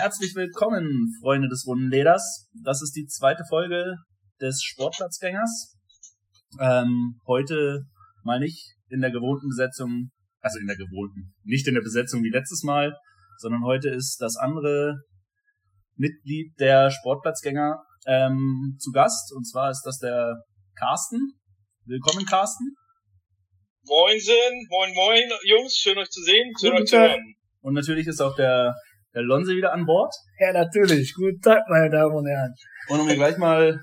Herzlich 0.00 0.36
willkommen, 0.36 1.12
Freunde 1.20 1.48
des 1.48 1.66
runden 1.66 1.90
Leders. 1.90 2.48
Das 2.62 2.82
ist 2.82 2.92
die 2.92 3.06
zweite 3.06 3.42
Folge 3.48 3.96
des 4.40 4.62
Sportplatzgängers. 4.62 5.76
Ähm, 6.60 7.18
heute 7.26 7.80
mal 8.22 8.38
nicht 8.38 8.76
in 8.90 9.00
der 9.00 9.10
gewohnten 9.10 9.48
Besetzung, 9.48 10.12
also 10.38 10.60
in 10.60 10.68
der 10.68 10.76
gewohnten, 10.76 11.34
nicht 11.42 11.66
in 11.66 11.74
der 11.74 11.80
Besetzung 11.80 12.22
wie 12.22 12.30
letztes 12.30 12.62
Mal, 12.62 12.96
sondern 13.38 13.64
heute 13.64 13.88
ist 13.88 14.18
das 14.20 14.36
andere 14.36 14.98
Mitglied 15.96 16.52
der 16.60 16.92
Sportplatzgänger 16.92 17.82
ähm, 18.06 18.76
zu 18.78 18.92
Gast. 18.92 19.32
Und 19.34 19.48
zwar 19.48 19.72
ist 19.72 19.82
das 19.82 19.98
der 19.98 20.44
Carsten. 20.76 21.32
Willkommen, 21.86 22.24
Carsten. 22.24 22.76
Moinsen, 23.82 24.68
moin 24.70 24.94
moin, 24.94 25.24
Jungs, 25.42 25.74
schön 25.74 25.98
euch 25.98 26.10
zu 26.10 26.22
sehen, 26.22 26.54
schön 26.60 26.70
Guten 26.70 26.82
euch 26.84 26.88
zu 26.88 26.98
hören. 27.00 27.34
Und 27.62 27.74
natürlich 27.74 28.06
ist 28.06 28.20
auch 28.20 28.36
der, 28.36 28.76
der 29.14 29.22
Lonse 29.22 29.52
wieder 29.52 29.72
an 29.72 29.86
Bord. 29.86 30.12
Ja, 30.38 30.52
natürlich. 30.52 31.14
Guten 31.14 31.40
Tag, 31.40 31.62
meine 31.68 31.90
Damen 31.90 32.14
und 32.14 32.26
Herren. 32.26 32.54
Und 32.88 33.00
um 33.00 33.06
hier 33.06 33.16
gleich 33.16 33.38
mal 33.38 33.80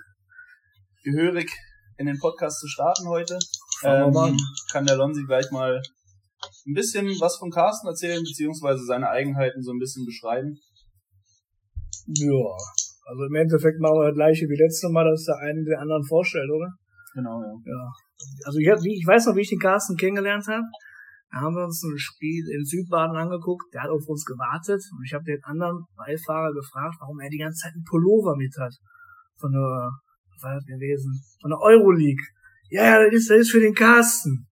gehörig 1.03 1.49
in 1.97 2.05
den 2.05 2.20
Podcast 2.20 2.59
zu 2.59 2.67
starten 2.67 3.07
heute, 3.07 3.39
ähm, 3.83 4.16
an. 4.16 4.38
kann 4.71 4.85
der 4.85 4.97
Lonsi 4.97 5.23
gleich 5.25 5.49
mal 5.52 5.81
ein 6.67 6.73
bisschen 6.73 7.07
was 7.19 7.38
von 7.38 7.49
Carsten 7.49 7.88
erzählen, 7.88 8.21
beziehungsweise 8.21 8.83
seine 8.85 9.09
Eigenheiten 9.09 9.61
so 9.63 9.71
ein 9.71 9.80
bisschen 9.80 10.05
beschreiben. 10.05 10.57
Ja. 12.07 12.55
Also 13.07 13.23
im 13.25 13.35
Endeffekt 13.35 13.80
machen 13.80 13.99
wir 13.99 14.07
das 14.07 14.16
gleiche 14.16 14.45
wie 14.45 14.57
letztes 14.57 14.89
Mal, 14.91 15.09
dass 15.09 15.25
der 15.25 15.38
eine 15.38 15.63
den 15.63 15.77
anderen 15.77 16.03
vorstellt, 16.03 16.49
oder? 16.49 16.69
Genau, 17.13 17.41
ja. 17.41 17.53
Ja. 17.66 17.91
Also 18.45 18.59
ich, 18.59 18.69
hab, 18.69 18.80
ich 18.83 19.05
weiß 19.05 19.27
noch, 19.27 19.35
wie 19.35 19.41
ich 19.41 19.49
den 19.49 19.59
Carsten 19.59 19.95
kennengelernt 19.95 20.45
habe. 20.47 20.63
Da 21.35 21.41
haben 21.41 21.55
wir 21.55 21.66
uns 21.66 21.84
ein 21.84 21.98
Spiel 21.98 22.48
in 22.48 22.63
Südbaden 22.63 23.17
angeguckt, 23.17 23.67
der 23.73 23.84
hat 23.84 23.89
auf 23.89 24.07
uns 24.07 24.23
gewartet 24.23 24.80
und 24.95 25.03
ich 25.03 25.13
habe 25.13 25.25
den 25.25 25.44
anderen 25.44 25.84
Beifahrer 25.98 26.53
gefragt, 26.53 26.95
warum 27.02 27.20
er 27.20 27.30
die 27.30 27.44
ganze 27.44 27.63
Zeit 27.63 27.73
einen 27.73 27.84
Pullover 27.84 28.38
mit 28.38 28.55
hat. 28.58 28.71
Von 29.35 29.52
der, 29.52 29.91
was 30.31 30.44
war 30.44 30.56
das 30.56 30.63
gewesen? 30.63 31.11
Von 31.41 31.52
der 31.52 31.59
Euroleague. 31.59 32.23
Ja, 32.69 32.86
ja, 32.86 33.03
das 33.03 33.19
ist, 33.19 33.30
das 33.30 33.39
ist 33.39 33.52
für 33.52 33.59
den 33.59 33.75
Carsten. 33.75 34.47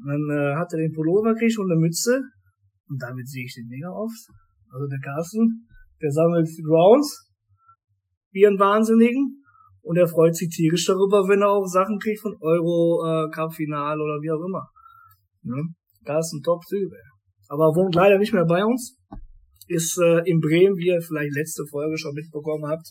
Und 0.00 0.06
dann 0.08 0.24
äh, 0.32 0.56
hat 0.56 0.72
er 0.72 0.78
den 0.78 0.94
Pullover 0.94 1.34
gekriegt 1.34 1.58
und 1.58 1.70
eine 1.70 1.78
Mütze 1.78 2.22
und 2.88 3.02
damit 3.02 3.28
sehe 3.28 3.44
ich 3.44 3.52
den 3.52 3.68
mega 3.68 3.90
oft. 3.90 4.24
Also 4.72 4.88
der 4.88 5.00
Carsten, 5.00 5.68
der 6.00 6.10
sammelt 6.10 6.48
Rounds, 6.66 7.34
wie 8.32 8.46
ein 8.46 8.58
Wahnsinnigen. 8.58 9.44
Und 9.82 9.98
er 9.98 10.08
freut 10.08 10.34
sich 10.34 10.48
tierisch 10.48 10.86
darüber, 10.86 11.28
wenn 11.28 11.42
er 11.42 11.50
auch 11.50 11.66
Sachen 11.66 11.98
kriegt 11.98 12.22
von 12.22 12.34
Euro 12.40 13.04
äh, 13.04 13.30
Cup 13.30 13.52
Final 13.52 14.00
oder 14.00 14.22
wie 14.22 14.30
auch 14.32 14.40
immer. 14.40 14.70
Ne? 15.42 15.74
Da 16.04 16.18
ist 16.18 16.32
ein 16.32 16.42
Top-Typ. 16.42 16.92
Aber 17.48 17.66
er 17.66 17.76
wohnt 17.76 17.94
leider 17.94 18.18
nicht 18.18 18.32
mehr 18.32 18.44
bei 18.44 18.64
uns. 18.64 18.96
Ist 19.68 19.98
äh, 19.98 20.20
in 20.28 20.40
Bremen, 20.40 20.76
wie 20.76 20.88
ihr 20.88 21.00
vielleicht 21.00 21.34
letzte 21.34 21.64
Folge 21.66 21.96
schon 21.96 22.14
mitbekommen 22.14 22.66
habt. 22.66 22.86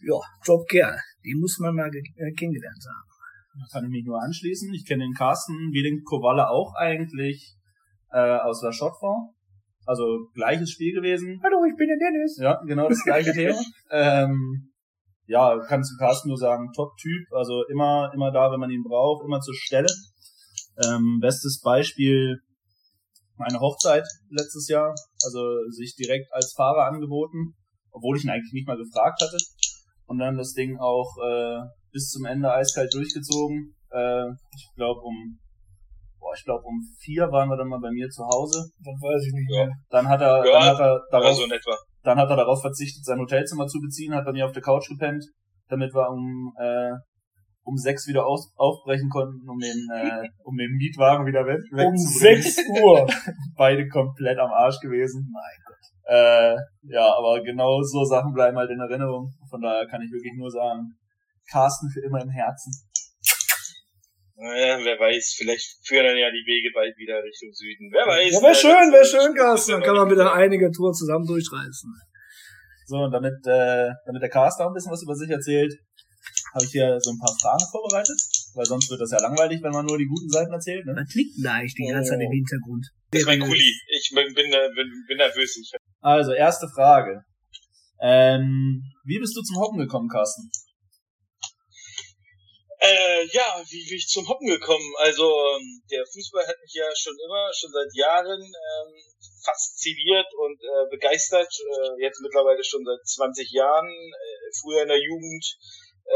Ja, 0.00 0.18
Top-Kerl. 0.44 0.96
Den 1.24 1.40
muss 1.40 1.58
man 1.58 1.74
mal 1.74 1.88
äh, 1.88 2.32
kennengelernt 2.32 2.84
haben. 2.88 3.08
Da 3.60 3.66
kann 3.72 3.84
ich 3.84 3.90
mich 3.90 4.04
nur 4.04 4.22
anschließen. 4.22 4.72
Ich 4.72 4.86
kenne 4.86 5.04
den 5.04 5.14
Carsten 5.14 5.54
wie 5.72 5.82
den 5.82 6.02
Kowalle 6.04 6.48
auch 6.48 6.74
eigentlich 6.76 7.56
äh, 8.12 8.38
aus 8.38 8.60
der 8.60 8.72
Shotfonds. 8.72 9.34
Also 9.84 10.28
gleiches 10.34 10.70
Spiel 10.70 10.94
gewesen. 10.94 11.40
Hallo, 11.42 11.64
ich 11.64 11.76
bin 11.76 11.88
der 11.88 11.96
Dennis. 11.96 12.38
Ja, 12.38 12.62
genau 12.66 12.88
das 12.88 13.02
gleiche 13.04 13.32
Thema. 13.32 13.58
Ähm, 13.90 14.70
ja, 15.24 15.58
kann 15.66 15.82
zu 15.82 15.96
Carsten 15.96 16.28
nur 16.28 16.36
sagen, 16.36 16.72
Top-Typ, 16.74 17.32
also 17.32 17.64
immer, 17.68 18.10
immer 18.14 18.30
da, 18.30 18.52
wenn 18.52 18.60
man 18.60 18.70
ihn 18.70 18.82
braucht, 18.82 19.24
immer 19.24 19.40
zur 19.40 19.54
Stelle. 19.54 19.88
Ähm, 20.84 21.18
bestes 21.20 21.60
Beispiel, 21.60 22.38
meine 23.36 23.60
Hochzeit 23.60 24.04
letztes 24.30 24.68
Jahr, 24.68 24.94
also 25.24 25.40
sich 25.70 25.94
direkt 25.96 26.32
als 26.32 26.54
Fahrer 26.56 26.86
angeboten, 26.86 27.54
obwohl 27.90 28.16
ich 28.16 28.24
ihn 28.24 28.30
eigentlich 28.30 28.52
nicht 28.52 28.66
mal 28.66 28.76
gefragt 28.76 29.20
hatte. 29.22 29.36
Und 30.06 30.18
dann 30.18 30.36
das 30.36 30.52
Ding 30.52 30.78
auch 30.78 31.10
äh, 31.24 31.60
bis 31.92 32.08
zum 32.10 32.24
Ende 32.24 32.50
eiskalt 32.52 32.92
durchgezogen. 32.94 33.74
Äh, 33.90 34.26
ich 34.56 34.68
glaube 34.74 35.00
um, 35.00 35.38
boah, 36.18 36.32
ich 36.36 36.44
glaube 36.44 36.64
um 36.64 36.80
vier 37.00 37.30
waren 37.30 37.48
wir 37.48 37.56
dann 37.56 37.68
mal 37.68 37.80
bei 37.80 37.90
mir 37.90 38.08
zu 38.08 38.22
Hause. 38.24 38.70
Das 38.78 38.94
weiß 38.94 39.26
ich 39.26 39.32
nicht 39.32 39.50
Ja. 39.50 39.66
mehr. 39.66 39.74
Dann 39.90 40.08
hat 40.08 40.20
er, 40.20 40.44
Ja, 40.46 40.52
dann 40.52 40.64
hat 40.64 40.80
er 40.80 41.00
darauf 41.10 41.36
so 41.36 41.44
in 41.44 41.50
etwa. 41.52 41.76
dann 42.02 42.18
hat 42.18 42.30
er 42.30 42.36
darauf 42.36 42.60
verzichtet, 42.60 43.04
sein 43.04 43.18
Hotelzimmer 43.18 43.66
zu 43.66 43.80
beziehen, 43.80 44.14
hat 44.14 44.24
bei 44.24 44.32
mir 44.32 44.46
auf 44.46 44.52
der 44.52 44.62
Couch 44.62 44.88
gepennt, 44.88 45.24
damit 45.68 45.92
wir 45.94 46.08
um, 46.08 46.52
äh, 46.58 46.92
um 47.68 47.76
sechs 47.76 48.08
wieder 48.08 48.24
aus, 48.24 48.50
aufbrechen 48.56 49.10
konnten, 49.10 49.46
um 49.46 49.58
den, 49.58 49.76
äh, 49.92 50.26
um 50.42 50.56
den 50.56 50.72
Mietwagen 50.72 51.26
wieder 51.26 51.44
weg, 51.44 51.60
Um 51.70 51.76
wegzubringen. 51.76 52.42
6 52.42 52.56
Uhr. 52.80 53.06
Beide 53.56 53.86
komplett 53.88 54.38
am 54.38 54.50
Arsch 54.50 54.80
gewesen. 54.80 55.28
Mein 55.30 55.58
Gott. 55.68 55.84
Äh, 56.08 56.56
ja, 56.94 57.04
aber 57.12 57.42
genau 57.42 57.82
so 57.82 58.04
Sachen 58.04 58.32
bleiben 58.32 58.56
halt 58.56 58.70
in 58.70 58.80
Erinnerung. 58.80 59.30
Von 59.50 59.60
daher 59.60 59.86
kann 59.86 60.00
ich 60.00 60.10
wirklich 60.10 60.32
nur 60.38 60.50
sagen, 60.50 60.96
Carsten 61.50 61.90
für 61.90 62.00
immer 62.00 62.22
im 62.22 62.30
Herzen. 62.30 62.72
Naja, 64.40 64.78
wer 64.80 64.98
weiß, 64.98 65.34
vielleicht 65.36 65.84
führen 65.84 66.06
dann 66.06 66.16
ja 66.16 66.30
die 66.30 66.46
Wege 66.46 66.70
bald 66.72 66.96
wieder 66.96 67.20
Richtung 67.22 67.52
Süden. 67.52 67.90
Wer 67.92 68.06
weiß. 68.06 68.32
Ja, 68.32 68.40
wäre 68.40 68.54
schön, 68.54 68.92
wäre 68.92 69.04
schön, 69.04 69.34
Carsten. 69.34 69.72
Dann 69.72 69.82
kann 69.82 69.96
man 69.96 70.08
wieder 70.08 70.32
einige 70.32 70.70
Touren 70.70 70.94
zusammen 70.94 71.26
durchreißen. 71.26 71.92
So, 72.86 72.96
und 72.96 73.12
damit, 73.12 73.44
äh, 73.44 73.90
damit 74.06 74.22
der 74.22 74.30
Carsten 74.30 74.62
auch 74.62 74.68
ein 74.68 74.74
bisschen 74.74 74.92
was 74.92 75.02
über 75.02 75.14
sich 75.14 75.28
erzählt, 75.28 75.74
habe 76.54 76.64
ich 76.64 76.70
hier 76.70 76.98
so 77.00 77.10
ein 77.10 77.18
paar 77.18 77.34
Fragen 77.40 77.64
vorbereitet, 77.70 78.20
weil 78.54 78.66
sonst 78.66 78.90
wird 78.90 79.00
das 79.00 79.10
ja 79.10 79.20
langweilig, 79.20 79.62
wenn 79.62 79.72
man 79.72 79.86
nur 79.86 79.98
die 79.98 80.06
guten 80.06 80.28
Seiten 80.28 80.52
erzählt. 80.52 80.86
Ne? 80.86 80.94
Was 80.96 81.14
liegt 81.14 81.36
denn 81.36 81.44
da 81.44 81.52
eigentlich 81.54 81.74
die 81.74 81.86
ganze 81.86 82.10
Zeit 82.10 82.20
im 82.20 82.32
Hintergrund? 82.32 82.86
Das 83.10 83.22
ist 83.22 83.26
mein 83.26 83.40
Kuli. 83.40 83.72
Ich 83.88 84.10
bin, 84.14 84.34
bin, 84.34 84.50
bin, 84.50 84.88
bin 85.06 85.16
nervös. 85.16 85.56
Ich 85.56 85.72
Also, 86.00 86.32
erste 86.32 86.68
Frage. 86.68 87.24
Ähm, 88.00 88.82
wie 89.04 89.18
bist 89.18 89.36
du 89.36 89.42
zum 89.42 89.58
Hoppen 89.58 89.78
gekommen, 89.78 90.08
Carsten? 90.08 90.50
Äh, 92.80 93.26
ja, 93.32 93.58
wie 93.70 93.84
bin 93.88 93.96
ich 93.96 94.06
zum 94.06 94.28
Hoppen 94.28 94.46
gekommen? 94.46 94.92
Also, 94.98 95.24
ähm, 95.24 95.82
der 95.90 96.06
Fußball 96.06 96.46
hat 96.46 96.56
mich 96.62 96.74
ja 96.74 96.86
schon 96.94 97.16
immer, 97.26 97.50
schon 97.52 97.72
seit 97.72 97.90
Jahren 97.94 98.40
ähm, 98.40 98.92
fasziniert 99.42 100.26
und 100.38 100.60
äh, 100.62 100.88
begeistert. 100.90 101.50
Äh, 101.50 102.02
jetzt 102.02 102.20
mittlerweile 102.20 102.62
schon 102.62 102.84
seit 102.84 103.04
20 103.04 103.50
Jahren. 103.50 103.88
Äh, 103.88 104.50
früher 104.60 104.82
in 104.82 104.88
der 104.88 105.02
Jugend. 105.02 105.44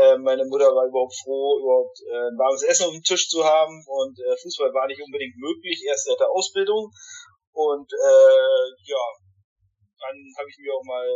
Äh, 0.01 0.17
meine 0.19 0.45
Mutter 0.47 0.73
war 0.73 0.87
überhaupt 0.87 1.15
froh, 1.23 1.59
überhaupt 1.61 2.01
äh, 2.01 2.33
ein 2.33 2.39
warmes 2.39 2.63
Essen 2.63 2.87
auf 2.87 2.93
dem 2.93 3.03
Tisch 3.03 3.29
zu 3.29 3.45
haben. 3.45 3.85
Und 3.87 4.19
äh, 4.19 4.37
Fußball 4.43 4.73
war 4.73 4.87
nicht 4.87 5.03
unbedingt 5.03 5.37
möglich, 5.37 5.85
erst 5.87 6.07
seit 6.07 6.21
der 6.21 6.31
Ausbildung. 6.31 6.91
Und 7.53 7.93
äh, 7.93 8.67
ja, 8.89 9.05
dann 10.03 10.17
habe 10.39 10.49
ich 10.49 10.59
mir 10.59 10.75
auch 10.75 10.85
mal 10.85 11.07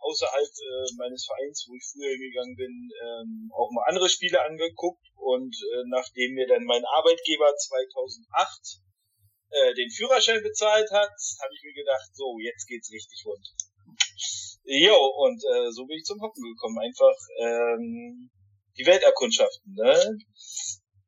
außerhalb 0.00 0.46
äh, 0.46 0.86
meines 0.98 1.26
Vereins, 1.26 1.66
wo 1.68 1.74
ich 1.74 1.84
früher 1.90 2.10
hingegangen 2.10 2.56
bin, 2.56 2.74
ähm, 3.02 3.50
auch 3.52 3.70
mal 3.72 3.88
andere 3.88 4.08
Spiele 4.08 4.40
angeguckt 4.44 5.02
und 5.16 5.56
äh, 5.56 5.82
nachdem 5.88 6.34
mir 6.34 6.46
dann 6.46 6.64
mein 6.64 6.84
Arbeitgeber 6.84 7.50
2008 7.56 8.86
äh, 9.50 9.74
den 9.74 9.90
Führerschein 9.90 10.42
bezahlt 10.42 10.90
hat, 10.92 11.16
habe 11.42 11.54
ich 11.54 11.62
mir 11.62 11.74
gedacht, 11.74 12.10
so, 12.14 12.38
jetzt 12.38 12.66
geht's 12.66 12.92
richtig 12.92 13.24
rund. 13.26 13.46
Jo, 14.66 14.98
und 15.22 15.38
äh, 15.46 15.70
so 15.70 15.86
bin 15.86 15.96
ich 15.98 16.04
zum 16.04 16.20
Hocken 16.20 16.42
gekommen. 16.42 16.78
Einfach 16.82 17.14
ähm, 17.38 18.30
die 18.76 18.84
Welterkundschaften. 18.86 19.74
Ne? 19.74 19.94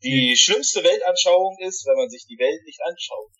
Die 0.03 0.37
schlimmste 0.39 0.79
Weltanschauung 0.85 1.59
ist, 1.67 1.83
wenn 1.87 1.99
man 1.99 2.09
sich 2.09 2.23
die 2.31 2.39
Welt 2.39 2.63
nicht 2.65 2.79
anschaut. 2.87 3.35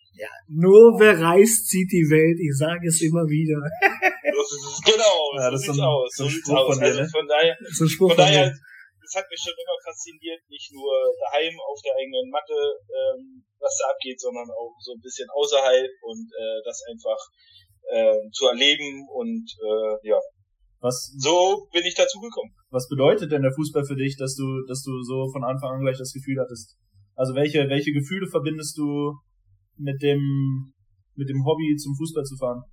Nur 0.51 0.99
wer 0.99 1.15
reist, 1.15 1.71
sieht 1.71 1.87
die 1.91 2.03
Welt. 2.11 2.35
Ich 2.35 2.51
sage 2.59 2.83
es 2.91 2.99
immer 2.99 3.23
wieder. 3.31 3.63
genau, 4.83 5.15
Ja, 5.39 5.47
so 5.47 5.51
das 5.55 5.61
ist 5.63 5.65
sieht's 5.71 5.77
so 5.77 5.83
ein- 5.83 5.87
aus. 5.87 6.09
so 6.11 6.23
So 6.23 6.29
sieht's 6.29 6.49
aus. 6.51 6.67
von 6.67 6.79
dir, 6.79 6.85
Also 6.91 6.99
ne? 6.99 7.07
von 7.15 7.25
daher, 7.27 7.55
von 7.55 8.17
daher, 8.17 8.47
das 8.51 9.11
hat 9.15 9.25
mich 9.31 9.39
schon 9.39 9.55
immer 9.55 9.77
fasziniert, 9.87 10.41
nicht 10.51 10.69
nur 10.75 10.91
daheim 11.23 11.55
auf 11.63 11.79
der 11.79 11.95
eigenen 11.95 12.27
Matte, 12.27 12.59
ähm, 12.91 13.39
was 13.63 13.79
da 13.79 13.87
abgeht, 13.95 14.19
sondern 14.19 14.51
auch 14.51 14.75
so 14.83 14.91
ein 14.91 15.01
bisschen 15.01 15.31
außerhalb 15.31 15.89
und 16.03 16.27
äh, 16.35 16.59
das 16.67 16.83
einfach 16.91 17.17
äh, 17.91 18.15
zu 18.31 18.47
erleben 18.47 19.07
und 19.13 19.45
äh, 19.61 20.07
ja, 20.07 20.19
Was, 20.79 21.13
so 21.17 21.67
bin 21.71 21.83
ich 21.85 21.95
dazu 21.95 22.19
gekommen. 22.19 22.51
was 22.69 22.87
bedeutet 22.87 23.31
denn 23.31 23.41
der 23.41 23.53
Fußball 23.53 23.85
für 23.85 23.95
dich, 23.95 24.17
dass 24.17 24.35
du, 24.35 24.45
dass 24.67 24.83
du 24.83 25.01
so 25.03 25.29
von 25.31 25.43
Anfang 25.43 25.75
an 25.77 25.81
gleich 25.81 25.97
das 25.97 26.13
Gefühl 26.13 26.39
hattest? 26.39 26.77
Also 27.15 27.35
welche, 27.35 27.67
welche 27.69 27.91
Gefühle 27.91 28.27
verbindest 28.29 28.77
du 28.77 29.13
mit 29.77 30.01
dem, 30.01 30.73
mit 31.15 31.29
dem 31.29 31.43
Hobby 31.45 31.75
zum 31.75 31.95
Fußball 31.95 32.23
zu 32.23 32.37
fahren? 32.37 32.63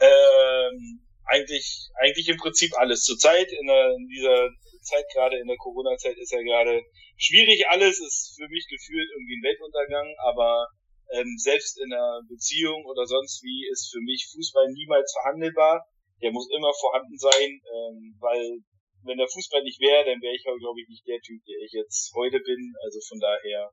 Ähm, 0.00 1.00
eigentlich, 1.24 1.88
eigentlich 2.00 2.28
im 2.28 2.36
Prinzip 2.36 2.72
alles. 2.76 3.02
Zurzeit 3.04 3.48
in, 3.52 3.66
der, 3.66 3.94
in 3.96 4.06
dieser 4.08 4.48
Zeit, 4.82 5.04
gerade 5.14 5.38
in 5.38 5.46
der 5.46 5.56
Corona-Zeit, 5.56 6.16
ist 6.18 6.32
ja 6.32 6.42
gerade 6.42 6.82
schwierig. 7.16 7.64
Alles 7.68 8.00
ist 8.00 8.34
für 8.36 8.48
mich 8.48 8.66
gefühlt 8.68 9.08
irgendwie 9.12 9.36
ein 9.36 9.44
Weltuntergang, 9.44 10.08
aber 10.24 10.66
ähm, 11.12 11.36
selbst 11.38 11.78
in 11.80 11.92
einer 11.92 12.22
Beziehung 12.28 12.84
oder 12.86 13.06
sonst 13.06 13.42
wie 13.42 13.66
ist 13.70 13.90
für 13.90 14.00
mich 14.00 14.30
Fußball 14.32 14.70
niemals 14.72 15.12
verhandelbar. 15.12 15.86
Der 16.22 16.32
muss 16.32 16.48
immer 16.54 16.72
vorhanden 16.78 17.16
sein, 17.16 17.60
ähm, 17.64 18.16
weil 18.20 18.60
wenn 19.04 19.16
der 19.16 19.28
Fußball 19.28 19.62
nicht 19.62 19.80
wäre, 19.80 20.04
dann 20.04 20.20
wäre 20.20 20.34
ich, 20.34 20.44
glaube 20.44 20.80
ich, 20.80 20.88
nicht 20.88 21.06
der 21.06 21.20
Typ, 21.20 21.40
der 21.44 21.58
ich 21.64 21.72
jetzt 21.72 22.12
heute 22.14 22.38
bin. 22.40 22.74
Also 22.84 23.00
von 23.08 23.18
daher, 23.18 23.72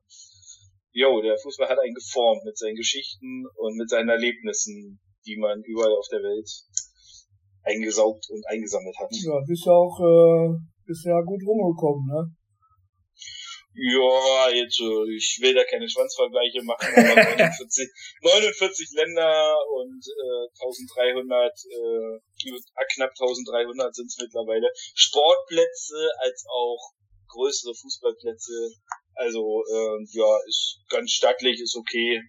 jo, 0.92 1.20
der 1.20 1.36
Fußball 1.38 1.68
hat 1.68 1.78
einen 1.78 1.94
geformt 1.94 2.44
mit 2.44 2.56
seinen 2.56 2.76
Geschichten 2.76 3.44
und 3.56 3.76
mit 3.76 3.90
seinen 3.90 4.08
Erlebnissen, 4.08 5.00
die 5.26 5.36
man 5.36 5.62
überall 5.64 5.92
auf 5.92 6.08
der 6.08 6.22
Welt 6.22 6.48
eingesaugt 7.62 8.24
und 8.30 8.46
eingesammelt 8.48 8.96
hat. 8.98 9.12
Ja, 9.12 9.40
bist 9.46 9.66
ja 9.66 9.72
auch 9.72 10.00
äh, 10.00 10.56
bist 10.86 11.04
ja 11.04 11.20
gut 11.20 11.42
rumgekommen, 11.44 12.06
ne? 12.08 12.32
Ja, 13.78 14.50
jetzt 14.50 14.80
ich 15.06 15.38
will 15.40 15.54
da 15.54 15.62
keine 15.62 15.88
Schwanzvergleiche 15.88 16.62
machen, 16.66 16.90
aber 16.98 17.14
49, 17.38 17.86
49 18.22 18.90
Länder 18.98 19.54
und 19.70 20.02
äh, 20.02 20.50
1300, 20.58 21.54
äh, 21.70 22.18
knapp 22.94 23.10
1300 23.14 23.94
sind 23.94 24.06
es 24.06 24.18
mittlerweile. 24.18 24.66
Sportplätze 24.94 26.10
als 26.18 26.44
auch 26.50 26.90
größere 27.28 27.72
Fußballplätze. 27.74 28.74
Also 29.14 29.62
äh, 29.70 30.02
ja, 30.10 30.38
ist 30.48 30.80
ganz 30.90 31.12
stattlich, 31.12 31.60
ist 31.60 31.76
okay. 31.76 32.20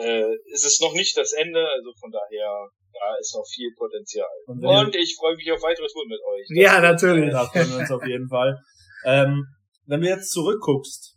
Äh, 0.00 0.32
ist 0.48 0.64
es 0.64 0.80
noch 0.80 0.94
nicht 0.94 1.14
das 1.18 1.32
Ende, 1.32 1.60
also 1.60 1.92
von 2.00 2.10
daher 2.10 2.70
da 2.92 3.16
ist 3.20 3.34
noch 3.34 3.46
viel 3.46 3.72
Potenzial. 3.76 4.28
Und, 4.46 4.64
und 4.64 4.96
ich 4.96 5.16
freue 5.18 5.36
mich 5.36 5.50
auf 5.52 5.62
weitere 5.62 5.86
Touren 5.88 6.08
mit 6.08 6.20
euch. 6.24 6.46
Das 6.48 6.56
ja, 6.56 6.80
natürlich. 6.80 7.30
Da 7.30 7.46
freuen 7.46 7.70
wir 7.70 7.78
uns 7.78 7.90
auf 7.90 8.06
jeden 8.06 8.28
Fall. 8.28 8.58
Ähm, 9.04 9.46
wenn 9.90 10.02
du 10.02 10.06
jetzt 10.06 10.30
zurückguckst 10.30 11.16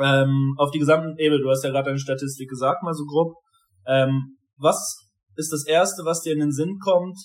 ähm, 0.00 0.54
auf 0.58 0.70
die 0.70 0.78
gesamten 0.78 1.18
Ebel, 1.18 1.42
du 1.42 1.50
hast 1.50 1.64
ja 1.64 1.70
gerade 1.70 1.86
deine 1.86 1.98
Statistik 1.98 2.48
gesagt, 2.48 2.84
mal 2.84 2.94
so 2.94 3.04
grob. 3.04 3.34
Ähm, 3.86 4.38
was 4.56 5.10
ist 5.34 5.52
das 5.52 5.66
Erste, 5.66 6.04
was 6.04 6.22
dir 6.22 6.32
in 6.32 6.38
den 6.38 6.52
Sinn 6.52 6.78
kommt, 6.78 7.18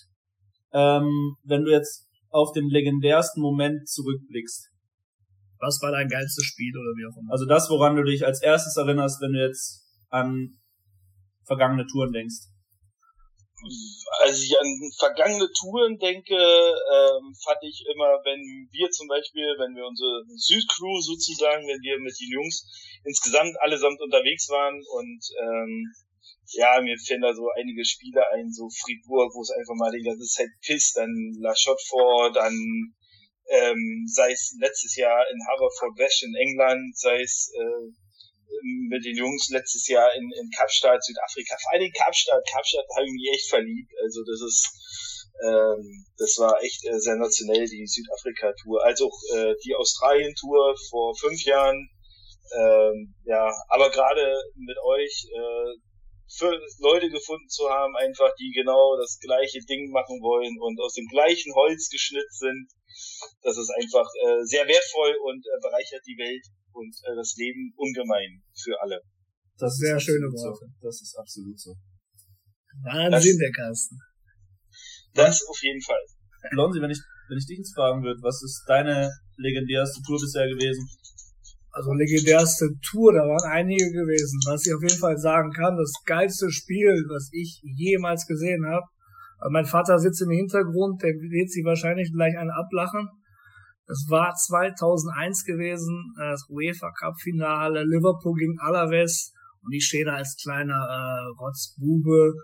ähm, 0.73 1.35
wenn 1.43 1.65
du 1.65 1.71
jetzt 1.71 2.07
auf 2.29 2.51
den 2.51 2.67
legendärsten 2.67 3.41
Moment 3.41 3.87
zurückblickst? 3.87 4.69
Was 5.59 5.79
war 5.83 5.91
dein 5.91 6.07
geilstes 6.07 6.45
Spiel 6.45 6.73
oder 6.75 6.97
wie 6.97 7.05
auch 7.05 7.21
immer? 7.21 7.31
Also 7.31 7.45
das, 7.45 7.69
woran 7.69 7.95
du 7.95 8.03
dich 8.03 8.25
als 8.25 8.41
erstes 8.41 8.75
erinnerst, 8.75 9.21
wenn 9.21 9.33
du 9.33 9.45
jetzt 9.45 9.85
an 10.09 10.57
vergangene 11.45 11.85
Touren 11.85 12.11
denkst 12.11 12.47
als 14.23 14.41
ich 14.41 14.57
an 14.59 14.91
vergangene 14.97 15.51
Touren 15.51 15.97
denke, 15.97 16.35
ähm, 16.35 17.35
fand 17.43 17.59
ich 17.61 17.85
immer, 17.93 18.19
wenn 18.23 18.41
wir 18.71 18.89
zum 18.89 19.07
Beispiel, 19.07 19.55
wenn 19.59 19.75
wir 19.75 19.85
unsere 19.85 20.23
Südcrew 20.35 21.01
sozusagen, 21.01 21.67
wenn 21.67 21.81
wir 21.81 21.99
mit 21.99 22.15
den 22.19 22.31
Jungs 22.31 22.65
insgesamt 23.03 23.55
allesamt 23.59 23.99
unterwegs 24.01 24.49
waren 24.49 24.75
und 24.75 25.21
ähm, 25.41 25.93
ja, 26.53 26.81
mir 26.81 26.97
fällen 26.97 27.21
da 27.21 27.33
so 27.33 27.47
einige 27.59 27.85
Spiele 27.85 28.25
ein, 28.33 28.51
so 28.51 28.69
Fribourg, 28.69 29.33
wo 29.35 29.41
es 29.41 29.51
einfach 29.51 29.75
mal 29.75 29.91
die 29.91 30.03
ganze 30.03 30.25
Zeit 30.25 30.49
pisst, 30.61 30.97
dann 30.97 31.11
La 31.39 31.53
Chaux-de-Fonds, 31.53 32.33
dann 32.33 32.55
ähm, 33.49 34.05
sei 34.07 34.31
es 34.31 34.55
letztes 34.59 34.95
Jahr 34.95 35.25
in 35.29 35.39
Haverford 35.47 35.97
West 35.97 36.23
in 36.23 36.33
England, 36.35 36.97
sei 36.97 37.21
es 37.21 37.51
äh, 37.53 37.91
mit 38.89 39.05
den 39.05 39.15
Jungs 39.15 39.49
letztes 39.49 39.87
Jahr 39.87 40.13
in, 40.15 40.29
in 40.39 40.49
Kapstadt, 40.51 41.03
Südafrika, 41.03 41.55
vor 41.61 41.73
allem 41.73 41.91
Kapstadt, 41.91 42.43
Kapstadt 42.51 42.85
habe 42.95 43.05
ich 43.05 43.13
mich 43.13 43.29
echt 43.33 43.49
verliebt. 43.49 43.91
Also 44.03 44.23
das 44.23 44.41
ist, 44.41 45.31
ähm, 45.45 46.05
das 46.17 46.37
war 46.37 46.61
echt 46.63 46.85
äh, 46.85 46.99
sensationell, 46.99 47.65
die 47.65 47.85
Südafrika-Tour, 47.85 48.83
als 48.83 49.01
auch 49.01 49.17
äh, 49.35 49.55
die 49.63 49.75
Australien-Tour 49.75 50.75
vor 50.89 51.15
fünf 51.15 51.43
Jahren. 51.43 51.89
Ähm, 52.51 53.13
ja, 53.25 53.53
aber 53.69 53.91
gerade 53.91 54.25
mit 54.55 54.77
euch 54.83 55.27
äh, 55.31 55.77
für 56.29 56.51
Leute 56.79 57.09
gefunden 57.09 57.47
zu 57.47 57.69
haben, 57.69 57.95
einfach 57.95 58.33
die 58.39 58.51
genau 58.51 58.97
das 58.97 59.19
gleiche 59.19 59.59
Ding 59.65 59.91
machen 59.91 60.21
wollen 60.21 60.57
und 60.59 60.79
aus 60.81 60.93
dem 60.93 61.07
gleichen 61.07 61.53
Holz 61.53 61.89
geschnitzt 61.89 62.39
sind, 62.39 62.69
das 63.41 63.57
ist 63.57 63.69
einfach 63.69 64.05
äh, 64.25 64.43
sehr 64.43 64.67
wertvoll 64.67 65.15
und 65.23 65.45
äh, 65.45 65.59
bereichert 65.61 66.05
die 66.05 66.17
Welt 66.17 66.45
und 66.73 66.93
äh, 67.03 67.15
das 67.15 67.35
Leben 67.37 67.73
ungemein 67.75 68.41
für 68.53 68.75
alle. 68.81 69.01
Das 69.57 69.73
ist 69.73 69.79
sehr 69.79 69.99
schöne 69.99 70.27
Worte. 70.27 70.65
So. 70.65 70.87
Das 70.87 71.01
ist 71.01 71.15
absolut 71.17 71.59
so. 71.59 71.75
Wahnsinn, 72.83 73.11
das, 73.11 73.37
der 73.37 73.51
Carsten. 73.51 73.97
Das 75.13 75.43
auf 75.47 75.59
jeden 75.61 75.81
Fall. 75.81 75.99
Lonsi, 76.51 76.81
wenn 76.81 76.91
ich, 76.91 76.99
wenn 77.27 77.37
ich 77.37 77.45
dich 77.45 77.57
jetzt 77.57 77.75
fragen 77.75 78.03
würde, 78.03 78.21
was 78.21 78.41
ist 78.43 78.63
deine 78.67 79.11
legendärste 79.37 80.01
Tour 80.03 80.19
bisher 80.19 80.47
gewesen? 80.47 80.87
Also 81.71 81.93
legendärste 81.93 82.69
Tour, 82.81 83.13
da 83.13 83.19
waren 83.19 83.51
einige 83.51 83.91
gewesen. 83.91 84.39
Was 84.47 84.65
ich 84.65 84.73
auf 84.73 84.81
jeden 84.81 84.99
Fall 84.99 85.17
sagen 85.17 85.51
kann, 85.51 85.77
das 85.77 85.93
geilste 86.05 86.51
Spiel, 86.51 87.05
was 87.09 87.29
ich 87.31 87.61
jemals 87.63 88.25
gesehen 88.25 88.65
habe. 88.65 88.85
Mein 89.51 89.65
Vater 89.65 89.99
sitzt 89.99 90.21
im 90.21 90.31
Hintergrund, 90.31 91.01
der 91.01 91.13
wird 91.13 91.49
sie 91.49 91.63
wahrscheinlich 91.63 92.11
gleich 92.11 92.37
einen 92.37 92.51
ablachen. 92.51 93.07
Es 93.89 94.05
war 94.07 94.35
2001 94.35 95.45
gewesen, 95.45 96.13
äh, 96.21 96.29
das 96.29 96.45
UEFA 96.47 96.91
Cup 96.91 97.19
Finale, 97.19 97.83
Liverpool 97.83 98.35
gegen 98.37 98.59
Alaves 98.59 99.33
und 99.63 99.73
ich 99.73 99.85
stehe 99.85 100.05
da 100.05 100.13
als 100.13 100.37
kleiner 100.39 100.77
äh, 100.77 101.41
Rotzbube, 101.41 102.35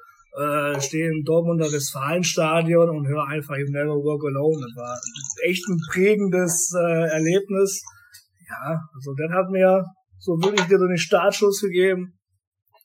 äh, 0.42 0.82
stehe 0.82 1.08
im 1.08 1.24
Dortmunder 1.24 1.72
Westfalenstadion 1.72 2.90
und 2.90 3.08
höre 3.08 3.28
einfach 3.28 3.56
You 3.58 3.70
Never 3.70 3.94
Walk 3.94 4.26
Alone. 4.26 4.58
Das 4.60 4.76
war 4.76 5.00
echt 5.48 5.64
ein 5.70 5.80
prägendes 5.92 6.74
äh, 6.76 7.14
Erlebnis. 7.14 7.80
Ja, 8.50 8.82
also 8.94 9.14
das 9.14 9.32
hat 9.32 9.50
mir 9.52 9.86
so 10.18 10.34
wirklich 10.42 10.66
dir 10.66 10.80
so 10.80 10.88
den 10.88 10.98
Startschuss 10.98 11.62
gegeben, 11.62 12.18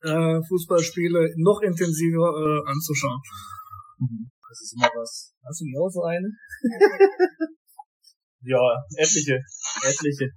äh, 0.02 0.38
Fußballspiele 0.48 1.32
noch 1.38 1.62
intensiver 1.62 2.28
äh, 2.28 2.70
anzuschauen. 2.70 3.20
Mhm. 3.98 4.30
Das 4.46 4.60
ist 4.60 4.74
immer 4.76 4.90
was. 4.94 5.32
Hast 5.48 5.60
du 5.62 5.64
nicht 5.64 5.78
auch 5.78 5.88
so 5.88 6.02
eine? 6.02 6.28
Ja, 8.42 8.58
etliche. 8.96 9.38
Etliche. 9.84 10.24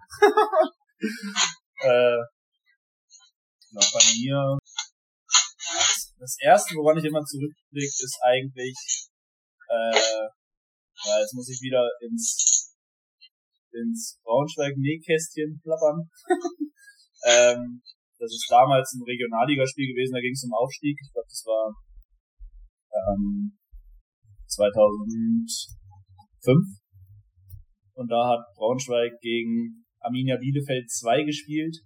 äh, 1.87 2.19
na, 3.71 3.79
bei 3.79 4.03
mir. 4.19 4.59
Das 6.19 6.35
erste, 6.41 6.75
woran 6.75 6.97
ich 6.97 7.05
immer 7.05 7.23
zurückblicke, 7.23 8.03
ist 8.03 8.19
eigentlich, 8.21 8.75
äh, 9.69 10.27
ja, 11.05 11.19
jetzt 11.19 11.33
muss 11.33 11.47
ich 11.49 11.61
wieder 11.61 11.89
ins, 12.01 12.75
ins 13.71 14.19
Braunschweig-Nähkästchen 14.23 15.61
plappern. 15.63 16.11
ähm, 17.25 17.81
das 18.19 18.31
ist 18.31 18.47
damals 18.49 18.93
ein 18.93 19.03
Regionalligaspiel 19.03 19.93
gewesen, 19.93 20.13
da 20.13 20.19
ging 20.19 20.33
es 20.33 20.43
um 20.43 20.53
Aufstieg. 20.53 20.99
Ich 21.01 21.11
glaube, 21.11 21.29
das 21.29 21.45
war 21.45 21.73
ähm, 23.15 23.57
2005 24.47 26.82
und 27.93 28.09
da 28.09 28.29
hat 28.29 28.45
Braunschweig 28.55 29.19
gegen 29.21 29.85
Arminia 29.99 30.37
Bielefeld 30.37 30.89
2 30.89 31.23
gespielt. 31.23 31.77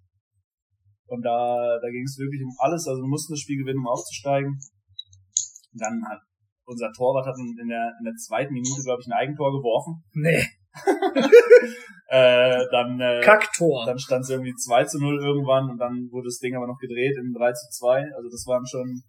Und 1.08 1.22
da, 1.24 1.80
da 1.82 1.90
ging 1.90 2.04
es 2.04 2.18
wirklich 2.18 2.42
um 2.44 2.54
alles. 2.60 2.88
Also 2.88 3.02
wir 3.02 3.08
mussten 3.08 3.34
das 3.34 3.40
Spiel 3.40 3.58
gewinnen, 3.58 3.80
um 3.80 3.88
aufzusteigen. 3.88 4.60
Und 5.72 5.82
dann 5.82 6.04
hat 6.10 6.20
unser 6.68 6.92
Torwart 6.92 7.26
hat 7.26 7.36
in 7.40 7.68
der, 7.68 7.94
in 8.00 8.04
der 8.04 8.16
zweiten 8.16 8.54
Minute, 8.54 8.84
glaube 8.84 9.02
ich, 9.02 9.08
ein 9.08 9.14
Eigentor 9.14 9.52
geworfen. 9.52 10.04
Nee. 10.14 10.44
äh, 12.10 12.66
dann, 12.72 13.00
äh, 13.00 13.22
Kacktor. 13.24 13.86
Dann 13.86 13.98
stand 13.98 14.24
es 14.24 14.30
irgendwie 14.30 14.54
2 14.54 14.84
zu 14.84 15.00
0 15.00 15.24
irgendwann 15.24 15.70
und 15.70 15.78
dann 15.78 16.10
wurde 16.12 16.28
das 16.28 16.40
Ding 16.40 16.56
aber 16.56 16.68
noch 16.68 16.78
gedreht 16.78 17.16
in 17.18 17.34
3 17.34 17.54
zu 17.54 17.68
2. 17.72 18.12
Also 18.16 18.30
das 18.30 18.46
waren 18.48 18.66
schon, 18.68 19.02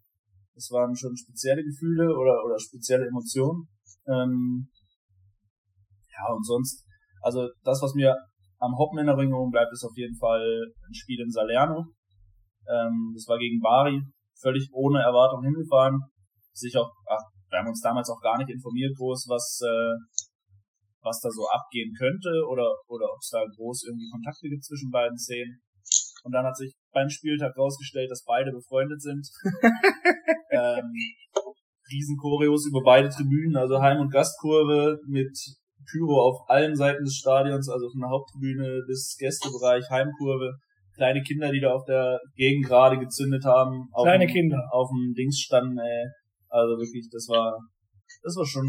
das 0.55 0.71
waren 0.71 0.95
schon 0.95 1.17
spezielle 1.17 1.65
Gefühle 1.65 2.15
oder, 2.17 2.45
oder 2.47 2.59
spezielle 2.61 3.07
Emotionen. 3.07 3.69
Ähm, 4.07 4.71
ja, 6.15 6.33
und 6.33 6.47
sonst, 6.47 6.87
also 7.23 7.49
das, 7.65 7.81
was 7.83 7.95
mir 7.95 8.15
am 8.59 8.77
Hoppen 8.77 8.99
in 8.99 9.09
Erinnerung 9.09 9.51
bleibt, 9.51 9.73
ist 9.73 9.85
auf 9.85 9.97
jeden 9.97 10.17
Fall 10.17 10.43
ein 10.43 10.95
Spiel 10.95 11.21
in 11.21 11.31
Salerno. 11.31 11.87
Ähm, 12.69 13.13
das 13.15 13.27
war 13.29 13.39
gegen 13.39 13.61
Bari, 13.61 14.03
völlig 14.41 14.69
ohne 14.73 15.01
Erwartung 15.01 15.43
hingefahren. 15.43 16.01
Sich 16.53 16.77
auch, 16.77 16.91
ach, 17.07 17.23
wir 17.51 17.59
haben 17.61 17.69
uns 17.69 17.81
damals 17.81 18.11
auch 18.11 18.21
gar 18.21 18.37
nicht 18.39 18.51
informiert 18.51 18.97
groß, 18.97 19.27
was 19.29 19.61
äh, 19.63 19.95
was 21.01 21.21
da 21.21 21.31
so 21.31 21.47
abgehen 21.49 21.95
könnte 21.97 22.45
oder 22.51 22.69
oder 22.89 23.07
ob 23.07 23.21
es 23.21 23.31
da 23.31 23.45
groß 23.45 23.87
irgendwie 23.87 24.11
Kontakte 24.11 24.49
gibt 24.49 24.65
zwischen 24.65 24.91
beiden 24.91 25.17
Szenen. 25.17 25.63
Und 26.25 26.33
dann 26.33 26.45
hat 26.45 26.57
sich 26.57 26.75
beim 26.93 27.09
Spieltag 27.09 27.57
rausgestellt, 27.57 28.11
dass 28.11 28.25
beide 28.25 28.51
befreundet 28.51 29.01
sind. 29.01 29.27
ähm, 30.51 30.93
Riesenchoreos 31.91 32.67
über 32.67 32.83
beide 32.85 33.09
Tribünen, 33.09 33.57
also 33.57 33.81
Heim- 33.81 34.01
und 34.01 34.13
Gastkurve 34.13 34.99
mit 35.07 35.33
Pyro 35.91 36.21
auf 36.21 36.49
allen 36.49 36.77
Seiten 36.77 37.05
des 37.05 37.17
Stadions, 37.17 37.69
also 37.69 37.89
von 37.91 38.01
der 38.01 38.11
Haupttribüne 38.11 38.83
bis 38.87 39.17
Gästebereich, 39.19 39.89
Heimkurve. 39.91 40.59
Kleine 40.95 41.23
Kinder, 41.23 41.51
die 41.53 41.61
da 41.61 41.71
auf 41.73 41.85
der 41.85 42.19
Gegend 42.35 42.67
gerade 42.67 42.99
gezündet 42.99 43.45
haben. 43.45 43.89
Kleine 44.03 44.27
dem, 44.27 44.33
Kinder. 44.33 44.59
Auf 44.73 44.89
dem 44.91 45.15
Dings 45.15 45.39
standen, 45.39 45.79
ey. 45.79 46.07
Also 46.49 46.77
wirklich, 46.77 47.09
das 47.11 47.29
war, 47.29 47.57
das 48.23 48.35
war 48.37 48.45
schon 48.45 48.67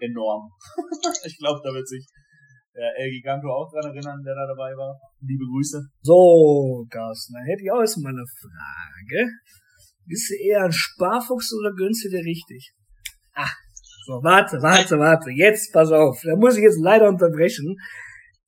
enorm. 0.00 0.48
ich 1.26 1.36
glaube, 1.38 1.60
da 1.62 1.74
wird 1.74 1.86
sich 1.86 2.06
der 2.74 2.90
El 2.96 3.10
Giganto 3.10 3.48
auch 3.48 3.70
dran 3.70 3.92
erinnern, 3.92 4.22
der 4.24 4.34
da 4.34 4.46
dabei 4.46 4.72
war. 4.76 4.98
Liebe 5.20 5.44
Grüße. 5.44 5.78
So, 6.00 6.86
Carsten, 6.88 7.34
dann 7.34 7.44
hätte 7.44 7.62
ich 7.62 7.70
auch 7.70 7.80
erstmal 7.80 8.12
eine 8.12 8.24
Frage. 8.24 9.28
Bist 10.06 10.30
du 10.30 10.34
eher 10.34 10.64
ein 10.64 10.72
Sparfuchs 10.72 11.52
oder 11.52 11.72
gönnst 11.76 12.04
du 12.04 12.08
dir 12.08 12.24
richtig? 12.24 12.72
Ah, 13.34 13.52
so, 14.04 14.14
warte, 14.22 14.60
warte, 14.62 14.98
warte. 14.98 15.30
Jetzt, 15.30 15.72
pass 15.72 15.90
auf. 15.92 16.20
Da 16.24 16.36
muss 16.36 16.56
ich 16.56 16.62
jetzt 16.62 16.80
leider 16.80 17.08
unterbrechen. 17.08 17.76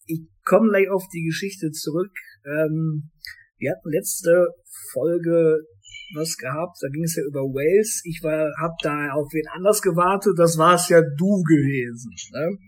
Ich 0.07 0.21
komme 0.45 0.69
gleich 0.71 0.89
auf 0.91 1.05
die 1.13 1.25
Geschichte 1.25 1.71
zurück. 1.71 2.11
Ähm, 2.45 3.11
wir 3.59 3.73
hatten 3.73 3.91
letzte 3.91 4.49
Folge 4.93 5.59
was 6.15 6.37
gehabt. 6.37 6.77
Da 6.81 6.89
ging 6.89 7.05
es 7.05 7.17
ja 7.17 7.23
über 7.23 7.41
Wales. 7.41 8.03
Ich 8.05 8.21
war, 8.23 8.51
hab 8.61 8.77
da 8.83 9.13
auf 9.13 9.33
wen 9.33 9.47
anders 9.55 9.81
gewartet. 9.81 10.35
Das 10.37 10.59
war 10.59 10.75
es 10.75 10.89
ja 10.89 11.01
du 11.01 11.43
gewesen. 11.43 12.11
Ne? 12.33 12.59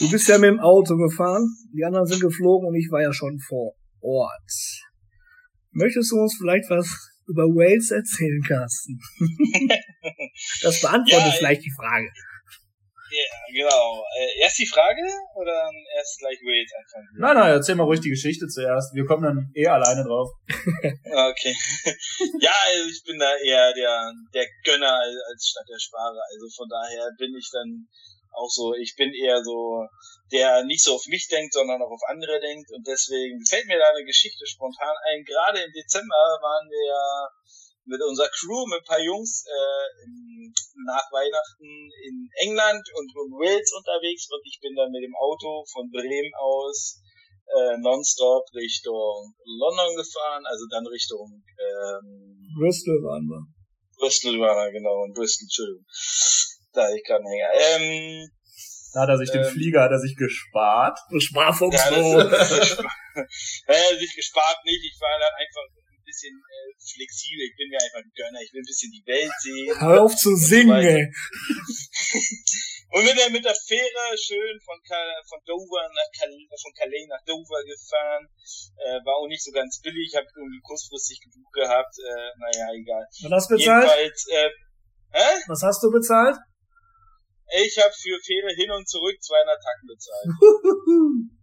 Du 0.00 0.10
bist 0.10 0.28
ja 0.28 0.38
mit 0.38 0.50
dem 0.50 0.60
Auto 0.60 0.96
gefahren. 0.96 1.48
Die 1.74 1.84
anderen 1.84 2.06
sind 2.06 2.20
geflogen 2.20 2.68
und 2.68 2.74
ich 2.74 2.88
war 2.90 3.02
ja 3.02 3.12
schon 3.12 3.38
vor 3.38 3.74
Ort. 4.00 4.52
Möchtest 5.70 6.12
du 6.12 6.16
uns 6.16 6.36
vielleicht 6.36 6.68
was 6.68 7.10
über 7.26 7.44
Wales 7.44 7.90
erzählen, 7.90 8.42
Carsten? 8.42 8.98
das 10.62 10.80
beantwortet 10.80 11.32
ja, 11.32 11.38
vielleicht 11.38 11.64
die 11.64 11.74
Frage. 11.76 12.10
Ja, 13.12 13.28
genau. 13.52 14.04
Äh, 14.16 14.40
erst 14.40 14.58
die 14.58 14.66
Frage 14.66 15.04
oder 15.36 15.70
erst 15.96 16.18
gleich 16.18 16.40
Wales 16.40 16.72
einfach? 16.72 17.04
Nein, 17.18 17.36
nein, 17.36 17.50
erzähl 17.52 17.74
mal 17.74 17.84
ruhig 17.84 18.00
die 18.00 18.08
Geschichte 18.08 18.48
zuerst. 18.48 18.94
Wir 18.94 19.04
kommen 19.04 19.22
dann 19.22 19.52
eh 19.54 19.66
alleine 19.66 20.02
drauf. 20.02 20.30
okay. 20.48 21.54
ja, 22.40 22.54
also 22.72 22.88
ich 22.88 23.02
bin 23.04 23.18
da 23.18 23.36
eher 23.36 23.74
der, 23.74 24.12
der 24.32 24.46
Gönner 24.64 24.96
als 25.28 25.44
statt 25.44 25.68
der 25.68 25.78
Sparer. 25.78 26.24
Also 26.32 26.48
von 26.56 26.68
daher 26.70 27.10
bin 27.18 27.36
ich 27.36 27.50
dann 27.52 27.86
auch 28.32 28.48
so, 28.48 28.72
ich 28.74 28.96
bin 28.96 29.12
eher 29.12 29.44
so, 29.44 29.84
der 30.32 30.64
nicht 30.64 30.82
so 30.82 30.94
auf 30.94 31.04
mich 31.06 31.28
denkt, 31.28 31.52
sondern 31.52 31.82
auch 31.82 31.92
auf 31.92 32.08
andere 32.08 32.40
denkt. 32.40 32.70
Und 32.72 32.86
deswegen 32.86 33.44
fällt 33.44 33.66
mir 33.66 33.78
da 33.78 33.92
eine 33.92 34.06
Geschichte 34.06 34.46
spontan 34.46 34.96
ein. 35.12 35.22
Gerade 35.24 35.60
im 35.60 35.72
Dezember 35.72 36.40
waren 36.40 36.64
wir 36.70 36.86
ja 36.88 37.28
mit 37.84 38.00
unserer 38.02 38.30
Crew, 38.30 38.66
mit 38.66 38.80
ein 38.80 38.88
paar 38.88 39.02
Jungs 39.02 39.44
äh, 39.46 39.86
im, 40.04 40.54
nach 40.86 41.06
Weihnachten 41.10 41.90
in 42.06 42.28
England 42.46 42.84
und 42.94 43.08
in 43.10 43.32
Wales 43.38 43.70
unterwegs 43.74 44.28
und 44.30 44.42
ich 44.46 44.58
bin 44.60 44.74
dann 44.74 44.90
mit 44.90 45.02
dem 45.02 45.14
Auto 45.14 45.64
von 45.70 45.90
Bremen 45.90 46.32
aus 46.38 47.02
äh, 47.46 47.76
nonstop 47.78 48.44
Richtung 48.54 49.34
London 49.44 49.96
gefahren, 49.96 50.44
also 50.46 50.64
dann 50.70 50.86
Richtung 50.86 51.42
ähm, 51.58 52.42
Bristol 52.58 53.02
waren 53.02 53.26
wir. 53.28 53.42
Bristol 53.98 54.40
waren 54.40 54.66
wir, 54.66 54.72
genau, 54.72 55.04
in 55.04 55.12
Bristol, 55.12 55.46
Entschuldigung. 55.46 55.86
Da 56.72 56.84
hatte 56.84 56.96
ich 56.96 57.04
gerade 57.04 57.24
einen 57.24 57.32
Hänger. 57.32 57.50
Ähm, 57.54 58.30
da 58.92 59.00
hat 59.02 59.08
er 59.08 59.18
sich 59.18 59.32
ähm, 59.32 59.42
den 59.42 59.50
Flieger, 59.50 59.82
hat 59.82 59.90
er 59.90 60.00
sich 60.00 60.16
gespart. 60.16 60.98
Sparfuchs. 61.18 61.76
Ja, 61.76 61.90
das, 61.90 62.48
das, 62.48 62.76
das, 62.76 62.78
äh, 63.66 63.96
sich 63.98 64.14
gespart 64.16 64.58
nicht. 64.64 64.84
Ich 64.84 65.00
war 65.00 65.18
dann 65.18 65.32
einfach 65.32 65.81
bisschen 66.12 66.36
äh, 66.36 66.76
flexibel, 66.76 67.48
ich 67.48 67.56
bin 67.56 67.72
mir 67.72 67.80
einfach 67.80 68.04
ein 68.04 68.12
Gönner, 68.12 68.40
ich 68.44 68.52
will 68.52 68.60
ein 68.60 68.68
bisschen 68.68 68.92
die 68.92 69.06
Welt 69.08 69.32
sehen. 69.40 69.72
Hör 69.80 70.04
auf 70.04 70.14
zu 70.14 70.36
singen, 70.36 70.76
ey. 70.76 71.08
und 72.92 73.02
mit 73.08 73.16
der, 73.16 73.32
mit 73.32 73.44
der 73.44 73.56
Fähre 73.56 74.04
schön 74.20 74.60
von, 74.60 74.76
von 74.84 75.40
Dover 75.48 75.88
nach 75.88 76.10
Calais, 76.12 76.44
von 76.52 76.72
Calais 76.76 77.08
nach 77.08 77.24
Dover 77.24 77.64
gefahren. 77.64 78.28
Äh, 78.76 79.00
war 79.08 79.16
auch 79.16 79.28
nicht 79.28 79.42
so 79.42 79.50
ganz 79.52 79.80
billig, 79.80 80.12
habe 80.14 80.28
irgendwie 80.36 80.60
kurzfristig 80.60 81.24
gebucht 81.24 81.52
gehabt. 81.56 81.96
Äh, 81.98 82.30
naja, 82.36 82.68
egal. 82.76 83.08
Was 83.24 83.32
hast 83.32 83.50
du 83.50 83.56
bezahlt? 83.56 83.88
Jedenfalls, 83.88 84.26
äh, 84.28 84.50
hä? 85.16 85.28
Was 85.48 85.62
hast 85.62 85.82
du 85.82 85.90
bezahlt? 85.90 86.36
Ich 87.52 87.76
habe 87.76 87.92
für 87.92 88.18
Fähre 88.24 88.54
hin 88.56 88.70
und 88.70 88.88
zurück 88.88 89.16
200 89.20 89.60
Tacken 89.60 89.86
bezahlt. 89.88 90.28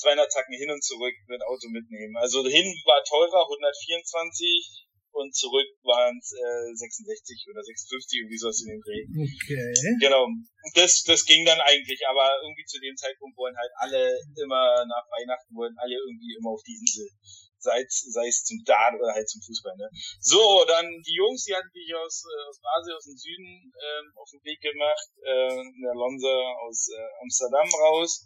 200 0.00 0.32
Tacken 0.32 0.56
hin 0.56 0.70
und 0.70 0.82
zurück 0.82 1.14
mit 1.28 1.42
Auto 1.44 1.68
mitnehmen. 1.68 2.16
Also 2.16 2.44
hin 2.46 2.66
war 2.84 3.04
teurer, 3.04 3.44
124 3.44 4.88
und 5.12 5.34
zurück 5.34 5.66
waren 5.82 6.16
es 6.18 6.32
äh, 6.32 6.74
66 6.74 7.46
oder 7.50 7.62
56 7.62 8.20
irgendwie 8.20 8.38
sowas 8.38 8.62
in 8.62 8.70
den 8.70 8.82
Dreh. 8.82 9.04
Okay. 9.10 9.72
Genau. 10.00 10.26
Das, 10.74 11.02
das 11.02 11.24
ging 11.24 11.44
dann 11.44 11.60
eigentlich, 11.60 12.00
aber 12.08 12.30
irgendwie 12.42 12.64
zu 12.64 12.78
dem 12.78 12.96
Zeitpunkt 12.96 13.36
wollen 13.36 13.56
halt 13.56 13.72
alle 13.76 14.18
immer 14.38 14.84
nach 14.86 15.06
Weihnachten 15.10 15.54
wollen 15.54 15.74
alle 15.78 15.96
irgendwie 15.96 16.36
immer 16.38 16.50
auf 16.50 16.62
die 16.62 16.78
Insel. 16.78 17.08
Sei 17.58 17.82
es, 17.82 18.08
sei 18.08 18.26
es 18.28 18.44
zum 18.44 18.56
Dart 18.64 18.94
oder 18.96 19.12
halt 19.12 19.28
zum 19.28 19.42
Fußball, 19.42 19.76
ne? 19.76 19.90
So, 20.20 20.64
dann 20.66 20.86
die 21.04 21.16
Jungs, 21.16 21.44
die 21.44 21.52
hatten 21.52 21.68
mich 21.74 21.92
aus, 21.92 22.24
äh, 22.24 22.48
aus 22.48 22.58
Basel, 22.62 22.96
aus 22.96 23.04
dem 23.04 23.18
Süden 23.18 23.72
ähm, 23.76 24.06
auf 24.16 24.30
den 24.30 24.40
Weg 24.44 24.60
gemacht, 24.62 25.08
äh, 25.20 25.60
in 25.60 25.82
der 25.84 25.92
Lonza 25.92 26.32
aus 26.64 26.88
äh, 26.88 27.20
Amsterdam 27.20 27.68
raus 27.84 28.24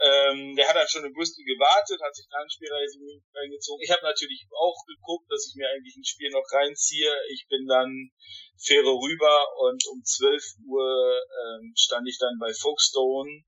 ähm, 0.00 0.54
der 0.54 0.68
hat 0.68 0.76
dann 0.76 0.88
schon 0.88 1.04
in 1.04 1.12
Bristol 1.12 1.44
gewartet, 1.44 2.00
hat 2.00 2.14
sich 2.14 2.26
dann 2.30 2.42
ein 2.42 2.50
Spiel 2.50 2.70
reingezogen. 2.70 3.82
Ich 3.82 3.90
habe 3.90 4.02
natürlich 4.02 4.46
auch 4.54 4.78
geguckt, 4.86 5.26
dass 5.30 5.46
ich 5.48 5.56
mir 5.56 5.68
eigentlich 5.68 5.96
ein 5.96 6.04
Spiel 6.04 6.30
noch 6.30 6.46
reinziehe. 6.52 7.12
Ich 7.30 7.46
bin 7.48 7.66
dann 7.66 8.10
Fähre 8.56 8.94
rüber 8.94 9.46
und 9.58 9.82
um 9.90 10.02
12 10.02 10.42
Uhr 10.66 10.86
ähm, 10.86 11.72
stand 11.76 12.08
ich 12.08 12.18
dann 12.18 12.38
bei 12.38 12.52
Folkestone 12.52 13.44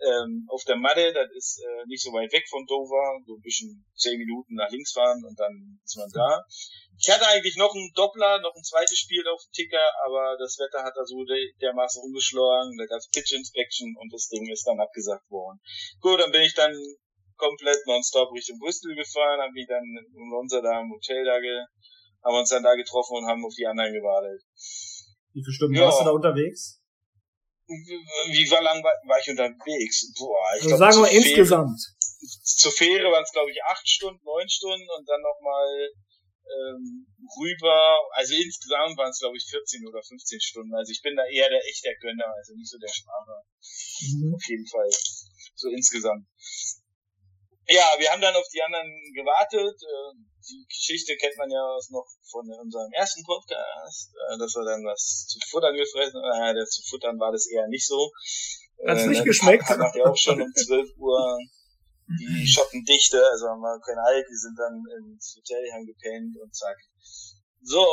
ähm, 0.00 0.46
auf 0.48 0.64
der 0.64 0.76
Matte, 0.76 1.12
das 1.12 1.30
ist 1.34 1.62
äh, 1.62 1.86
nicht 1.86 2.02
so 2.02 2.12
weit 2.12 2.32
weg 2.32 2.44
von 2.48 2.66
Dover, 2.66 3.22
so 3.26 3.36
ein 3.36 3.42
bisschen 3.42 3.84
zehn 3.94 4.18
Minuten 4.18 4.54
nach 4.54 4.70
links 4.70 4.92
fahren 4.92 5.24
und 5.24 5.38
dann 5.38 5.80
ist 5.84 5.96
man 5.96 6.10
da. 6.12 6.44
Ich 6.96 7.10
hatte 7.10 7.26
eigentlich 7.26 7.56
noch 7.56 7.74
einen 7.74 7.90
Doppler, 7.94 8.38
noch 8.40 8.54
ein 8.54 8.62
zweites 8.62 8.98
Spiel 8.98 9.26
auf 9.28 9.42
dem 9.42 9.52
Ticker, 9.52 9.84
aber 10.06 10.36
das 10.38 10.58
Wetter 10.58 10.84
hat 10.84 10.94
da 10.96 11.04
so 11.04 11.24
dermaßen 11.60 12.02
umgeschlagen, 12.02 12.76
da 12.78 12.86
gab's 12.86 13.10
Pitch 13.10 13.32
Inspection 13.32 13.94
und 13.98 14.12
das 14.12 14.28
Ding 14.28 14.46
ist 14.50 14.66
dann 14.66 14.80
abgesagt 14.80 15.28
worden. 15.30 15.58
Gut, 16.00 16.20
dann 16.20 16.30
bin 16.30 16.42
ich 16.42 16.54
dann 16.54 16.72
komplett 17.36 17.84
nonstop 17.86 18.32
Richtung 18.32 18.58
Brüssel 18.58 18.94
gefahren, 18.94 19.40
hab 19.40 19.50
mich 19.52 19.66
dann 19.66 19.82
in 19.82 20.30
Lonza 20.30 20.60
da 20.62 20.80
im 20.80 20.90
Hotel 20.90 21.24
da 21.24 21.40
ge 21.40 21.66
haben 22.24 22.36
uns 22.36 22.48
dann 22.48 22.62
da 22.62 22.74
getroffen 22.74 23.18
und 23.18 23.26
haben 23.26 23.44
auf 23.44 23.52
die 23.54 23.66
anderen 23.66 23.92
gewartet. 23.92 24.40
Wie 25.34 25.44
viele 25.44 25.52
Stunden 25.52 25.74
ja. 25.74 25.82
warst 25.82 26.00
du 26.00 26.04
da 26.04 26.10
unterwegs? 26.10 26.80
wie 27.66 28.50
war 28.50 28.62
lang 28.62 28.82
war, 28.82 29.18
ich 29.20 29.30
unterwegs? 29.30 30.12
Boah, 30.18 30.36
ich 30.56 30.64
also 30.64 30.76
glaub, 30.76 30.78
sagen 30.80 31.02
wir 31.04 31.10
insgesamt. 31.10 31.80
zur 32.44 32.72
Fähre 32.72 33.10
waren 33.10 33.22
es 33.22 33.32
glaube 33.32 33.50
ich 33.50 33.62
acht 33.64 33.88
Stunden, 33.88 34.20
neun 34.24 34.48
Stunden 34.48 34.86
und 34.98 35.08
dann 35.08 35.20
nochmal 35.20 35.90
ähm, 36.44 37.06
rüber. 37.40 37.98
Also 38.12 38.34
insgesamt 38.34 38.96
waren 38.96 39.10
es 39.10 39.20
glaube 39.20 39.36
ich 39.36 39.44
14 39.48 39.86
oder 39.88 40.02
15 40.02 40.40
Stunden. 40.40 40.74
Also 40.74 40.92
ich 40.92 41.02
bin 41.02 41.16
da 41.16 41.24
eher 41.24 41.48
der 41.48 41.64
echte 41.64 41.90
Gönner, 42.00 42.28
also 42.36 42.54
nicht 42.54 42.70
so 42.70 42.78
der 42.78 42.92
Sparer. 42.92 43.42
Mhm. 44.00 44.34
Auf 44.34 44.44
jeden 44.48 44.66
Fall. 44.66 44.90
So 45.54 45.68
insgesamt. 45.68 46.26
Ja, 47.66 47.84
wir 47.96 48.10
haben 48.10 48.20
dann 48.20 48.36
auf 48.36 48.48
die 48.52 48.60
anderen 48.60 48.92
gewartet. 49.14 49.76
Äh, 49.80 50.12
die 50.44 50.66
Geschichte 50.68 51.16
kennt 51.16 51.36
man 51.38 51.50
ja 51.50 51.64
aus 51.64 51.88
noch 51.88 52.04
von 52.28 52.44
unserem 52.60 52.92
ersten 52.92 53.24
Podcast, 53.24 54.12
äh, 54.12 54.36
dass 54.36 54.54
wir 54.54 54.64
dann 54.64 54.84
was 54.84 55.26
zu 55.26 55.38
futtern 55.48 55.74
gefressen 55.74 56.20
haben. 56.20 56.56
Äh, 56.56 56.66
zu 56.66 56.82
futtern 56.82 57.18
war 57.18 57.32
das 57.32 57.46
eher 57.48 57.66
nicht 57.68 57.86
so. 57.86 58.12
Hat's 58.86 59.04
äh, 59.04 59.08
nicht 59.08 59.24
geschmeckt? 59.24 59.64
Hat, 59.64 59.78
hat 59.78 59.96
ja 59.96 60.04
auch 60.04 60.16
schon 60.16 60.42
um 60.42 60.52
12 60.52 60.90
Uhr 60.98 61.38
die 62.06 62.46
Schottendichte, 62.46 63.22
also 63.30 63.48
haben 63.48 63.60
wir 63.60 63.78
keine 63.80 64.02
Halt, 64.02 64.26
die 64.28 64.36
sind 64.36 64.58
dann 64.58 64.82
ins 64.98 65.34
Hotel 65.36 65.62
gepennt 65.86 66.36
und 66.40 66.54
zack. 66.54 66.76
So, 67.62 67.86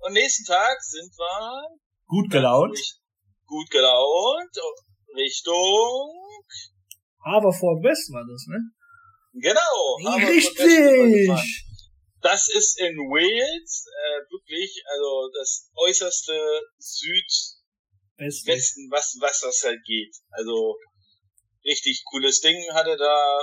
und 0.00 0.12
nächsten 0.12 0.44
Tag 0.44 0.82
sind 0.82 1.12
wir 1.16 1.78
gut 2.06 2.30
gelaunt. 2.30 2.78
Gut 3.46 3.70
gelaunt 3.70 4.56
Richtung 5.14 6.10
Haverford 7.24 7.84
West 7.84 8.12
war 8.12 8.24
das, 8.26 8.46
ne? 8.48 8.58
Genau. 9.34 9.98
Richtig 10.26 11.30
das 12.22 12.48
ist 12.48 12.80
in 12.80 12.96
Wales 12.96 13.84
äh, 13.90 14.22
wirklich 14.30 14.82
also 14.86 15.28
das 15.34 15.68
äußerste 15.74 16.62
Südwesten, 16.78 18.88
was 18.90 19.18
was 19.20 19.40
das 19.40 19.62
halt 19.64 19.84
geht. 19.84 20.16
Also 20.30 20.78
richtig 21.64 22.02
cooles 22.06 22.40
Ding 22.40 22.58
hatte 22.72 22.96
da. 22.96 23.40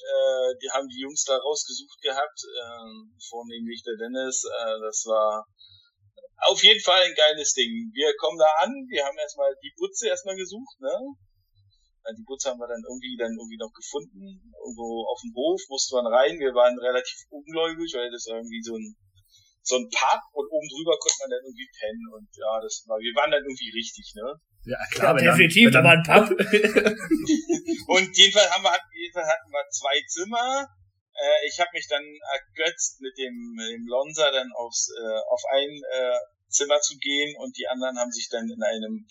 Äh, 0.00 0.56
die 0.62 0.70
haben 0.70 0.88
die 0.88 1.00
Jungs 1.00 1.24
da 1.24 1.36
rausgesucht 1.36 2.00
gehabt, 2.00 2.40
äh, 2.44 3.18
vornehmlich 3.28 3.82
der 3.82 3.96
Dennis. 3.96 4.44
Äh, 4.44 4.80
das 4.80 5.04
war 5.06 5.46
auf 6.48 6.62
jeden 6.64 6.80
Fall 6.80 7.02
ein 7.02 7.14
geiles 7.14 7.52
Ding. 7.52 7.90
Wir 7.92 8.14
kommen 8.16 8.38
da 8.38 8.48
an, 8.64 8.72
wir 8.88 9.04
haben 9.04 9.18
erstmal 9.18 9.54
die 9.62 9.72
Butze 9.76 10.08
erstmal 10.08 10.36
gesucht, 10.36 10.80
ne? 10.80 10.94
Die 12.16 12.24
Butze 12.24 12.48
haben 12.48 12.58
wir 12.58 12.66
dann 12.66 12.82
irgendwie 12.82 13.14
dann 13.20 13.36
irgendwie 13.36 13.60
noch 13.60 13.70
gefunden. 13.76 14.40
Irgendwo 14.56 15.04
auf 15.04 15.20
dem 15.20 15.36
Hof 15.36 15.60
musste 15.68 15.96
man 15.96 16.08
rein. 16.08 16.40
Wir 16.40 16.54
waren 16.54 16.78
relativ 16.80 17.28
ungläubig, 17.28 17.92
weil 17.92 18.10
das 18.10 18.26
irgendwie 18.26 18.62
so 18.64 18.74
ein 18.74 18.96
so 19.62 19.76
ein 19.76 19.88
Pub 19.88 20.22
und 20.32 20.48
oben 20.48 20.68
drüber 20.68 20.96
konnte 20.98 21.20
man 21.20 21.30
dann 21.30 21.44
irgendwie 21.44 21.68
pennen 21.78 22.06
und 22.16 22.28
ja, 22.32 22.60
das 22.60 22.84
war, 22.88 22.98
wir 22.98 23.14
waren 23.14 23.30
dann 23.30 23.44
irgendwie 23.44 23.70
richtig, 23.76 24.12
ne? 24.16 24.40
Ja, 24.64 24.76
klar, 24.92 25.22
ja, 25.22 25.32
definitiv, 25.32 25.70
da 25.70 25.82
war 25.82 25.92
ein 25.92 26.02
Pub. 26.02 26.30
und 27.88 28.16
jedenfalls 28.16 28.50
haben 28.50 28.62
wir, 28.62 28.76
jedenfalls 28.92 29.28
hatten 29.28 29.50
wir 29.50 29.64
zwei 29.70 29.96
Zimmer. 30.06 30.68
Äh, 31.14 31.48
ich 31.48 31.58
habe 31.58 31.70
mich 31.72 31.88
dann 31.88 32.04
ergötzt 32.04 33.00
mit 33.00 33.16
dem, 33.16 33.34
mit 33.56 33.72
dem 33.72 33.86
Lonza 33.86 34.30
dann 34.30 34.52
aufs, 34.52 34.90
äh, 34.90 35.20
auf 35.28 35.42
ein 35.52 35.70
äh, 35.70 36.18
Zimmer 36.48 36.80
zu 36.80 36.98
gehen 36.98 37.34
und 37.38 37.56
die 37.56 37.66
anderen 37.68 37.98
haben 37.98 38.10
sich 38.10 38.28
dann 38.28 38.48
in 38.50 38.62
einem 38.62 39.06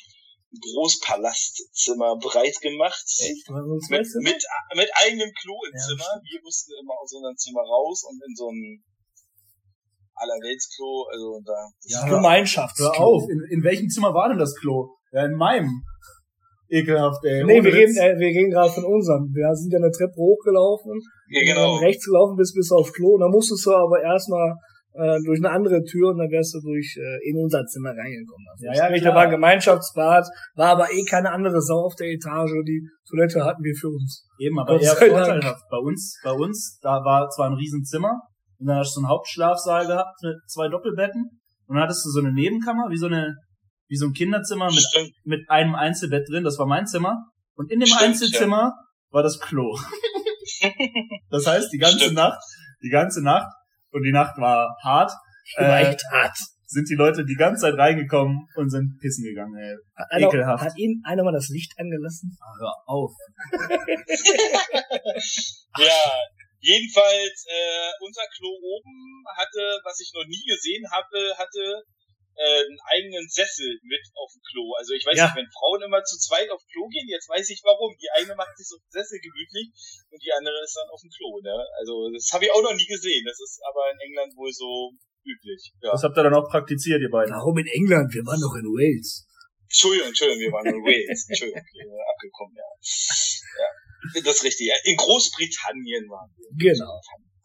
Großpalastzimmer 0.49 2.17
breit 2.17 2.59
gemacht. 2.61 3.05
Echt? 3.05 3.49
Mit, 3.49 4.05
mit, 4.21 4.43
mit 4.75 4.89
eigenem 5.01 5.31
Klo 5.33 5.57
im 5.65 5.73
ja, 5.73 5.81
Zimmer. 5.81 6.21
Wir 6.23 6.41
mussten 6.41 6.71
immer 6.81 6.93
aus 6.99 7.13
unserem 7.13 7.37
Zimmer 7.37 7.61
raus 7.61 8.03
und 8.03 8.21
in 8.21 8.35
so 8.35 8.49
ein 8.49 8.83
Allerweltsklo, 10.15 11.07
also 11.11 11.41
da. 11.45 11.69
Ja, 11.85 12.07
Gemeinschaftsklo. 12.07 12.91
Hör 12.91 12.99
auf, 12.99 13.29
in, 13.29 13.39
in 13.49 13.63
welchem 13.63 13.89
Zimmer 13.89 14.13
war 14.13 14.29
denn 14.29 14.39
das 14.39 14.55
Klo? 14.55 14.98
Ja, 15.11 15.25
in 15.25 15.35
meinem. 15.35 15.81
Ekelhaft, 16.69 17.25
ey. 17.25 17.43
Nee, 17.43 17.63
wir 17.63 17.73
reden, 17.73 17.97
äh, 17.97 18.13
wir 18.19 18.27
reden 18.27 18.51
gerade 18.51 18.69
von 18.69 18.85
unserem. 18.85 19.33
Wir 19.33 19.49
sind 19.55 19.73
ja 19.73 19.79
eine 19.79 19.89
Treppe 19.89 20.15
hochgelaufen. 20.17 21.01
Ja, 21.29 21.41
genau. 21.41 21.77
rechts 21.77 22.05
gelaufen 22.05 22.35
bis, 22.37 22.53
bis 22.53 22.71
auf 22.71 22.91
Klo. 22.93 23.15
Und 23.15 23.21
dann 23.21 23.31
musstest 23.31 23.65
du 23.65 23.73
aber 23.73 24.01
erstmal 24.03 24.53
äh, 24.93 25.17
durch 25.25 25.39
eine 25.39 25.49
andere 25.49 25.83
Tür 25.83 26.09
und 26.09 26.17
dann 26.17 26.29
wärst 26.29 26.53
du 26.53 26.59
durch 26.61 26.97
äh, 26.97 27.29
in 27.29 27.37
unser 27.37 27.65
Zimmer 27.65 27.89
reingekommen. 27.89 28.45
Also 28.51 28.65
Ja, 28.65 28.73
ja, 28.73 28.87
klar. 28.87 28.99
da 28.99 29.15
war 29.15 29.23
ein 29.23 29.31
Gemeinschaftsbad, 29.31 30.25
war 30.55 30.69
aber 30.69 30.91
eh 30.91 31.03
keine 31.05 31.31
andere 31.31 31.61
Sau 31.61 31.85
auf 31.85 31.95
der 31.95 32.07
Etage. 32.09 32.51
Die 32.65 32.81
Toilette 33.09 33.45
hatten 33.45 33.63
wir 33.63 33.75
für 33.75 33.89
uns. 33.89 34.25
Eben, 34.39 34.59
aber 34.59 34.73
Gott 34.73 34.83
eher 34.83 34.95
vorteilhaft. 34.95 35.63
Bei 35.69 35.77
uns, 35.77 36.19
bei 36.23 36.31
uns, 36.31 36.79
da 36.81 37.03
war 37.03 37.29
zwar 37.29 37.49
ein 37.49 37.57
Riesenzimmer, 37.57 38.13
und 38.59 38.67
dann 38.67 38.77
hast 38.77 38.95
du 38.95 38.99
so 38.99 39.05
einen 39.05 39.09
Hauptschlafsaal 39.09 39.87
gehabt 39.87 40.21
mit 40.21 40.35
zwei 40.47 40.67
Doppelbetten, 40.67 41.23
und 41.67 41.75
dann 41.75 41.83
hattest 41.83 42.05
du 42.05 42.09
so 42.09 42.19
eine 42.19 42.33
Nebenkammer, 42.33 42.89
wie 42.89 42.97
so 42.97 43.07
eine, 43.07 43.35
wie 43.89 43.97
so 43.97 44.05
ein 44.05 44.13
Kinderzimmer 44.13 44.67
mit, 44.71 44.81
Stimmt. 44.81 45.11
mit 45.25 45.49
einem 45.49 45.75
Einzelbett 45.75 46.29
drin, 46.29 46.43
das 46.43 46.57
war 46.57 46.65
mein 46.67 46.87
Zimmer, 46.87 47.25
und 47.55 47.71
in 47.71 47.79
dem 47.79 47.87
Stimmt, 47.87 48.03
Einzelzimmer 48.03 48.73
war 49.09 49.23
das 49.23 49.39
Klo. 49.39 49.77
das 51.29 51.45
heißt, 51.47 51.73
die 51.73 51.77
ganze 51.79 51.99
Stimmt. 51.99 52.15
Nacht, 52.15 52.39
die 52.83 52.89
ganze 52.89 53.21
Nacht, 53.23 53.51
und 53.91 54.03
die 54.03 54.11
Nacht 54.11 54.37
war 54.37 54.77
hart, 54.83 55.11
War 55.57 55.79
äh, 55.81 55.89
echt 55.89 56.03
hart. 56.11 56.37
sind 56.65 56.87
die 56.89 56.95
Leute 56.95 57.25
die 57.25 57.33
ganze 57.35 57.63
Zeit 57.63 57.73
reingekommen 57.73 58.45
und 58.55 58.69
sind 58.69 58.99
pissen 59.01 59.23
gegangen, 59.23 59.55
ey. 59.57 59.75
Hat, 59.95 60.11
einer, 60.11 60.27
ekelhaft. 60.27 60.63
hat 60.63 60.77
Ihnen 60.77 61.01
einer 61.03 61.23
mal 61.23 61.33
das 61.33 61.49
Licht 61.49 61.73
angelassen? 61.77 62.37
Ah, 62.39 62.53
Hör 62.59 62.73
auf. 62.85 63.11
Ja, 65.77 66.01
jedenfalls, 66.59 67.45
äh, 67.47 67.91
unser 68.05 68.23
Klo 68.35 68.49
oben 68.49 69.23
hatte, 69.37 69.79
was 69.83 69.99
ich 70.01 70.11
noch 70.13 70.25
nie 70.27 70.43
gesehen 70.45 70.83
habe, 70.91 71.37
hatte 71.37 71.83
äh, 72.39 72.63
einen 72.63 72.79
eigenen 72.87 73.27
Sessel 73.27 73.67
mit 73.83 73.99
auf 74.15 74.31
dem 74.31 74.39
Klo. 74.47 74.71
Also 74.79 74.95
ich 74.95 75.03
weiß 75.03 75.17
Ja. 75.19 75.27
nicht, 75.27 75.43
wenn 75.43 75.51
Frauen 75.51 75.83
immer 75.83 75.99
zu 76.07 76.15
zweit 76.15 76.47
auf 76.49 76.63
Klo 76.71 76.87
gehen, 76.87 77.11
jetzt 77.11 77.27
weiß 77.27 77.43
ich 77.51 77.59
warum. 77.67 77.91
Die 77.99 78.07
eine 78.15 78.31
macht 78.39 78.55
sich 78.55 78.67
so 78.71 78.79
einen 78.79 78.87
Sessel 78.87 79.19
gemütlich 79.19 79.75
und 80.07 80.19
die 80.23 80.31
andere 80.31 80.55
ist 80.63 80.75
dann 80.79 80.87
auf 80.87 81.03
dem 81.03 81.11
Klo. 81.11 81.43
Ne? 81.43 81.51
Also 81.83 82.07
das 82.15 82.31
habe 82.31 82.47
ich 82.47 82.51
auch 82.55 82.63
noch 82.63 82.73
nie 82.73 82.87
gesehen. 82.87 83.27
Das 83.27 83.39
ist 83.43 83.59
aber 83.67 83.91
in 83.91 83.99
England 83.99 84.31
wohl 84.39 84.51
so 84.55 84.95
üblich. 85.27 85.75
Ja. 85.83 85.91
Das 85.91 86.03
habt 86.07 86.15
ihr 86.15 86.23
dann 86.23 86.33
auch 86.39 86.47
praktiziert, 86.47 87.03
ihr 87.03 87.11
beiden. 87.11 87.35
Warum 87.35 87.59
in 87.59 87.67
England? 87.67 88.07
Wir 88.15 88.23
waren 88.23 88.39
doch 88.39 88.55
in 88.55 88.65
Wales. 88.71 89.27
Entschuldigung, 89.67 90.07
Entschuldigung, 90.09 90.41
wir 90.47 90.51
waren 90.55 90.65
in 90.65 90.81
Wales. 90.81 91.27
Entschuldigung, 91.27 91.61
wir 91.61 91.85
sind 91.91 92.07
abgekommen, 92.07 92.55
ja. 92.55 92.69
ja. 93.59 93.69
Das 94.23 94.39
ist 94.39 94.43
richtig. 94.47 94.65
Ja. 94.71 94.75
In 94.87 94.95
Großbritannien 94.95 96.07
waren 96.09 96.31
wir. 96.39 96.71
Genau. 96.71 96.97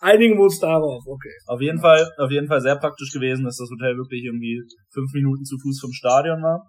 Einigen 0.05 0.37
wir 0.37 0.45
uns 0.45 0.61
darauf, 0.61 1.01
okay. 1.07 1.33
Auf 1.47 1.63
jeden 1.63 1.81
Fall, 1.81 2.05
auf 2.19 2.31
jeden 2.31 2.47
Fall 2.47 2.61
sehr 2.61 2.77
praktisch 2.77 3.11
gewesen, 3.11 3.45
dass 3.45 3.57
das 3.57 3.71
Hotel 3.71 3.97
wirklich 3.97 4.23
irgendwie 4.23 4.61
fünf 4.93 5.11
Minuten 5.15 5.45
zu 5.45 5.57
Fuß 5.57 5.81
vom 5.81 5.93
Stadion 5.97 6.43
war. 6.43 6.61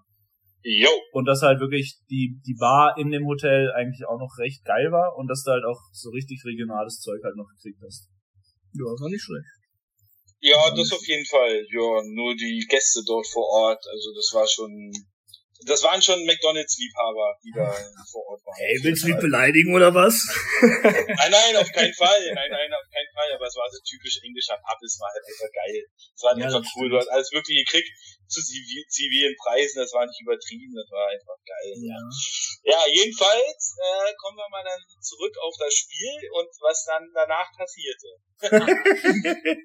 Jo. 0.64 0.90
Und 1.12 1.26
dass 1.26 1.42
halt 1.42 1.60
wirklich 1.60 2.00
die, 2.10 2.40
die 2.48 2.56
Bar 2.58 2.96
in 2.98 3.12
dem 3.12 3.28
Hotel 3.28 3.74
eigentlich 3.76 4.08
auch 4.08 4.18
noch 4.18 4.32
recht 4.40 4.64
geil 4.64 4.88
war 4.90 5.18
und 5.18 5.28
dass 5.28 5.44
du 5.44 5.52
halt 5.52 5.66
auch 5.66 5.82
so 5.92 6.12
richtig 6.12 6.46
regionales 6.46 7.02
Zeug 7.04 7.20
halt 7.26 7.36
noch 7.36 7.52
gekriegt 7.60 7.84
hast. 7.84 8.08
Ja, 8.72 8.88
das 8.88 9.02
war 9.04 9.12
nicht 9.12 9.28
schlecht. 9.28 9.52
Ja, 10.40 10.72
das 10.72 10.94
auf 10.94 11.06
jeden 11.06 11.26
Fall. 11.28 11.60
Ja, 11.76 12.08
nur 12.16 12.36
die 12.40 12.66
Gäste 12.70 13.04
dort 13.06 13.28
vor 13.28 13.44
Ort, 13.44 13.84
also 13.92 14.16
das 14.16 14.32
war 14.32 14.48
schon, 14.48 14.72
das 15.64 15.84
waren 15.84 16.02
schon 16.02 16.26
McDonalds-Liebhaber, 16.26 17.40
die 17.44 17.52
da 17.56 17.72
vor 18.12 18.28
Ort 18.28 18.46
waren. 18.46 18.60
Ey, 18.60 18.80
willst 18.84 19.04
du 19.04 19.08
mich 19.08 19.18
beleidigen 19.18 19.74
oder 19.74 19.94
was? 19.96 20.20
Nein, 20.62 21.32
nein, 21.32 21.56
auf 21.56 21.72
keinen 21.72 21.94
Fall. 21.94 22.20
Nein, 22.34 22.52
nein, 22.52 22.74
auf 22.74 22.88
keinen 22.92 23.12
Fall. 23.16 23.32
Aber 23.34 23.48
es 23.48 23.56
war 23.56 23.70
so 23.72 23.80
typisch 23.88 24.20
englischer 24.24 24.58
Pub. 24.58 24.78
Es 24.84 25.00
war 25.00 25.08
halt 25.08 25.24
einfach 25.24 25.52
geil. 25.54 25.80
Es 26.14 26.24
war 26.24 26.30
halt 26.32 26.40
Ja, 26.40 26.46
einfach 26.48 26.76
cool. 26.76 26.90
Du 26.90 26.98
hast 26.98 27.08
alles 27.08 27.32
wirklich 27.32 27.64
gekriegt 27.66 27.90
zu 28.28 28.42
zivi- 28.42 28.88
zivilen 28.90 29.36
Preisen. 29.42 29.80
Das 29.80 29.94
war 29.94 30.06
nicht 30.06 30.22
übertrieben. 30.22 30.74
Das 30.76 30.90
war 30.92 31.08
einfach 31.10 31.38
geil. 31.46 31.74
Ja. 31.82 32.00
Ja, 32.66 32.82
jedenfalls 32.90 33.76
äh, 33.78 34.14
kommen 34.18 34.38
wir 34.38 34.50
mal 34.50 34.64
dann 34.64 34.82
zurück 35.00 35.36
auf 35.42 35.54
das 35.60 35.74
Spiel 35.74 36.30
und 36.34 36.50
was 36.62 36.84
dann 36.86 37.06
danach 37.14 37.52
passierte. 37.56 38.08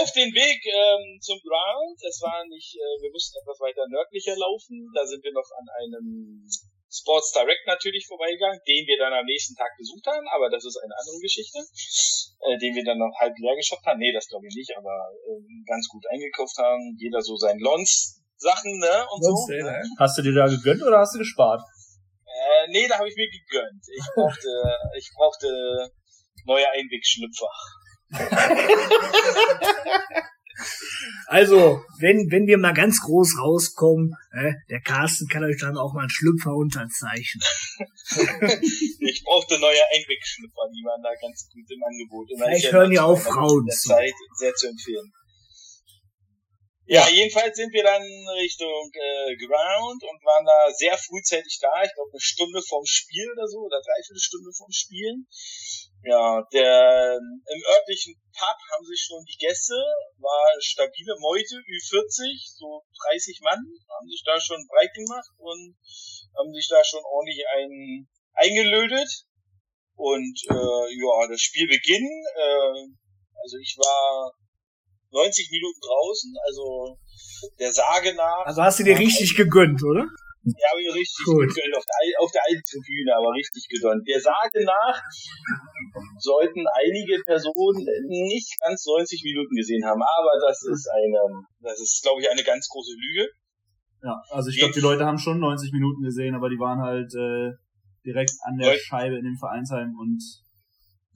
auf 0.00 0.10
den 0.12 0.32
Weg 0.34 0.60
ähm, 0.66 1.20
zum 1.20 1.38
Ground, 1.44 1.98
das 2.02 2.20
war 2.22 2.44
nicht, 2.48 2.74
äh, 2.74 2.96
wir 3.02 3.10
mussten 3.12 3.38
etwas 3.38 3.60
weiter 3.60 3.86
nördlicher 3.88 4.36
laufen, 4.36 4.90
da 4.94 5.06
sind 5.06 5.22
wir 5.22 5.32
noch 5.32 5.46
an 5.54 5.66
einem 5.78 6.42
Sports 6.94 7.32
Direct 7.34 7.66
natürlich 7.66 8.06
vorbeigegangen, 8.06 8.60
den 8.68 8.86
wir 8.86 8.96
dann 8.98 9.12
am 9.12 9.26
nächsten 9.26 9.56
Tag 9.58 9.74
besucht 9.76 10.06
haben, 10.06 10.28
aber 10.30 10.48
das 10.48 10.64
ist 10.64 10.78
eine 10.78 10.94
andere 10.94 11.18
Geschichte, 11.18 11.58
äh, 11.58 12.56
den 12.62 12.74
wir 12.78 12.84
dann 12.84 12.98
noch 12.98 13.10
halb 13.18 13.34
leer 13.36 13.56
geshoppt 13.56 13.84
haben, 13.84 13.98
nee, 13.98 14.12
das 14.14 14.28
glaube 14.28 14.46
ich 14.46 14.54
nicht, 14.54 14.70
aber 14.78 15.10
ähm, 15.26 15.64
ganz 15.66 15.88
gut 15.88 16.06
eingekauft 16.06 16.56
haben, 16.58 16.94
jeder 16.98 17.20
so 17.20 17.34
sein 17.36 17.58
Lons 17.58 18.20
Sachen, 18.36 18.78
ne, 18.78 19.06
und 19.10 19.22
so. 19.24 19.52
ey, 19.52 19.62
Ne? 19.62 19.70
ne? 19.70 19.82
Hast 19.98 20.18
du 20.18 20.22
dir 20.22 20.34
da 20.34 20.46
gegönnt 20.46 20.82
oder 20.82 20.98
hast 20.98 21.14
du 21.14 21.18
gespart? 21.18 21.62
Äh, 22.26 22.68
nee, 22.70 22.86
da 22.88 22.98
habe 22.98 23.08
ich 23.08 23.16
mir 23.16 23.28
gegönnt. 23.30 23.82
Ich 23.90 24.04
brauchte, 24.14 24.48
ich 24.98 25.10
brauchte 25.16 25.90
neue 26.44 26.68
Einwegschlüpfer. 26.70 27.48
Also, 31.26 31.82
wenn, 31.98 32.30
wenn 32.30 32.46
wir 32.46 32.58
mal 32.58 32.74
ganz 32.74 33.00
groß 33.00 33.38
rauskommen, 33.38 34.14
äh, 34.32 34.52
der 34.70 34.80
Carsten 34.80 35.26
kann 35.26 35.44
euch 35.44 35.58
dann 35.58 35.76
auch 35.76 35.92
mal 35.92 36.02
einen 36.02 36.10
Schlüpfer 36.10 36.54
unterzeichnen. 36.54 37.42
Ich 39.06 39.22
brauchte 39.24 39.58
neue 39.58 39.80
Einwegschlüpfer, 39.94 40.68
die 40.74 40.84
waren 40.84 41.02
da 41.02 41.10
ganz 41.20 41.48
gut 41.52 41.64
im 41.70 41.82
Angebot. 41.82 42.30
Und 42.30 42.38
Vielleicht 42.38 42.66
ich 42.66 42.72
hören 42.72 42.92
ja 42.92 43.04
auch 43.04 43.18
Frauen 43.18 43.68
zu. 43.68 43.88
Zeit 43.88 44.12
sehr 44.36 44.54
zu 44.54 44.68
empfehlen. 44.68 45.12
Ja, 46.86 47.08
jedenfalls 47.08 47.56
sind 47.56 47.72
wir 47.72 47.82
dann 47.82 48.02
Richtung 48.02 48.90
äh, 48.92 49.36
Ground 49.36 50.02
und 50.02 50.20
waren 50.24 50.44
da 50.44 50.72
sehr 50.74 50.98
frühzeitig 50.98 51.58
da. 51.60 51.72
Ich 51.82 51.94
glaube 51.94 52.10
eine 52.12 52.20
Stunde 52.20 52.60
vorm 52.60 52.84
Spiel 52.84 53.30
oder 53.32 53.48
so, 53.48 53.60
oder 53.60 53.80
dreiviertel 53.80 54.20
Stunde 54.20 54.52
vorm 54.52 54.72
Spiel. 54.72 55.24
Ja, 56.04 56.42
der 56.52 57.16
im 57.16 57.62
örtlichen 57.64 58.14
Pub 58.36 58.58
haben 58.72 58.84
sich 58.84 59.00
schon 59.00 59.24
die 59.24 59.38
Gäste, 59.40 59.74
war 60.20 60.44
stabile 60.60 61.16
Meute, 61.18 61.56
Ü40, 61.56 62.58
so 62.58 62.84
30 63.08 63.40
Mann, 63.40 63.64
haben 63.88 64.08
sich 64.08 64.22
da 64.24 64.38
schon 64.38 64.60
breit 64.68 64.92
gemacht 64.92 65.30
und 65.38 65.74
haben 66.36 66.52
sich 66.52 66.68
da 66.68 66.84
schon 66.84 67.00
ordentlich 67.04 67.42
ein, 67.56 68.08
eingelötet. 68.34 69.24
Und 69.96 70.36
äh, 70.50 70.86
ja, 70.92 71.28
das 71.28 71.40
Spielbeginn, 71.40 72.04
äh, 72.36 72.84
also 73.40 73.56
ich 73.62 73.76
war 73.78 74.32
90 75.10 75.50
Minuten 75.52 75.80
draußen, 75.80 76.34
also 76.44 76.98
der 77.58 77.72
Sage 77.72 78.14
nach. 78.14 78.44
Also 78.44 78.62
hast 78.62 78.80
du 78.80 78.84
dir 78.84 78.98
richtig 78.98 79.36
gegönnt, 79.36 79.82
oder? 79.82 80.04
Ja, 80.44 80.70
habe 80.70 80.82
ich 80.82 80.92
richtig 80.92 81.24
Gut. 81.24 81.48
gegönnt, 81.48 81.76
auf 81.76 81.84
der, 81.86 82.20
auf 82.20 82.30
der 82.32 82.42
alten 82.44 82.62
Tribüne, 82.68 83.16
aber 83.16 83.32
richtig 83.32 83.64
gegönnt. 83.68 84.06
Der 84.06 84.20
Sage 84.20 84.64
nach 84.64 85.00
sollten 86.18 86.64
einige 86.66 87.22
Personen 87.24 87.84
nicht 88.08 88.58
ganz 88.60 88.84
90 88.86 89.22
Minuten 89.24 89.54
gesehen 89.56 89.84
haben, 89.84 90.02
aber 90.02 90.32
das 90.46 90.62
ist 90.62 90.88
eine, 90.88 91.20
das 91.60 91.80
ist, 91.80 92.02
glaube 92.02 92.20
ich, 92.20 92.30
eine 92.30 92.42
ganz 92.42 92.68
große 92.68 92.94
Lüge. 92.94 93.28
Ja, 94.02 94.20
also 94.30 94.50
ich 94.50 94.58
glaube, 94.58 94.74
die 94.74 94.80
Leute 94.84 95.06
haben 95.06 95.18
schon 95.18 95.38
90 95.40 95.72
Minuten 95.72 96.02
gesehen, 96.02 96.34
aber 96.34 96.50
die 96.50 96.58
waren 96.58 96.80
halt 96.80 97.08
äh, 97.14 97.56
direkt 98.04 98.32
an 98.44 98.58
der 98.58 98.76
Scheibe 98.76 99.16
in 99.16 99.24
dem 99.24 99.36
Vereinsheim 99.38 99.94
und 99.98 100.20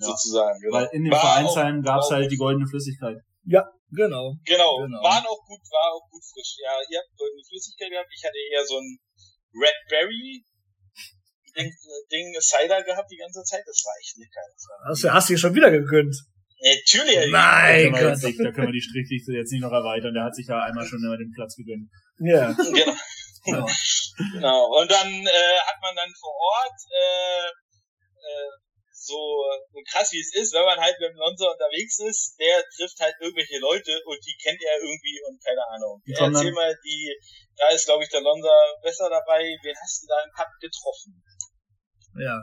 Ja. 0.00 0.06
sozusagen. 0.08 0.58
Genau. 0.60 0.74
weil 0.74 0.88
in 0.92 1.04
dem 1.04 1.12
War 1.12 1.20
Vereinsheim 1.20 1.82
gab's 1.82 2.10
war 2.10 2.18
halt 2.18 2.30
die 2.30 2.36
goldene 2.38 2.66
Flüssigkeit. 2.66 3.18
Genau. 3.90 4.36
Genau, 4.44 4.72
Genau. 4.84 5.00
waren 5.00 5.24
auch 5.24 5.42
gut, 5.48 5.64
war 5.72 5.96
auch 5.96 6.04
gut 6.12 6.20
frisch. 6.20 6.60
Ja, 6.60 6.76
ihr 6.92 7.00
habt 7.00 7.08
goldene 7.16 7.40
Flüssigkeit 7.48 7.88
gehabt, 7.90 8.08
ich 8.12 8.24
hatte 8.24 8.36
eher 8.52 8.64
so 8.64 8.76
ein 8.76 8.98
Red 9.56 9.78
Berry 9.88 10.44
Ding, 11.58 11.72
Ding 12.10 12.34
Cider 12.40 12.82
gehabt 12.82 13.10
die 13.10 13.16
ganze 13.18 13.42
Zeit, 13.42 13.62
das 13.66 13.82
war 13.84 13.94
echt 14.00 14.16
lecker. 14.16 14.40
War, 14.40 14.90
Hast 14.90 15.04
du, 15.04 15.12
hast 15.12 15.28
du 15.28 15.34
dir 15.34 15.38
schon 15.38 15.54
wieder 15.54 15.70
gegönnt? 15.70 16.14
natürlich, 16.62 17.16
ey. 17.16 17.30
Da 17.30 17.38
Mein 17.38 17.82
können, 17.82 17.94
wir 17.94 18.00
Gott. 18.02 18.10
jetzt 18.10 18.24
nicht, 18.24 18.40
da 18.40 18.50
können 18.52 18.68
wir 18.68 18.78
die 18.78 18.82
Strichliste 18.82 19.32
jetzt 19.32 19.52
nicht 19.52 19.62
noch 19.62 19.72
erweitern. 19.72 20.14
Der 20.14 20.24
hat 20.24 20.34
sich 20.34 20.46
ja 20.46 20.62
einmal 20.62 20.86
schon 20.86 20.98
immer 20.98 21.16
den 21.16 21.32
Platz 21.34 21.56
gegönnt. 21.56 21.90
Ja. 22.18 22.52
Genau. 22.52 22.94
Genau. 23.44 23.66
genau. 24.34 24.60
Und 24.82 24.90
dann 24.90 25.08
äh, 25.08 25.58
hat 25.64 25.78
man 25.80 25.94
dann 25.94 26.12
vor 26.20 26.34
Ort 26.34 26.78
äh, 26.90 27.48
äh, 27.48 28.50
so, 28.90 29.16
so 29.72 29.80
krass 29.88 30.12
wie 30.12 30.20
es 30.20 30.34
ist, 30.34 30.52
wenn 30.52 30.66
man 30.66 30.78
halt 30.78 30.98
mit 31.00 31.10
dem 31.10 31.16
Lonzo 31.16 31.48
unterwegs 31.48 31.98
ist, 32.00 32.36
der 32.38 32.60
trifft 32.76 32.98
halt 33.00 33.14
irgendwelche 33.20 33.58
Leute 33.58 33.94
und 34.04 34.18
die 34.20 34.36
kennt 34.42 34.60
er 34.60 34.76
irgendwie 34.82 35.16
und 35.24 35.38
keine 35.42 35.64
Ahnung. 35.70 36.02
Die 36.04 36.12
Erzähl 36.12 36.52
mal, 36.52 36.76
die, 36.84 37.16
da 37.56 37.68
ist 37.70 37.86
glaube 37.86 38.04
ich 38.04 38.10
der 38.10 38.20
Lonza 38.20 38.52
besser 38.82 39.08
dabei. 39.08 39.56
Wen 39.62 39.76
hast 39.80 40.02
du 40.02 40.06
da 40.08 40.18
im 40.24 40.32
Pub 40.34 40.50
getroffen? 40.60 41.22
Ja. 42.20 42.38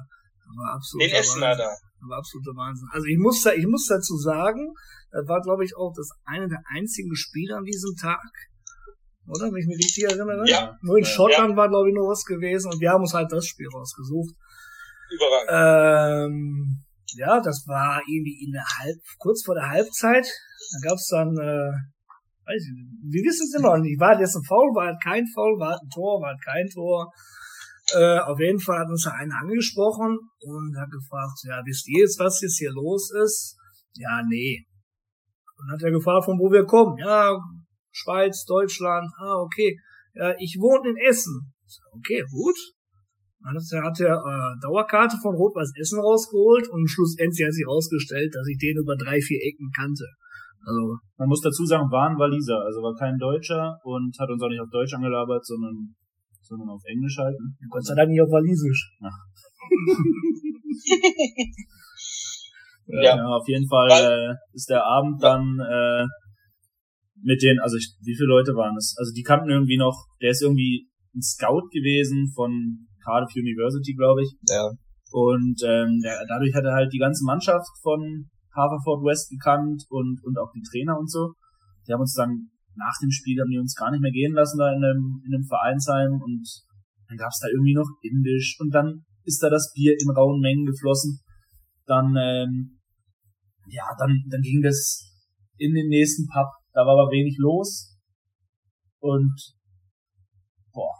War 0.57 0.75
absolut. 0.75 1.05
Den 1.05 1.13
Essener 1.15 1.55
da. 1.55 1.69
war 2.07 2.17
absoluter 2.19 2.55
Wahnsinn. 2.55 2.88
Also 2.91 3.05
ich 3.07 3.17
muss, 3.17 3.41
da, 3.41 3.51
ich 3.53 3.65
muss 3.65 3.88
dazu 3.88 4.15
sagen, 4.17 4.73
das 5.11 5.27
war 5.27 5.41
glaube 5.41 5.65
ich 5.65 5.75
auch 5.75 5.93
das 5.95 6.09
eine 6.25 6.47
der 6.47 6.61
einzigen 6.73 7.15
Spiele 7.15 7.55
an 7.57 7.63
diesem 7.63 7.95
Tag. 7.95 8.29
Oder? 9.27 9.49
Wenn 9.51 9.57
ich 9.57 9.67
mich 9.67 9.77
richtig 9.77 10.03
erinnere. 10.05 10.43
Ja. 10.47 10.77
Nur 10.81 10.97
in 10.97 11.03
Ja. 11.03 11.09
Schottland 11.09 11.57
war 11.57 11.69
glaube 11.69 11.89
ich 11.89 11.95
noch 11.95 12.07
was 12.09 12.23
gewesen 12.25 12.71
und 12.71 12.79
wir 12.79 12.91
haben 12.91 13.01
uns 13.01 13.13
halt 13.13 13.31
das 13.31 13.45
Spiel 13.45 13.67
rausgesucht. 13.73 14.35
Überragend. 15.09 16.29
Ähm, 16.35 16.83
ja, 17.17 17.39
das 17.39 17.63
war 17.67 18.01
irgendwie 18.07 18.43
in 18.45 18.51
der 18.51 18.65
Halb, 18.65 18.97
kurz 19.19 19.43
vor 19.45 19.55
der 19.55 19.69
Halbzeit. 19.69 20.25
Da 20.25 20.89
gab's 20.89 21.07
dann, 21.07 21.29
äh, 21.38 21.71
weiß 22.45 22.61
ich 22.61 22.73
nicht, 22.73 22.89
wir 23.13 23.23
wissen 23.23 23.47
es 23.49 23.57
immer 23.59 23.77
noch 23.77 23.83
nicht. 23.83 23.99
War 23.99 24.17
das 24.17 24.35
ein 24.35 24.43
Foul, 24.43 24.73
war 24.75 24.88
halt 24.88 25.01
kein 25.01 25.25
Foul, 25.33 25.59
war 25.59 25.71
halt 25.71 25.81
ein 25.83 25.89
Tor, 25.89 26.21
war 26.21 26.29
halt 26.29 26.43
kein 26.43 26.67
Tor. 26.69 27.11
Äh, 27.93 28.19
auf 28.19 28.39
jeden 28.39 28.60
Fall 28.60 28.80
hat 28.80 28.89
uns 28.89 29.04
da 29.04 29.12
einer 29.12 29.41
angesprochen 29.41 30.17
und 30.39 30.78
hat 30.78 30.89
gefragt, 30.89 31.38
ja, 31.43 31.62
wisst 31.65 31.88
ihr 31.88 32.02
jetzt, 32.02 32.19
was 32.19 32.41
jetzt 32.41 32.58
hier 32.58 32.71
los 32.71 33.12
ist? 33.24 33.58
Ja, 33.93 34.21
nee. 34.28 34.65
Und 35.58 35.71
hat 35.71 35.84
er 35.84 35.91
gefragt, 35.91 36.26
von 36.26 36.39
wo 36.39 36.52
wir 36.52 36.65
kommen. 36.65 36.98
Ja, 36.98 37.38
Schweiz, 37.91 38.43
Deutschland. 38.45 39.10
Ah, 39.19 39.38
okay. 39.39 39.78
Ja, 40.15 40.34
ich 40.39 40.58
wohne 40.60 40.89
in 40.89 40.98
Essen. 40.98 41.54
Okay, 41.93 42.24
gut. 42.32 42.58
Dann 43.45 43.56
hat 43.56 44.00
er 44.00 44.17
äh, 44.17 44.54
Dauerkarte 44.62 45.17
von 45.21 45.36
Rot-Weiß 45.36 45.71
Essen 45.80 46.00
rausgeholt 46.00 46.67
und 46.69 46.89
schlussendlich 46.89 47.45
hat 47.45 47.54
sich 47.54 47.63
herausgestellt, 47.63 48.34
dass 48.34 48.48
ich 48.48 48.58
den 48.58 48.82
über 48.82 48.95
drei, 48.98 49.21
vier 49.21 49.38
Ecken 49.38 49.69
kannte. 49.69 50.06
Also 50.65 50.98
man 51.17 51.30
muss 51.30 51.41
dazu 51.41 51.63
sagen, 51.65 51.91
war 51.91 52.10
ein 52.10 52.17
Waliser, 52.17 52.58
also 52.65 52.82
war 52.82 52.95
kein 52.98 53.19
Deutscher 53.19 53.78
und 53.84 54.17
hat 54.17 54.30
uns 54.30 54.41
auch 54.41 54.50
nicht 54.50 54.62
auf 54.62 54.71
Deutsch 54.71 54.95
angelabert, 54.95 55.45
sondern 55.45 55.93
sondern 56.47 56.69
auf 56.69 56.84
Englisch 56.86 57.17
halt. 57.17 57.36
Ne? 57.39 57.53
Gott 57.69 57.86
sei 57.86 57.95
Dank 57.95 58.10
nicht 58.10 58.21
auf 58.21 58.29
Walisisch. 58.29 58.97
Ja. 59.01 59.10
ja. 63.01 63.15
ja. 63.17 63.25
auf 63.25 63.47
jeden 63.47 63.67
Fall 63.67 63.89
äh, 63.89 64.36
ist 64.53 64.69
der 64.69 64.86
Abend 64.86 65.21
dann 65.23 65.60
äh, 65.60 66.05
mit 67.21 67.41
den, 67.41 67.60
also 67.60 67.75
ich, 67.77 67.95
wie 68.01 68.15
viele 68.15 68.29
Leute 68.29 68.53
waren 68.53 68.77
es? 68.77 68.95
Also 68.97 69.12
die 69.13 69.23
kannten 69.23 69.49
irgendwie 69.49 69.77
noch, 69.77 70.05
der 70.21 70.29
ist 70.29 70.41
irgendwie 70.41 70.88
ein 71.15 71.21
Scout 71.21 71.69
gewesen 71.71 72.31
von 72.36 72.88
Cardiff 73.03 73.34
University, 73.36 73.93
glaube 73.93 74.23
ich. 74.23 74.31
Ja. 74.49 74.69
Und 75.12 75.62
ähm, 75.65 76.01
der, 76.03 76.25
dadurch 76.27 76.53
hat 76.53 76.65
er 76.65 76.73
halt 76.73 76.91
die 76.93 76.99
ganze 76.99 77.25
Mannschaft 77.25 77.69
von 77.81 78.29
Haverford 78.55 79.03
West 79.03 79.29
gekannt 79.29 79.86
und, 79.89 80.21
und 80.23 80.38
auch 80.38 80.51
die 80.53 80.63
Trainer 80.63 80.97
und 80.97 81.10
so. 81.10 81.34
Die 81.88 81.93
haben 81.93 82.01
uns 82.01 82.13
dann 82.13 82.49
nach 82.75 82.97
dem 83.01 83.11
Spiel 83.11 83.39
haben 83.39 83.51
die 83.51 83.59
uns 83.59 83.75
gar 83.75 83.91
nicht 83.91 84.01
mehr 84.01 84.11
gehen 84.11 84.33
lassen 84.33 84.57
da 84.57 84.71
in 84.71 84.83
einem, 84.83 85.21
in 85.25 85.33
einem 85.33 85.47
Vereinsheim 85.47 86.21
und 86.21 86.43
dann 87.07 87.17
gab's 87.17 87.39
da 87.39 87.47
irgendwie 87.47 87.75
noch 87.75 87.88
Indisch 88.01 88.57
und 88.59 88.71
dann 88.71 89.05
ist 89.23 89.41
da 89.41 89.49
das 89.49 89.71
Bier 89.73 89.93
in 89.97 90.09
rauen 90.11 90.39
Mengen 90.39 90.65
geflossen. 90.65 91.21
Dann, 91.85 92.15
ähm, 92.17 92.81
ja, 93.67 93.85
dann, 93.97 94.23
dann 94.29 94.41
ging 94.41 94.61
das 94.61 95.11
in 95.57 95.73
den 95.73 95.88
nächsten 95.88 96.27
Pub. 96.27 96.47
Da 96.73 96.81
war 96.81 96.93
aber 96.97 97.11
wenig 97.11 97.38
los. 97.38 97.95
Und, 98.99 99.33
boah, 100.73 100.93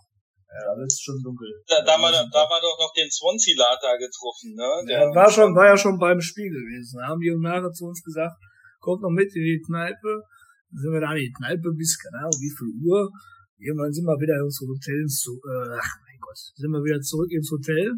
ja, 0.48 0.62
da 0.62 0.80
wird's 0.80 1.02
schon 1.02 1.22
dunkel. 1.22 1.52
Da, 1.68 1.82
da, 1.82 2.00
war, 2.02 2.12
da 2.12 2.42
war 2.48 2.62
doch 2.62 2.78
noch 2.80 2.94
den 2.96 3.10
Swansea-Later 3.10 3.98
getroffen, 3.98 4.56
ne? 4.56 4.70
Der 4.88 5.10
ja, 5.10 5.16
war 5.16 5.30
schon, 5.30 5.56
war 5.56 5.68
ja 5.68 5.78
schon 5.78 6.00
beim 6.00 6.22
Spiel 6.22 6.50
gewesen. 6.50 7.00
Da 7.00 7.08
haben 7.10 7.20
die 7.20 7.34
nachher 7.36 7.72
zu 7.72 7.86
uns 7.86 8.02
gesagt, 8.04 8.38
kommt 8.80 9.02
noch 9.02 9.10
mit 9.10 9.36
in 9.36 9.44
die 9.44 9.62
Kneipe. 9.66 10.24
Dann 10.72 10.80
sind 10.82 10.92
wir 10.92 11.02
da 11.02 11.14
in 11.14 11.26
die 11.26 11.34
Kneipe 11.34 11.72
bis, 11.74 11.98
keine 11.98 12.26
Ahnung, 12.26 12.40
wie 12.40 12.52
viel 12.52 12.72
Uhr. 12.84 13.12
Irgendwann 13.58 13.94
sind 13.94 14.06
wir 14.06 14.20
wieder 14.20 14.42
ins 14.44 14.60
Hotel, 14.60 15.06
zu, 15.08 15.40
äh, 15.40 15.80
ach 15.80 15.92
mein 16.04 16.20
Gott, 16.20 16.38
sind 16.38 16.72
wir 16.72 16.84
wieder 16.84 17.02
zurück 17.02 17.32
ins 17.32 17.50
Hotel. 17.52 17.94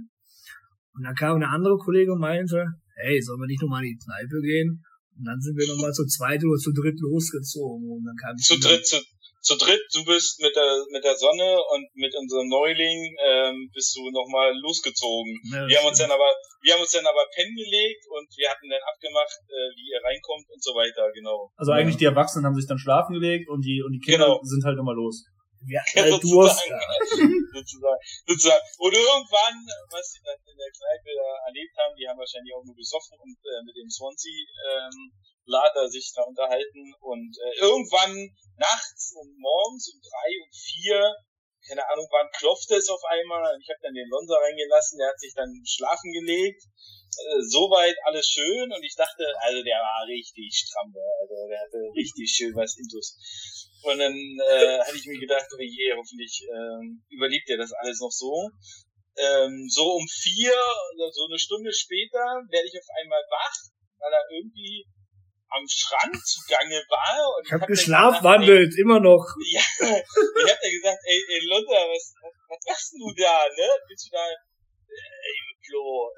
Und 0.93 1.03
dann 1.03 1.15
kam 1.15 1.37
eine 1.37 1.49
andere 1.49 1.77
Kollegin 1.77 2.13
und 2.13 2.21
meinte, 2.21 2.65
hey, 2.95 3.21
sollen 3.21 3.39
wir 3.39 3.47
nicht 3.47 3.61
nochmal 3.61 3.83
in 3.83 3.93
die 3.93 4.03
Kneipe 4.03 4.41
gehen? 4.41 4.83
Und 5.17 5.25
dann 5.25 5.41
sind 5.41 5.57
wir 5.57 5.67
nochmal 5.67 5.93
zu 5.93 6.05
zweit 6.05 6.43
oder 6.45 6.57
zu 6.57 6.71
dritt 6.73 6.99
losgezogen. 6.99 7.89
Und 7.89 8.03
dann 8.05 8.15
kam 8.15 8.37
zu 8.37 8.59
dritt, 8.59 8.85
zu, 8.85 8.97
zu 9.41 9.55
dritt, 9.55 9.81
du 9.93 10.03
bist 10.03 10.39
mit 10.41 10.55
der, 10.55 10.83
mit 10.91 11.03
der 11.03 11.15
Sonne 11.15 11.57
und 11.73 11.87
mit 11.95 12.13
unserem 12.15 12.47
Neuling, 12.47 13.15
ähm, 13.23 13.69
bist 13.73 13.95
du 13.95 14.09
nochmal 14.11 14.51
losgezogen. 14.59 15.39
Ja, 15.53 15.67
wir 15.67 15.77
haben 15.79 15.87
uns 15.87 15.99
dann 15.99 16.11
aber, 16.11 16.29
wir 16.61 16.73
haben 16.73 16.81
uns 16.81 16.91
dann 16.91 17.05
aber 17.05 17.23
pennen 17.33 17.55
gelegt 17.55 18.03
und 18.09 18.27
wir 18.35 18.49
hatten 18.49 18.69
dann 18.69 18.83
abgemacht, 18.83 19.39
äh, 19.47 19.69
wie 19.77 19.87
ihr 19.93 20.01
reinkommt 20.03 20.49
und 20.49 20.61
so 20.63 20.75
weiter, 20.75 21.11
genau. 21.13 21.51
Also 21.55 21.71
eigentlich 21.71 21.97
die 21.97 22.05
Erwachsenen 22.05 22.45
haben 22.45 22.55
sich 22.55 22.67
dann 22.67 22.79
schlafen 22.79 23.13
gelegt 23.13 23.49
und 23.49 23.61
die, 23.61 23.81
und 23.85 23.93
die 23.93 24.03
Kinder 24.03 24.25
genau. 24.25 24.43
sind 24.43 24.65
halt 24.65 24.77
nochmal 24.77 24.95
los. 24.95 25.23
Ja, 25.67 25.81
äh, 25.95 26.09
du 26.19 26.43
hast, 26.45 26.63
sozusagen, 26.63 27.99
sozusagen. 28.27 28.63
Und 28.77 28.93
irgendwann, 28.93 29.57
was 29.91 30.05
sie 30.11 30.21
dann 30.23 30.39
in 30.45 30.57
der 30.57 30.71
Kneipe 30.71 31.11
erlebt 31.45 31.75
haben, 31.77 31.95
die 31.97 32.07
haben 32.07 32.19
wahrscheinlich 32.19 32.53
auch 32.53 32.63
nur 32.63 32.75
gesoffen 32.75 33.17
und 33.19 33.35
äh, 33.43 33.61
mit 33.65 33.75
dem 33.75 33.89
Swansea 33.89 34.31
ähm, 34.69 35.11
Lader 35.47 35.87
sich 35.87 36.11
da 36.13 36.23
unterhalten 36.23 36.93
und 36.99 37.31
äh, 37.39 37.59
irgendwann 37.63 38.35
nachts 38.57 39.13
um 39.15 39.27
morgens 39.39 39.89
um 39.93 39.99
drei, 40.03 40.29
um 40.43 40.51
vier, 40.51 40.99
keine 41.67 41.87
Ahnung 41.89 42.07
wann, 42.11 42.29
klopfte 42.37 42.75
es 42.75 42.89
auf 42.89 43.03
einmal. 43.07 43.57
Ich 43.61 43.69
habe 43.69 43.79
dann 43.81 43.93
den 43.93 44.09
Lonza 44.09 44.35
reingelassen, 44.35 44.99
der 44.99 45.09
hat 45.09 45.19
sich 45.19 45.33
dann 45.33 45.51
schlafen 45.65 46.11
gelegt. 46.11 46.63
Äh, 46.63 47.41
soweit 47.41 47.95
alles 48.03 48.27
schön 48.27 48.71
und 48.71 48.83
ich 48.83 48.95
dachte, 48.95 49.25
also 49.39 49.63
der 49.63 49.79
war 49.79 50.05
richtig 50.05 50.53
stramm, 50.53 50.93
also 50.93 51.47
der 51.49 51.59
hatte 51.59 51.79
richtig 51.95 52.29
schön 52.29 52.53
was 52.53 52.77
Intus. 52.77 53.17
Und 53.83 53.99
dann 53.99 54.13
äh, 54.13 54.79
hatte 54.79 54.97
ich 54.97 55.05
mir 55.05 55.19
gedacht, 55.19 55.47
oh 55.53 55.61
je, 55.61 55.93
hoffentlich 55.95 56.45
ähm, 56.49 57.03
überlebt 57.09 57.49
er 57.49 57.57
das 57.57 57.71
alles 57.73 57.99
noch 57.99 58.11
so. 58.11 58.49
Ähm, 59.17 59.67
so 59.69 59.95
um 59.95 60.05
vier, 60.07 60.53
so 61.11 61.25
eine 61.25 61.39
Stunde 61.39 61.71
später, 61.73 62.21
werde 62.49 62.67
ich 62.67 62.77
auf 62.77 62.89
einmal 63.01 63.21
wach, 63.29 63.57
weil 63.99 64.13
er 64.13 64.25
irgendwie 64.29 64.85
am 65.49 65.65
Strand 65.67 66.15
zugange 66.25 66.83
war. 66.89 67.37
Und 67.37 67.45
ich 67.45 67.53
habe 67.53 67.61
hab 67.61 67.67
geschlafwandelt, 67.67 68.73
ey, 68.73 68.81
immer 68.81 68.99
noch. 68.99 69.25
Ja, 69.51 69.61
ich 69.79 70.51
hab 70.51 70.59
dir 70.59 70.71
gesagt, 70.71 71.01
ey, 71.05 71.19
ey 71.29 71.41
Lotta, 71.47 71.87
was, 71.87 72.13
was 72.49 72.59
machst 72.67 72.93
du 72.93 73.13
da, 73.15 73.45
ne? 73.55 73.69
Willst 73.87 74.07
du 74.07 74.09
da, 74.11 74.25
ey, 74.27 75.37
Flo, 75.65 76.11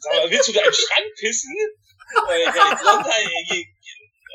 sag 0.00 0.14
mal, 0.14 0.30
willst 0.30 0.48
du 0.48 0.52
da 0.52 0.62
im 0.62 0.72
Schrank 0.72 1.08
pissen? 1.18 1.54
Äh, 2.30 2.44
ja, 2.44 2.70
Lotta, 2.70 3.16
ey, 3.50 3.66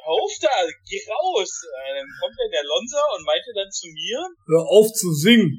auf 0.05 0.31
da, 0.41 0.53
geh 0.87 1.01
raus. 1.09 1.51
Äh, 1.65 1.97
dann 1.97 2.07
kommt 2.21 2.37
dann 2.37 2.51
der 2.51 2.63
Lonza 2.63 3.01
und 3.17 3.25
meinte 3.25 3.51
dann 3.55 3.71
zu 3.71 3.87
mir, 3.89 4.21
hör 4.47 4.63
auf 4.69 4.91
zu 4.93 5.11
singen. 5.13 5.57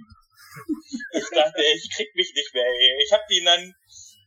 Ich 1.12 1.28
dachte, 1.30 1.62
ich 1.62 1.88
krieg 1.94 2.14
mich 2.14 2.32
nicht 2.34 2.54
mehr, 2.54 2.64
ey. 2.64 3.02
Ich 3.04 3.12
hab 3.12 3.28
ihn 3.30 3.44
dann 3.44 3.74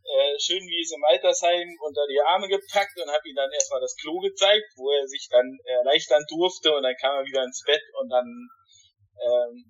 äh, 0.10 0.34
schön 0.40 0.66
wie 0.66 0.82
es 0.82 0.92
im 0.92 1.04
Altersheim 1.06 1.70
unter 1.86 2.02
die 2.10 2.22
Arme 2.22 2.48
gepackt 2.48 2.98
und 2.98 3.10
hab 3.10 3.24
ihm 3.26 3.36
dann 3.36 3.52
erstmal 3.52 3.82
das 3.82 3.96
Klo 3.96 4.20
gezeigt, 4.20 4.66
wo 4.76 4.90
er 4.92 5.08
sich 5.08 5.28
dann 5.30 5.58
erleichtern 5.66 6.24
durfte 6.30 6.74
und 6.74 6.84
dann 6.84 6.96
kam 7.00 7.18
er 7.18 7.26
wieder 7.26 7.44
ins 7.44 7.62
Bett 7.66 7.82
und 8.02 8.10
dann 8.10 8.26
ähm, 9.22 9.70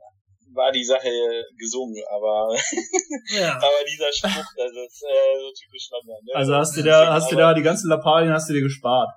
war 0.54 0.72
die 0.72 0.84
Sache 0.84 1.12
gesungen, 1.58 2.02
aber 2.10 2.56
ja. 3.36 3.54
aber 3.56 3.84
dieser 3.86 4.12
Spruch, 4.12 4.50
das 4.56 4.72
ist 4.72 5.04
äh, 5.04 5.40
so 5.40 5.52
typisch 5.52 5.90
London. 5.92 6.18
Ne? 6.24 6.32
Also 6.34 6.56
hast 6.56 6.76
du 6.78 6.84
da, 6.84 7.14
hast 7.14 7.32
du 7.32 7.36
da 7.36 7.54
die 7.54 7.62
ganzen 7.62 7.90
Lappalien 7.90 8.34
hast 8.34 8.50
du 8.50 8.54
dir 8.54 8.62
gespart. 8.62 9.10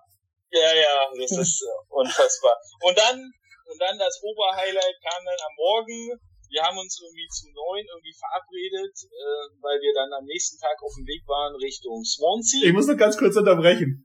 Ja, 0.52 0.70
ja, 0.76 1.08
das 1.16 1.32
ist 1.32 1.64
äh, 1.64 1.80
unfassbar. 1.88 2.56
Und 2.84 2.96
dann, 2.96 3.16
und 3.16 3.78
dann 3.80 3.98
das 3.98 4.20
Oberhighlight 4.22 4.96
kam 5.00 5.24
dann 5.24 5.40
am 5.48 5.54
Morgen. 5.56 6.20
Wir 6.52 6.60
haben 6.60 6.76
uns 6.76 7.00
irgendwie 7.00 7.26
zu 7.32 7.48
neun 7.48 7.80
irgendwie 7.88 8.12
verabredet, 8.12 8.92
äh, 9.08 9.48
weil 9.64 9.80
wir 9.80 9.94
dann 9.96 10.12
am 10.12 10.24
nächsten 10.28 10.60
Tag 10.60 10.76
auf 10.84 10.92
dem 10.92 11.08
Weg 11.08 11.24
waren 11.26 11.56
Richtung 11.56 12.04
Swansea. 12.04 12.68
Ich 12.68 12.74
muss 12.76 12.86
noch 12.86 13.00
ganz 13.00 13.16
kurz 13.16 13.36
unterbrechen. 13.36 14.04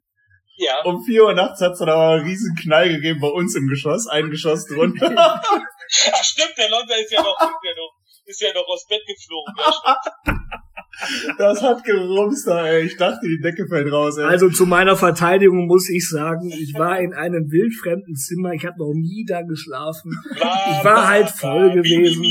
Ja. 0.55 0.81
Um 0.85 1.03
vier 1.03 1.25
Uhr 1.25 1.33
nachts 1.33 1.61
hat 1.61 1.73
es 1.73 1.79
dann 1.79 1.89
aber 1.89 2.15
einen 2.15 2.25
riesen 2.25 2.55
Knall 2.55 2.89
gegeben 2.89 3.19
bei 3.19 3.27
uns 3.27 3.53
im 3.55 3.67
Geschoss, 3.67 4.07
ein 4.07 4.31
Geschoss 4.31 4.65
drunter. 4.65 5.13
Ach 5.15 6.23
stimmt, 6.23 6.57
der 6.57 6.69
London 6.69 6.97
ist 6.97 7.11
ja 7.11 7.21
noch, 7.21 7.35
ist 7.39 7.63
ja 7.63 7.75
noch, 7.75 7.91
ist 8.25 8.41
ja 8.41 8.53
noch 8.53 8.67
aus 8.67 8.87
Bett 8.87 9.03
geflogen. 9.05 9.53
Das 11.37 11.61
hat 11.61 11.83
gerumst, 11.83 12.47
ey. 12.47 12.85
Ich 12.85 12.97
dachte, 12.97 13.27
die 13.27 13.39
Decke 13.39 13.67
fällt 13.67 13.91
raus, 13.91 14.17
ey. 14.17 14.25
Also 14.25 14.49
zu 14.49 14.65
meiner 14.65 14.97
Verteidigung 14.97 15.67
muss 15.67 15.89
ich 15.89 16.09
sagen, 16.09 16.49
ich 16.51 16.73
war 16.73 16.99
in 16.99 17.13
einem 17.13 17.51
wildfremden 17.51 18.15
Zimmer. 18.15 18.53
Ich 18.53 18.65
habe 18.65 18.79
noch 18.79 18.93
nie 18.93 19.25
da 19.27 19.41
geschlafen. 19.43 20.11
Ich 20.35 20.83
war 20.83 21.07
halt 21.07 21.29
voll 21.29 21.71
gewesen. 21.71 22.23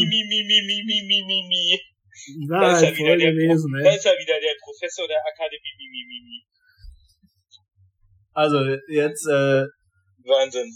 Ich 2.26 2.48
war 2.48 2.60
da 2.60 2.76
halt 2.76 2.96
voll 2.96 3.18
gewesen, 3.18 3.74
ey. 3.76 3.84
Da 3.84 3.94
ist 3.94 4.04
ja 4.04 4.12
wieder 4.12 4.40
der 4.40 4.56
Professor 4.60 5.06
der 5.06 5.20
Akademie. 5.20 6.42
Also 8.34 8.58
jetzt, 8.88 9.26
äh, 9.26 9.64
Wahnsinn. 10.26 10.68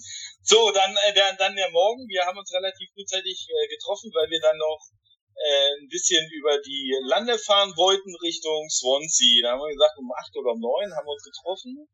So, 0.42 0.70
dann, 0.72 0.94
äh, 0.94 1.12
dann, 1.12 1.36
dann 1.36 1.54
der 1.54 1.70
Morgen. 1.70 2.06
Wir 2.08 2.24
haben 2.24 2.38
uns 2.38 2.50
relativ 2.54 2.88
frühzeitig 2.94 3.46
äh, 3.50 3.68
getroffen, 3.68 4.10
weil 4.14 4.30
wir 4.30 4.40
dann 4.40 4.56
noch 4.56 4.80
äh, 5.40 5.80
ein 5.80 5.88
bisschen 5.88 6.20
über 6.36 6.60
die 6.60 6.92
Lande 7.08 7.38
fahren 7.38 7.72
wollten 7.76 8.14
Richtung 8.22 8.68
Swansea. 8.68 9.42
Da 9.42 9.52
haben 9.52 9.60
wir 9.64 9.72
gesagt, 9.72 9.96
um 9.96 10.12
acht 10.12 10.36
oder 10.36 10.52
um 10.52 10.60
neun 10.60 10.92
haben 10.92 11.06
wir 11.06 11.16
uns 11.16 11.24
getroffen. 11.24 11.88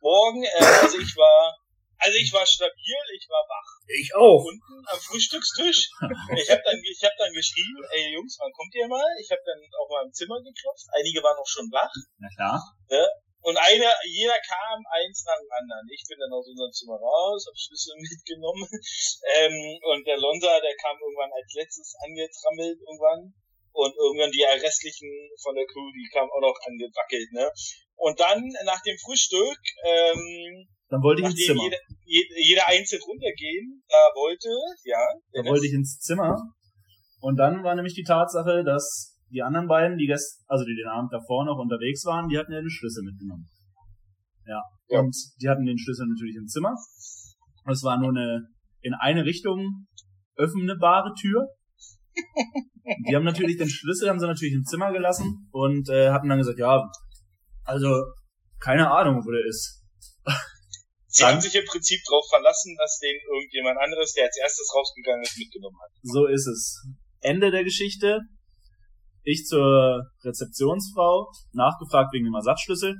Morgen, 0.00 0.44
äh, 0.44 0.64
also 0.80 0.98
ich 0.98 1.12
war, 1.16 1.56
also 1.98 2.16
ich 2.16 2.32
war 2.32 2.46
stabil, 2.46 3.00
ich 3.12 3.26
war 3.28 3.44
wach. 3.44 3.70
Ich 3.88 4.14
auch. 4.14 4.44
Unten 4.44 4.76
am 4.88 5.00
Frühstückstisch. 5.00 5.92
Ich 6.36 6.48
habe 6.50 6.62
dann, 6.64 6.80
ich 6.80 7.02
habe 7.04 7.16
dann 7.18 7.32
geschrieben, 7.32 7.84
ey 7.92 8.14
Jungs, 8.14 8.36
wann 8.40 8.52
kommt 8.52 8.74
ihr 8.74 8.88
mal? 8.88 9.06
Ich 9.20 9.30
habe 9.30 9.42
dann 9.44 9.60
auch 9.80 9.88
mal 9.90 10.04
im 10.04 10.12
Zimmer 10.12 10.40
geklopft. 10.40 10.88
Einige 10.96 11.22
waren 11.22 11.36
auch 11.36 11.48
schon 11.48 11.68
wach. 11.72 11.92
Na 12.18 12.28
klar. 12.32 12.56
Ja, 12.88 13.06
und 13.46 13.54
einer, 13.54 13.92
jeder 14.02 14.34
kam 14.42 14.82
eins 14.90 15.22
nach 15.22 15.38
dem 15.38 15.52
anderen. 15.54 15.86
Ich 15.94 16.02
bin 16.10 16.18
dann 16.18 16.34
aus 16.34 16.50
unserem 16.50 16.72
Zimmer 16.74 16.98
raus, 16.98 17.46
hab 17.46 17.54
Schlüssel 17.54 17.94
mitgenommen. 18.02 18.66
Ähm, 19.38 19.78
und 19.86 20.02
der 20.02 20.18
Lonza, 20.18 20.58
der 20.58 20.74
kam 20.82 20.98
irgendwann 20.98 21.30
als 21.30 21.46
letztes 21.54 21.94
angetrammelt 22.02 22.74
irgendwann. 22.82 23.30
Und 23.70 23.94
irgendwann 23.94 24.32
die 24.32 24.42
restlichen 24.42 25.12
von 25.38 25.54
der 25.54 25.66
Crew, 25.66 25.86
die 25.92 26.08
kamen 26.10 26.32
auch 26.32 26.40
noch 26.40 26.58
angewackelt, 26.64 27.30
ne? 27.30 27.46
Und 27.94 28.18
dann 28.18 28.40
nach 28.64 28.82
dem 28.82 28.96
Frühstück, 28.98 29.60
ähm, 29.84 30.66
dann 30.88 31.02
wollte 31.02 31.22
ich 31.22 31.28
ins 31.28 31.44
Zimmer. 31.44 31.62
Jeder, 31.62 31.78
jeder 32.40 32.66
einzeln 32.66 33.02
runtergehen, 33.02 33.84
da 33.86 34.10
wollte, 34.16 34.48
ja. 34.84 35.06
Da 35.30 35.44
wollte 35.44 35.66
ich 35.66 35.74
ins 35.74 36.00
Zimmer. 36.00 36.34
Und 37.20 37.36
dann 37.36 37.62
war 37.62 37.74
nämlich 37.74 37.94
die 37.94 38.04
Tatsache, 38.04 38.64
dass 38.64 39.15
die 39.30 39.42
anderen 39.42 39.66
beiden, 39.68 39.98
die 39.98 40.06
gest 40.06 40.44
also 40.46 40.64
die 40.64 40.76
den 40.76 40.88
Abend 40.88 41.12
davor 41.12 41.44
noch 41.44 41.58
unterwegs 41.58 42.04
waren, 42.04 42.28
die 42.28 42.38
hatten 42.38 42.52
ja 42.52 42.60
den 42.60 42.70
Schlüssel 42.70 43.02
mitgenommen. 43.04 43.48
Ja. 44.46 44.62
Ja. 44.88 45.00
Und 45.00 45.16
die 45.42 45.48
hatten 45.48 45.64
den 45.64 45.78
Schlüssel 45.78 46.06
natürlich 46.06 46.36
im 46.36 46.46
Zimmer. 46.46 46.74
Es 47.68 47.82
war 47.82 47.98
nur 47.98 48.10
eine 48.10 48.46
in 48.82 48.94
eine 48.94 49.24
Richtung 49.24 49.86
öffnebare 50.36 51.12
Tür. 51.20 51.48
Die 53.08 53.16
haben 53.16 53.24
natürlich 53.24 53.56
den 53.58 53.68
Schlüssel, 53.68 54.08
haben 54.08 54.20
sie 54.20 54.26
natürlich 54.26 54.54
im 54.54 54.64
Zimmer 54.64 54.92
gelassen 54.92 55.48
und 55.50 55.88
äh, 55.88 56.10
hatten 56.10 56.28
dann 56.28 56.38
gesagt, 56.38 56.58
ja, 56.58 56.80
also 57.64 57.88
keine 58.60 58.90
Ahnung, 58.90 59.22
wo 59.24 59.30
der 59.30 59.44
ist. 59.44 59.82
Sie 61.08 61.22
Dann- 61.22 61.34
haben 61.34 61.40
sich 61.40 61.54
im 61.54 61.64
Prinzip 61.64 61.98
darauf 62.06 62.24
verlassen, 62.28 62.76
dass 62.78 62.98
den 63.00 63.16
irgendjemand 63.34 63.78
anderes, 63.80 64.12
der 64.12 64.24
als 64.24 64.36
erstes 64.38 64.72
rausgegangen 64.74 65.22
ist, 65.22 65.36
mitgenommen 65.38 65.76
hat. 65.82 65.90
So 66.02 66.26
ist 66.26 66.46
es. 66.46 66.86
Ende 67.20 67.50
der 67.50 67.64
Geschichte. 67.64 68.20
Ich 69.28 69.44
zur 69.44 70.04
Rezeptionsfrau, 70.22 71.28
nachgefragt 71.52 72.12
wegen 72.12 72.26
dem 72.26 72.34
Ersatzschlüssel. 72.34 72.94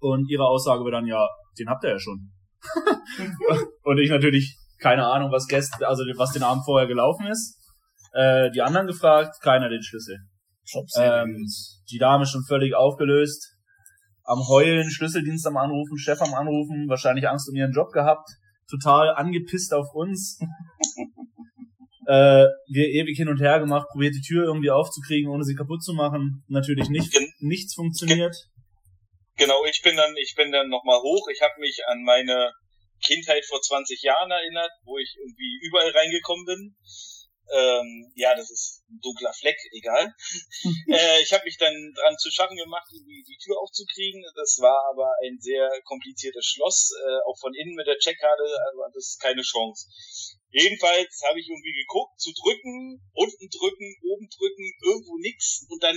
Und 0.00 0.28
ihre 0.28 0.44
Aussage 0.44 0.82
war 0.82 0.90
dann, 0.90 1.06
ja, 1.06 1.24
den 1.56 1.68
habt 1.68 1.84
ihr 1.84 1.90
ja 1.90 1.98
schon. 2.00 2.32
und 3.84 3.98
ich 3.98 4.10
natürlich 4.10 4.58
keine 4.80 5.06
Ahnung, 5.06 5.30
was 5.30 5.46
gestern, 5.46 5.84
also 5.84 6.02
was 6.16 6.32
den 6.32 6.42
Abend 6.42 6.64
vorher 6.64 6.88
gelaufen 6.88 7.26
ist. 7.28 7.58
Äh, 8.12 8.50
die 8.50 8.62
anderen 8.62 8.88
gefragt, 8.88 9.36
keiner 9.40 9.68
den 9.68 9.82
Schlüssel. 9.82 10.18
Ähm, 10.96 11.46
die 11.90 11.98
Dame 11.98 12.26
schon 12.26 12.44
völlig 12.44 12.74
aufgelöst. 12.74 13.54
Am 14.24 14.40
Heulen, 14.48 14.90
Schlüsseldienst 14.90 15.46
am 15.46 15.56
Anrufen, 15.56 15.96
Chef 15.96 16.20
am 16.20 16.34
Anrufen, 16.34 16.88
wahrscheinlich 16.88 17.28
Angst 17.28 17.48
um 17.48 17.54
ihren 17.54 17.72
Job 17.72 17.92
gehabt, 17.92 18.28
total 18.68 19.14
angepisst 19.14 19.72
auf 19.72 19.86
uns. 19.94 20.40
Äh, 22.06 22.46
wir 22.68 22.88
ewig 22.88 23.16
hin 23.16 23.28
und 23.28 23.40
her 23.40 23.58
gemacht, 23.58 23.88
probiert 23.90 24.14
die 24.14 24.22
Tür 24.26 24.44
irgendwie 24.44 24.70
aufzukriegen, 24.70 25.30
ohne 25.30 25.44
sie 25.44 25.54
kaputt 25.54 25.82
zu 25.82 25.92
machen. 25.92 26.44
Natürlich 26.48 26.88
nicht, 26.88 27.12
Gen- 27.12 27.32
nichts 27.40 27.74
funktioniert. 27.74 28.34
Genau, 29.36 29.64
ich 29.64 29.80
bin 29.82 29.96
dann, 29.96 30.14
ich 30.16 30.34
bin 30.36 30.52
dann 30.52 30.68
nochmal 30.68 31.00
hoch. 31.00 31.28
Ich 31.32 31.40
habe 31.40 31.54
mich 31.60 31.80
an 31.86 32.02
meine 32.02 32.52
Kindheit 33.02 33.44
vor 33.46 33.60
20 33.60 34.02
Jahren 34.02 34.30
erinnert, 34.30 34.70
wo 34.84 34.98
ich 34.98 35.16
irgendwie 35.18 35.58
überall 35.62 35.90
reingekommen 35.90 36.44
bin. 36.44 36.76
Ähm, 37.52 38.12
ja, 38.14 38.34
das 38.36 38.48
ist 38.50 38.84
ein 38.88 39.00
dunkler 39.02 39.32
Fleck, 39.32 39.56
egal. 39.72 40.06
äh, 40.92 41.20
ich 41.22 41.32
habe 41.32 41.44
mich 41.44 41.58
dann 41.58 41.74
dran 41.96 42.16
zu 42.16 42.30
schaffen 42.30 42.56
gemacht, 42.56 42.86
irgendwie 42.92 43.24
die 43.26 43.38
Tür 43.42 43.58
aufzukriegen. 43.58 44.22
Das 44.36 44.58
war 44.60 44.78
aber 44.92 45.10
ein 45.26 45.36
sehr 45.40 45.68
kompliziertes 45.84 46.46
Schloss, 46.46 46.90
äh, 46.94 47.18
auch 47.26 47.36
von 47.40 47.52
innen 47.54 47.74
mit 47.74 47.88
der 47.88 47.98
Checkkarte, 47.98 48.44
also 48.44 48.78
das 48.94 49.16
ist 49.16 49.20
keine 49.20 49.42
Chance. 49.42 49.88
Jedenfalls 50.50 51.22
habe 51.28 51.38
ich 51.38 51.48
irgendwie 51.48 51.72
geguckt, 51.72 52.20
zu 52.20 52.32
drücken, 52.32 53.00
unten 53.14 53.48
drücken, 53.48 53.96
oben 54.02 54.28
drücken, 54.28 54.66
irgendwo 54.82 55.16
nix 55.18 55.64
und 55.68 55.82
dann 55.82 55.96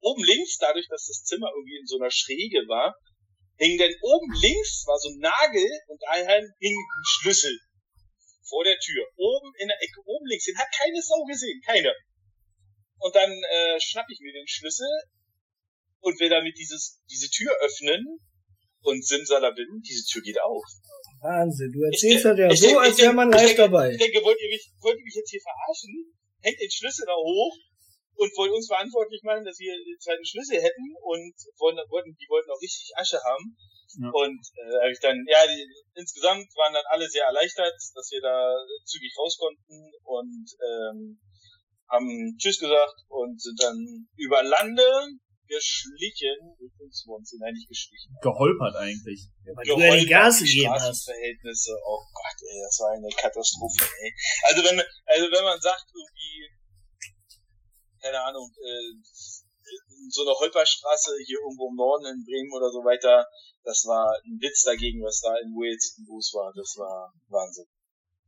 oben 0.00 0.24
links, 0.24 0.58
dadurch, 0.58 0.86
dass 0.88 1.06
das 1.06 1.24
Zimmer 1.24 1.50
irgendwie 1.54 1.78
in 1.78 1.86
so 1.86 1.96
einer 1.96 2.10
Schräge 2.10 2.64
war, 2.68 2.96
hing 3.56 3.78
dann 3.78 3.92
oben 4.00 4.32
links, 4.40 4.84
war 4.86 4.98
so 4.98 5.08
ein 5.10 5.18
Nagel 5.18 5.68
und 5.88 6.00
daher 6.02 6.40
hing 6.60 6.76
ein 6.76 7.04
Schlüssel 7.04 7.58
vor 8.48 8.64
der 8.64 8.78
Tür. 8.78 9.04
Oben 9.16 9.52
in 9.58 9.68
der 9.68 9.82
Ecke, 9.82 10.00
oben 10.04 10.26
links, 10.26 10.44
den 10.44 10.58
hat 10.58 10.68
keine 10.72 11.00
Sau 11.02 11.24
gesehen, 11.24 11.60
keine. 11.64 11.92
Und 12.98 13.14
dann 13.14 13.30
äh, 13.30 13.80
schnapp 13.80 14.06
ich 14.08 14.20
mir 14.20 14.32
den 14.32 14.48
Schlüssel 14.48 14.88
und 16.00 16.18
will 16.20 16.28
damit 16.28 16.56
dieses, 16.58 17.02
diese 17.10 17.28
Tür 17.30 17.52
öffnen 17.60 18.20
und 18.82 19.06
simsalabim, 19.06 19.82
diese 19.82 20.04
Tür 20.04 20.22
geht 20.22 20.40
auf. 20.40 20.64
Wahnsinn, 21.24 21.72
du 21.72 21.80
Ich 21.88 21.96
erzählst 21.96 22.24
das 22.28 22.36
ja 22.38 22.48
ich 22.52 22.60
so, 22.60 22.66
denk- 22.68 22.78
als 22.84 22.98
ich 22.98 23.04
wäre 23.04 23.14
man 23.16 23.30
live 23.32 23.40
ich 23.40 23.56
denk- 23.56 23.64
dabei. 23.72 23.90
Ich 23.92 23.98
denke, 23.98 24.20
wollt 24.20 24.40
ihr 24.40 24.50
mich, 24.52 24.64
wollt 24.84 24.98
ihr 25.00 25.04
mich 25.08 25.16
jetzt 25.16 25.30
hier 25.32 25.40
verarschen? 25.40 25.92
Hängt 26.44 26.60
den 26.60 26.70
Schlüssel 26.70 27.06
da 27.08 27.16
hoch 27.16 27.56
und 28.20 28.30
wollt 28.36 28.52
uns 28.52 28.68
verantwortlich 28.68 29.22
machen, 29.24 29.44
dass 29.44 29.58
wir 29.58 29.72
den 29.72 29.98
zweiten 29.98 30.24
Schlüssel 30.24 30.60
hätten 30.60 30.86
und 31.00 31.34
wollen, 31.58 31.80
wollten, 31.88 32.12
die 32.20 32.28
wollten 32.28 32.50
auch 32.52 32.60
richtig 32.60 32.92
Asche 33.00 33.18
haben. 33.24 33.56
Ja. 33.96 34.10
Und 34.12 34.42
äh, 34.60 34.74
habe 34.84 34.92
ich 34.92 35.00
dann, 35.00 35.16
ja, 35.26 35.38
die, 35.48 35.64
insgesamt 35.94 36.44
waren 36.56 36.74
dann 36.74 36.84
alle 36.92 37.08
sehr 37.08 37.24
erleichtert, 37.24 37.72
dass 37.94 38.10
wir 38.10 38.20
da 38.20 38.52
zügig 38.84 39.14
raus 39.16 39.38
konnten 39.38 39.90
und 40.04 40.44
ähm, 40.60 41.20
haben 41.88 42.36
Tschüss 42.36 42.58
gesagt 42.58 42.96
und 43.08 43.40
sind 43.40 43.56
dann 43.62 44.08
über 44.16 44.42
Lande 44.42 44.84
geschlichen 45.46 46.36
Richtung 46.60 46.90
Swansea, 46.90 47.38
nein, 47.40 47.54
nicht 47.54 47.68
geschlichen. 47.68 48.16
Geholpert 48.22 48.76
eigentlich. 48.76 49.28
Weil 49.44 49.64
du 49.64 49.78
ja 49.78 49.96
die 49.96 50.06
Gas 50.06 50.38
gegeben 50.40 50.72
hast. 50.72 51.04
Straßenverhältnisse, 51.04 51.72
oh 51.84 52.02
Gott, 52.12 52.38
ey, 52.48 52.58
das 52.64 52.76
war 52.80 52.90
eine 52.96 53.08
Katastrophe, 53.12 53.84
ey. 53.84 54.10
Also 54.48 54.62
wenn, 54.64 54.80
also 54.80 55.24
wenn 55.30 55.44
man 55.44 55.60
sagt, 55.60 55.86
irgendwie, 55.92 56.48
keine 58.00 58.20
Ahnung, 58.20 58.48
äh, 58.56 58.92
so 60.08 60.22
eine 60.22 60.34
Holperstraße 60.36 61.16
hier 61.24 61.38
irgendwo 61.40 61.68
im 61.68 61.76
Norden 61.76 62.04
in 62.06 62.24
Bremen 62.24 62.52
oder 62.52 62.68
so 62.70 62.84
weiter, 62.84 63.24
das 63.64 63.84
war 63.86 64.12
ein 64.24 64.36
Witz 64.40 64.62
dagegen, 64.64 65.02
was 65.02 65.20
da 65.20 65.32
in 65.40 65.52
Wales 65.56 65.96
los 66.06 66.32
war. 66.34 66.52
Das 66.54 66.76
war 66.76 67.12
Wahnsinn. 67.28 67.64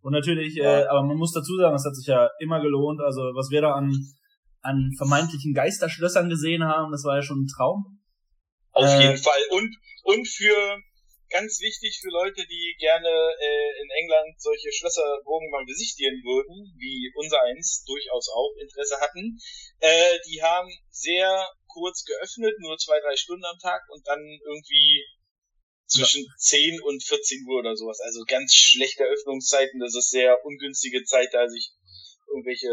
Und 0.00 0.12
natürlich, 0.12 0.54
Ja. 0.56 0.80
äh, 0.80 0.86
aber 0.86 1.02
man 1.02 1.16
muss 1.16 1.32
dazu 1.32 1.56
sagen, 1.56 1.74
es 1.76 1.84
hat 1.84 1.94
sich 1.94 2.06
ja 2.06 2.30
immer 2.40 2.60
gelohnt. 2.60 3.00
Also 3.00 3.20
was 3.36 3.50
wir 3.50 3.60
da 3.60 3.74
an, 3.74 3.92
an 4.66 4.92
vermeintlichen 4.96 5.54
Geisterschlössern 5.54 6.28
gesehen 6.28 6.64
haben, 6.64 6.92
das 6.92 7.04
war 7.04 7.16
ja 7.16 7.22
schon 7.22 7.44
ein 7.44 7.48
Traum. 7.48 8.02
Auf 8.72 8.84
Äh, 8.84 9.02
jeden 9.02 9.16
Fall. 9.18 9.40
Und, 9.50 9.74
und 10.04 10.28
für, 10.28 10.82
ganz 11.30 11.60
wichtig 11.60 11.98
für 12.02 12.10
Leute, 12.10 12.44
die 12.46 12.76
gerne 12.78 13.08
äh, 13.08 13.82
in 13.82 13.88
England 14.02 14.40
solche 14.40 14.72
Schlösserburgen 14.72 15.50
mal 15.50 15.64
besichtigen 15.64 16.22
würden, 16.22 16.74
wie 16.76 17.10
unser 17.14 17.40
eins 17.42 17.84
durchaus 17.84 18.28
auch 18.28 18.52
Interesse 18.60 19.00
hatten, 19.00 19.38
äh, 19.80 20.18
die 20.28 20.42
haben 20.42 20.70
sehr 20.90 21.48
kurz 21.66 22.04
geöffnet, 22.04 22.54
nur 22.58 22.76
zwei, 22.78 23.00
drei 23.00 23.16
Stunden 23.16 23.44
am 23.44 23.58
Tag 23.58 23.82
und 23.90 24.06
dann 24.06 24.20
irgendwie 24.20 25.04
zwischen 25.86 26.26
10 26.38 26.80
und 26.82 27.02
14 27.02 27.46
Uhr 27.46 27.60
oder 27.60 27.76
sowas. 27.76 28.00
Also 28.00 28.24
ganz 28.26 28.54
schlechte 28.54 29.04
Öffnungszeiten. 29.04 29.78
Das 29.80 29.94
ist 29.94 30.10
sehr 30.10 30.44
ungünstige 30.44 31.04
Zeit, 31.04 31.32
da 31.32 31.48
sich 31.48 31.70
irgendwelche 32.28 32.68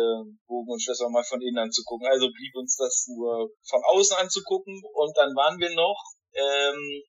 Bogen 0.48 0.72
und 0.72 0.82
Schlösser 0.82 1.10
mal 1.10 1.24
von 1.24 1.42
innen 1.42 1.58
anzugucken. 1.60 2.08
Also 2.08 2.30
blieb 2.32 2.56
uns 2.56 2.76
das 2.76 3.06
nur 3.10 3.50
von 3.68 3.82
außen 3.94 4.18
anzugucken 4.18 4.82
und 4.94 5.12
dann 5.18 5.30
waren 5.36 5.60
wir 5.60 5.74
noch 5.76 6.00
ähm, 6.34 7.02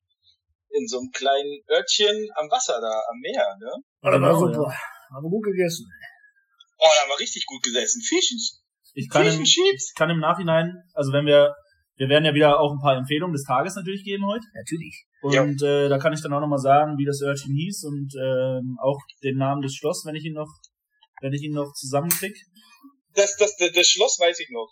in 0.69 0.87
so 0.87 0.99
einem 0.99 1.11
kleinen 1.11 1.61
Örtchen 1.71 2.27
am 2.35 2.49
Wasser 2.51 2.79
da, 2.81 3.01
am 3.09 3.19
Meer, 3.19 3.55
ne? 3.59 3.71
Oh, 4.03 4.09
das 4.11 4.21
war 4.21 4.33
Genau, 4.33 4.39
super. 4.39 4.73
Haben 5.13 5.23
wir 5.23 5.29
gut 5.29 5.45
gegessen. 5.45 5.85
Oh, 6.77 6.83
da 6.83 7.01
haben 7.03 7.09
wir 7.15 7.19
richtig 7.19 7.45
gut 7.45 7.63
gesessen. 7.63 8.01
Fischen, 8.01 8.37
Ich 8.93 9.09
kann 9.09 9.23
Fish 9.23 9.37
im, 9.37 9.43
Chips. 9.45 9.93
kann 9.95 10.09
im 10.09 10.19
Nachhinein, 10.19 10.83
also 10.93 11.13
wenn 11.13 11.25
wir, 11.25 11.55
wir 11.95 12.09
werden 12.09 12.25
ja 12.25 12.33
wieder 12.33 12.59
auch 12.59 12.73
ein 12.73 12.81
paar 12.81 12.97
Empfehlungen 12.97 13.33
des 13.33 13.45
Tages 13.45 13.75
natürlich 13.75 14.03
geben 14.03 14.25
heute. 14.27 14.45
Natürlich. 14.53 15.05
Und 15.21 15.61
äh, 15.63 15.87
da 15.89 15.97
kann 15.97 16.13
ich 16.13 16.21
dann 16.21 16.33
auch 16.33 16.41
nochmal 16.41 16.59
sagen, 16.59 16.97
wie 16.97 17.05
das 17.05 17.21
Örtchen 17.21 17.55
hieß 17.55 17.85
und 17.85 18.13
ähm, 18.19 18.77
auch 18.81 18.99
den 19.23 19.37
Namen 19.37 19.61
des 19.61 19.73
Schloss, 19.73 20.03
wenn 20.05 20.15
ich 20.15 20.25
ihn 20.25 20.33
noch, 20.33 20.51
wenn 21.25 21.33
ich 21.33 21.41
ihn 21.41 21.57
noch 21.57 21.73
zusammenkrieg. 21.73 22.37
Das, 23.17 23.35
das, 23.41 23.57
das, 23.57 23.73
das 23.73 23.87
Schloss 23.87 24.21
weiß 24.21 24.37
ich 24.39 24.49
noch. 24.53 24.69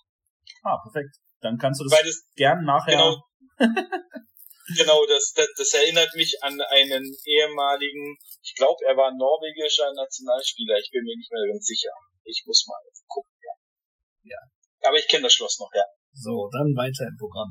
Ah, 0.61 0.77
perfekt. 0.85 1.17
Dann 1.41 1.57
kannst 1.57 1.81
du 1.81 1.89
das 1.89 1.97
Weil 1.97 2.05
das, 2.05 2.29
gern 2.37 2.61
nachher. 2.61 2.93
genau, 2.93 3.17
genau, 4.77 4.99
das, 5.09 5.33
das, 5.33 5.49
das 5.57 5.73
erinnert 5.73 6.13
mich 6.13 6.37
an 6.45 6.61
einen 6.61 7.03
ehemaligen, 7.25 8.15
ich 8.45 8.53
glaube, 8.53 8.77
er 8.85 8.95
war 8.95 9.09
norwegischer 9.09 9.89
Nationalspieler. 9.97 10.77
Ich 10.77 10.93
bin 10.93 11.01
mir 11.01 11.17
nicht 11.17 11.31
mehr 11.33 11.41
ganz 11.49 11.65
sicher. 11.65 11.89
Ich 12.23 12.43
muss 12.45 12.63
mal 12.69 12.77
gucken, 13.07 13.33
ja. 13.41 14.37
Ja. 14.37 14.39
Aber 14.87 14.97
ich 14.97 15.07
kenne 15.07 15.23
das 15.23 15.33
Schloss 15.33 15.57
noch, 15.57 15.73
ja. 15.73 15.83
So, 16.13 16.47
dann 16.53 16.69
weiter 16.77 17.09
im 17.09 17.17
Programm. 17.17 17.49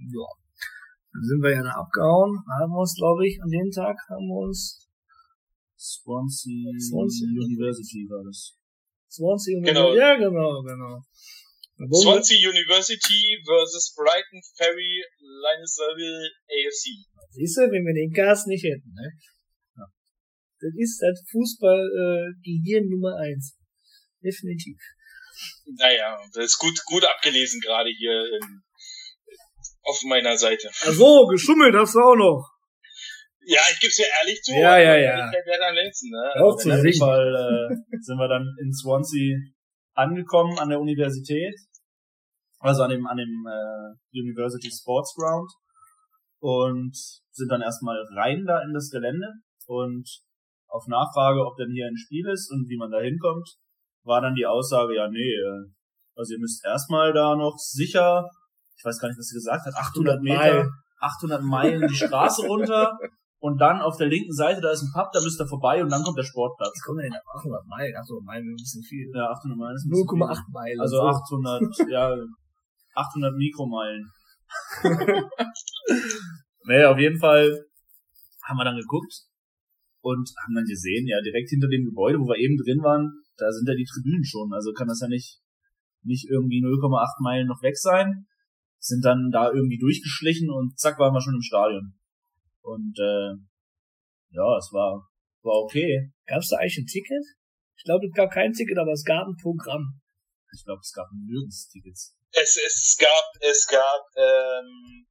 Ja. 0.00 0.24
Dann 1.12 1.22
sind 1.22 1.42
wir 1.44 1.52
ja 1.52 1.62
da 1.62 1.84
abgehauen. 1.84 2.32
Haben 2.48 2.72
wir 2.72 2.80
uns, 2.80 2.96
glaube 2.96 3.28
ich, 3.28 3.36
an 3.44 3.50
dem 3.52 3.70
Tag 3.70 3.94
haben 4.08 4.26
wir 4.26 4.48
uns 4.48 4.88
Swansea, 5.84 6.72
Swansea. 6.80 7.28
University 7.28 8.08
war 8.08 8.24
das. 8.24 8.56
Swansea 9.12 9.60
Genau. 9.60 9.92
Ja, 9.92 10.16
genau, 10.16 10.64
genau. 10.64 11.04
Swansea 11.76 12.40
University 12.40 13.36
versus 13.44 13.92
Brighton 13.92 14.40
Ferry 14.56 15.04
Linesville 15.20 16.24
AFC. 16.48 17.04
Siehst 17.36 17.58
du, 17.58 17.62
wenn 17.68 17.84
wir 17.84 17.92
den 17.92 18.12
Gas 18.12 18.46
nicht 18.46 18.64
hätten, 18.64 18.94
ne? 18.94 19.12
Ja. 19.76 19.84
Das 20.60 20.72
ist 20.78 21.02
das 21.02 21.20
Fußball 21.30 21.82
äh, 21.84 22.32
Gehirn 22.40 22.88
Nummer 22.88 23.16
eins. 23.18 23.58
Definitiv. 24.22 24.80
Naja, 25.66 26.16
das 26.32 26.44
ist 26.44 26.58
gut, 26.58 26.80
gut 26.86 27.04
abgelesen 27.04 27.60
gerade 27.60 27.90
hier 27.90 28.24
in, 28.40 28.62
auf 29.82 30.00
meiner 30.04 30.38
Seite. 30.38 30.70
Ach 30.72 30.92
so, 30.92 31.26
geschummelt 31.26 31.74
hast 31.74 31.94
du 31.94 32.00
auch 32.00 32.16
noch. 32.16 32.53
Ja, 33.46 33.60
ich 33.72 33.80
geb's 33.80 33.98
ja 33.98 34.06
ehrlich 34.20 34.40
zu. 34.42 34.52
Ja, 34.52 34.78
ja, 34.78 34.90
aber 34.92 34.98
ja. 35.00 35.10
Ehrlichkeit 35.18 35.46
wäre 35.46 35.66
am 35.68 35.74
letzten, 35.74 36.10
ne? 36.10 36.32
Auf 36.42 36.54
Also, 36.56 36.70
dem 36.70 36.80
singen. 36.80 36.98
Fall 36.98 37.70
äh, 37.70 37.96
sind 38.00 38.16
wir 38.18 38.28
dann 38.28 38.56
in 38.60 38.72
Swansea 38.72 39.36
angekommen 39.94 40.58
an 40.58 40.68
der 40.70 40.80
Universität, 40.80 41.54
also 42.58 42.82
an 42.82 42.90
dem 42.90 43.06
an 43.06 43.16
dem 43.16 43.46
äh, 43.46 44.18
University 44.18 44.70
Sports 44.70 45.14
Ground 45.16 45.50
und 46.40 46.96
sind 47.32 47.48
dann 47.50 47.62
erstmal 47.62 47.96
rein 48.16 48.44
da 48.46 48.62
in 48.62 48.72
das 48.72 48.90
Gelände 48.90 49.28
und 49.66 50.08
auf 50.68 50.86
Nachfrage, 50.88 51.44
ob 51.46 51.56
denn 51.56 51.70
hier 51.70 51.86
ein 51.86 51.96
Spiel 51.96 52.28
ist 52.28 52.50
und 52.50 52.68
wie 52.68 52.76
man 52.76 52.90
da 52.90 53.00
hinkommt, 53.00 53.48
war 54.02 54.20
dann 54.20 54.34
die 54.34 54.46
Aussage, 54.46 54.96
ja 54.96 55.08
nee, 55.08 55.34
äh, 55.34 55.64
also 56.16 56.32
ihr 56.34 56.40
müsst 56.40 56.64
erstmal 56.64 57.12
da 57.12 57.36
noch 57.36 57.56
sicher, 57.58 58.28
ich 58.76 58.84
weiß 58.84 58.98
gar 58.98 59.08
nicht, 59.08 59.18
was 59.18 59.26
sie 59.26 59.36
gesagt 59.36 59.66
hat, 59.66 59.74
800 59.74 60.20
Meter, 60.22 60.36
Meilen. 60.38 60.70
800 61.00 61.42
Meilen 61.42 61.88
die 61.88 61.94
Straße 61.94 62.46
runter 62.46 62.98
und 63.44 63.60
dann 63.60 63.82
auf 63.82 63.98
der 63.98 64.08
linken 64.08 64.32
Seite, 64.32 64.62
da 64.62 64.72
ist 64.72 64.80
ein 64.80 64.92
Pub, 64.96 65.12
da 65.12 65.20
müsst 65.20 65.38
ihr 65.38 65.46
vorbei 65.46 65.82
und 65.84 65.92
dann 65.92 66.02
kommt 66.02 66.16
der 66.16 66.24
Sportplatz. 66.24 66.72
Was 66.72 66.80
kommt 66.80 67.02
denn 67.02 67.12
nach 67.12 67.44
800 67.44 67.66
Meilen? 67.66 67.94
Achso, 67.94 68.18
Meilen 68.24 68.48
ist 68.48 68.48
ein 68.48 68.56
bisschen 68.56 68.82
viel. 68.88 69.12
Ja, 69.12 69.28
800 69.36 69.58
Meilen 69.58 69.76
ist 69.76 69.84
ein 69.84 69.90
bisschen 69.90 70.08
0,8 70.08 70.32
viel. 70.32 70.48
Meilen. 70.48 70.80
Also 70.80 70.96
so. 70.96 71.02
800, 71.04 71.60
ja, 71.92 72.16
800 72.94 73.36
Mikromeilen. 73.36 74.08
nee, 76.64 76.84
auf 76.88 76.96
jeden 76.96 77.20
Fall 77.20 77.68
haben 78.48 78.56
wir 78.56 78.64
dann 78.64 78.80
geguckt 78.80 79.12
und 80.00 80.24
haben 80.40 80.54
dann 80.54 80.64
gesehen, 80.64 81.06
ja, 81.06 81.20
direkt 81.20 81.50
hinter 81.50 81.68
dem 81.68 81.84
Gebäude, 81.84 82.16
wo 82.20 82.24
wir 82.24 82.40
eben 82.40 82.56
drin 82.56 82.80
waren, 82.80 83.12
da 83.36 83.52
sind 83.52 83.68
ja 83.68 83.74
die 83.74 83.84
Tribünen 83.84 84.24
schon. 84.24 84.54
Also 84.54 84.72
kann 84.72 84.88
das 84.88 85.00
ja 85.00 85.08
nicht, 85.08 85.42
nicht 86.02 86.30
irgendwie 86.30 86.64
0,8 86.64 87.20
Meilen 87.20 87.46
noch 87.46 87.60
weg 87.60 87.76
sein. 87.76 88.24
Sind 88.80 89.04
dann 89.04 89.28
da 89.30 89.52
irgendwie 89.52 89.76
durchgeschlichen 89.76 90.48
und 90.48 90.78
zack, 90.78 90.98
waren 90.98 91.12
wir 91.12 91.20
schon 91.20 91.36
im 91.36 91.42
Stadion. 91.42 91.92
Und 92.64 92.96
äh, 92.96 93.36
ja, 94.32 94.48
es 94.56 94.72
war, 94.72 95.04
war 95.44 95.60
okay. 95.62 96.10
Gab 96.24 96.40
es 96.40 96.48
da 96.48 96.56
eigentlich 96.56 96.80
ein 96.80 96.88
Ticket? 96.88 97.36
Ich 97.76 97.84
glaube, 97.84 98.08
es 98.08 98.16
gab 98.16 98.32
kein 98.32 98.56
Ticket, 98.56 98.80
aber 98.80 98.92
es 98.92 99.04
gab 99.04 99.28
ein 99.28 99.36
Programm. 99.36 100.00
Ich 100.48 100.64
glaube, 100.64 100.80
es 100.80 100.92
gab 100.96 101.12
nirgends 101.12 101.68
Tickets. 101.68 102.16
Es, 102.32 102.56
es 102.56 102.96
gab, 102.98 103.24
es 103.40 103.66
gab, 103.68 104.00
ähm, 104.16 105.06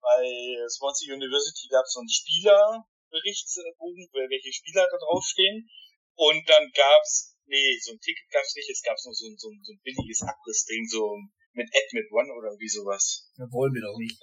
bei 0.00 0.24
Swansea 0.66 1.14
University 1.14 1.68
gab 1.68 1.84
es 1.84 1.92
so 1.92 2.00
einen 2.00 2.08
Spielerberichtsbogen, 2.08 4.08
welche 4.08 4.52
Spieler 4.52 4.88
da 4.88 4.96
draufstehen. 4.96 5.68
Und 6.16 6.48
dann 6.48 6.72
gab's, 6.72 7.36
nee, 7.44 7.76
so 7.78 7.92
ein 7.92 8.00
Ticket 8.00 8.30
gab's 8.32 8.56
nicht, 8.56 8.70
es 8.70 8.82
gab 8.82 8.96
nur 9.04 9.14
so 9.14 9.26
ein, 9.28 9.36
so 9.36 9.50
ein, 9.52 9.60
so 9.62 9.72
ein 9.76 9.80
billiges 9.84 10.22
Abrissding, 10.24 10.88
so 10.88 11.20
mit 11.52 11.68
Admit 11.68 12.10
One 12.10 12.32
oder 12.32 12.56
wie 12.58 12.68
sowas. 12.68 13.30
Das 13.36 13.52
wollen 13.52 13.74
wir 13.74 13.82
doch 13.82 13.98
nicht. 13.98 14.18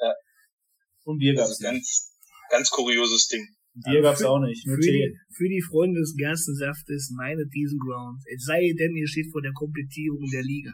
Und 1.05 1.19
Bier 1.19 1.35
Das 1.35 1.47
gab's 1.47 1.59
ganz, 1.61 2.14
ganz 2.49 2.69
kurioses 2.69 3.27
Ding. 3.27 3.45
Bier 3.85 4.01
gab's 4.01 4.23
auch 4.23 4.39
nicht, 4.39 4.65
nur 4.65 4.77
Für 4.77 4.81
Tee. 4.81 4.91
die, 4.91 5.35
für 5.35 5.49
die 5.49 5.61
Freunde 5.61 5.99
des 5.99 6.15
Gerstensaftes 6.15 7.11
meinet 7.15 7.51
diesen 7.53 7.77
Ground. 7.77 8.21
Es 8.33 8.45
sei 8.45 8.71
denn, 8.77 8.95
ihr 8.95 9.07
steht 9.07 9.27
vor 9.31 9.41
der 9.41 9.51
Komplettierung 9.51 10.23
der 10.31 10.43
Liga. 10.43 10.71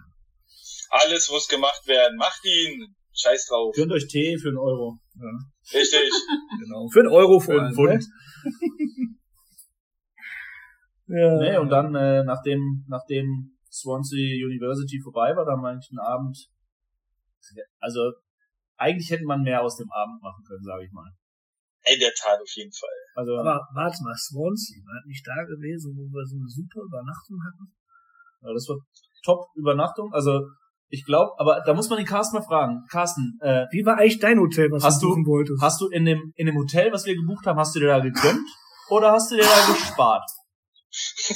Alles 0.92 1.30
muss 1.32 1.48
gemacht 1.48 1.88
werden. 1.88 2.18
Macht 2.18 2.42
ihn. 2.46 2.94
Scheiß 3.14 3.48
drauf. 3.48 3.74
Gönnt 3.76 3.92
euch 3.92 4.08
Tee 4.08 4.38
für 4.38 4.50
einen 4.50 4.58
Euro. 4.58 5.00
Richtig. 5.74 6.10
Genau. 6.64 6.88
Für 6.90 7.00
einen 7.00 7.10
Euro 7.10 7.40
vor 7.40 7.56
Für 7.56 7.62
allem. 7.62 7.76
einen 7.78 7.98
Ne? 7.98 8.00
Pfund. 8.00 8.06
Ja. 11.08 11.38
Nee, 11.40 11.58
und 11.58 11.70
dann, 11.70 11.94
äh, 11.94 12.24
nachdem, 12.24 12.86
nachdem 12.88 13.58
Swansea 13.70 14.46
University 14.46 15.02
vorbei 15.02 15.36
war, 15.36 15.44
dann 15.46 15.60
einen 15.66 16.00
Abend, 16.00 16.38
also, 17.80 18.14
eigentlich 18.78 19.10
hätte 19.10 19.26
man 19.26 19.42
mehr 19.42 19.62
aus 19.62 19.76
dem 19.76 19.92
Abend 19.92 20.22
machen 20.22 20.42
können, 20.48 20.64
sage 20.64 20.86
ich 20.86 20.92
mal. 20.94 21.12
In 21.84 22.00
der 22.00 22.13
Tat 22.13 22.39
auf 22.39 22.52
jeden 22.56 22.72
Fall. 22.72 22.98
Also, 23.15 23.38
Aber 23.38 23.60
warte 23.74 23.98
mal, 24.04 24.15
Swansea 24.15 24.78
war 24.86 25.02
nicht 25.08 25.26
da 25.26 25.44
gewesen, 25.44 25.94
wo 25.98 26.06
wir 26.13 26.26
so 26.26 26.38
eine 26.38 26.48
super 26.48 26.82
Übernachtung 26.86 27.38
hatten? 27.41 27.74
ja, 28.44 28.54
das 28.54 28.67
war 28.70 28.78
Top-Übernachtung, 29.24 30.12
also, 30.13 30.41
ich 30.89 31.06
glaube, 31.06 31.32
aber 31.38 31.62
da 31.65 31.74
muss 31.74 31.89
man 31.89 31.98
den 31.98 32.06
Carsten 32.08 32.38
mal 32.38 32.44
fragen. 32.44 32.84
Carsten, 32.91 33.38
äh, 33.41 33.65
Wie 33.72 33.86
war 33.86 33.98
eigentlich 33.98 34.20
dein 34.20 34.39
Hotel, 34.39 34.70
was 34.72 34.84
Hast 34.84 35.02
du 35.02 35.08
du- 35.08 35.13
buchen 35.13 35.26
wolltest? 35.26 35.62
hast 35.62 35.80
du 35.82 35.88
in 35.89 36.06
dem, 36.06 36.34
in 36.36 36.48
dem 36.48 36.56
Hotel, 36.58 36.91
was 36.91 37.06
wir 37.06 37.15
gebucht 37.15 37.46
haben, 37.46 37.58
hast 37.60 37.76
du 37.76 37.80
dir 37.80 37.88
da 37.88 38.00
gegönnt? 38.00 38.48
Oder 38.89 39.12
hast 39.13 39.32
du 39.32 39.36
dir 39.38 39.44
da 39.44 39.72
gespart? 39.72 40.28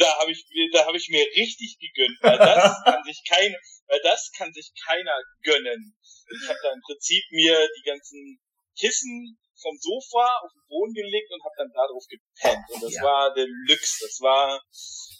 da 0.00 0.18
habe 0.18 0.30
ich 0.32 0.44
mir, 0.50 0.68
da 0.72 0.86
habe 0.86 0.96
ich 0.96 1.08
mir 1.10 1.22
richtig 1.36 1.78
gegönnt, 1.78 2.18
weil 2.22 2.38
das 2.38 2.74
kann 2.84 3.02
sich 3.04 3.22
kein, 3.28 3.54
weil 3.86 4.00
das 4.02 4.30
kann 4.36 4.52
sich 4.52 4.72
keiner 4.84 5.14
gönnen. 5.42 5.94
Ich 6.30 6.48
habe 6.48 6.58
da 6.62 6.72
im 6.72 6.80
Prinzip 6.80 7.22
mir 7.30 7.56
die 7.78 7.88
ganzen 7.88 8.38
Kissen 8.78 9.36
vom 9.60 9.76
Sofa 9.76 10.24
auf 10.40 10.50
den 10.56 10.64
Boden 10.72 10.94
gelegt 10.96 11.28
und 11.28 11.44
habe 11.44 11.56
dann 11.60 11.72
darauf 11.76 12.00
gepennt. 12.08 12.64
Und 12.72 12.80
das 12.82 12.94
Ja. 12.96 13.02
war 13.04 13.28
Deluxe. 13.34 14.08
Das 14.08 14.16
war 14.24 14.56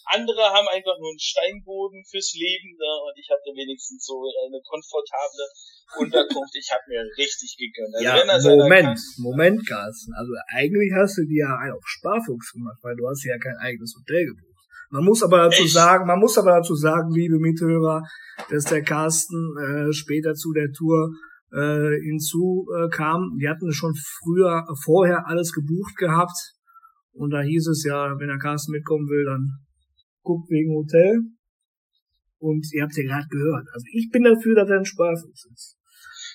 andere 0.09 0.49
haben 0.49 0.67
einfach 0.69 0.97
nur 0.99 1.13
einen 1.13 1.21
Steinboden 1.21 2.01
fürs 2.09 2.33
Leben 2.35 2.73
ne, 2.81 2.91
und 3.05 3.15
ich 3.21 3.29
hatte 3.29 3.53
wenigstens 3.53 4.01
so 4.05 4.17
eine 4.25 4.59
komfortable 4.65 5.45
Unterkunft. 6.01 6.57
Ich 6.57 6.71
habe 6.73 6.83
mir 6.89 7.05
richtig 7.21 7.53
gegönnt. 7.61 7.95
Also 8.01 8.49
ja, 8.49 8.57
Moment, 8.57 8.97
kann- 8.97 9.23
Moment, 9.23 9.61
Carsten. 9.69 10.13
Also 10.17 10.33
eigentlich 10.49 10.91
hast 10.97 11.19
du 11.19 11.25
dir 11.29 11.45
ja 11.45 11.75
auf 11.77 11.85
Sparfuchs 11.85 12.53
gemacht, 12.53 12.79
weil 12.83 12.97
du 12.97 13.07
hast 13.09 13.23
ja 13.25 13.37
kein 13.39 13.57
eigenes 13.61 13.95
Hotel 13.95 14.25
gebucht. 14.25 14.47
Man 14.91 15.05
muss 15.05 15.23
aber 15.23 15.37
dazu 15.51 15.63
Echt? 15.63 15.73
sagen, 15.75 16.07
man 16.07 16.19
muss 16.19 16.37
aber 16.39 16.59
dazu 16.59 16.75
sagen, 16.75 17.13
liebe 17.13 17.39
Mithörer, 17.39 18.03
dass 18.49 18.65
der 18.65 18.83
Carsten 18.83 19.37
äh, 19.61 19.93
später 19.93 20.35
zu 20.35 20.53
der 20.53 20.73
Tour 20.73 21.13
äh, 21.53 22.01
hinzu 22.03 22.67
äh, 22.77 22.89
kam. 22.89 23.37
Die 23.41 23.49
hatten 23.49 23.73
schon 23.73 23.95
früher, 23.95 24.67
vorher 24.85 25.27
alles 25.27 25.53
gebucht 25.53 25.97
gehabt. 25.97 26.55
Und 27.13 27.31
da 27.31 27.41
hieß 27.43 27.67
es 27.69 27.85
ja, 27.85 28.19
wenn 28.19 28.29
der 28.29 28.39
Carsten 28.39 28.73
mitkommen 28.73 29.09
will, 29.09 29.25
dann 29.25 29.51
guckt 30.23 30.49
wegen 30.51 30.75
Hotel. 30.75 31.21
Und 32.39 32.67
ihr 32.73 32.83
habt 32.83 32.97
ja 32.97 33.05
gerade 33.05 33.29
gehört. 33.29 33.67
Also 33.73 33.85
ich 33.93 34.11
bin 34.11 34.25
dafür, 34.25 34.55
dass 34.55 34.71
er 34.71 34.79
ein 34.79 34.85
Sparfuchs 34.85 35.45
ist. 35.53 35.77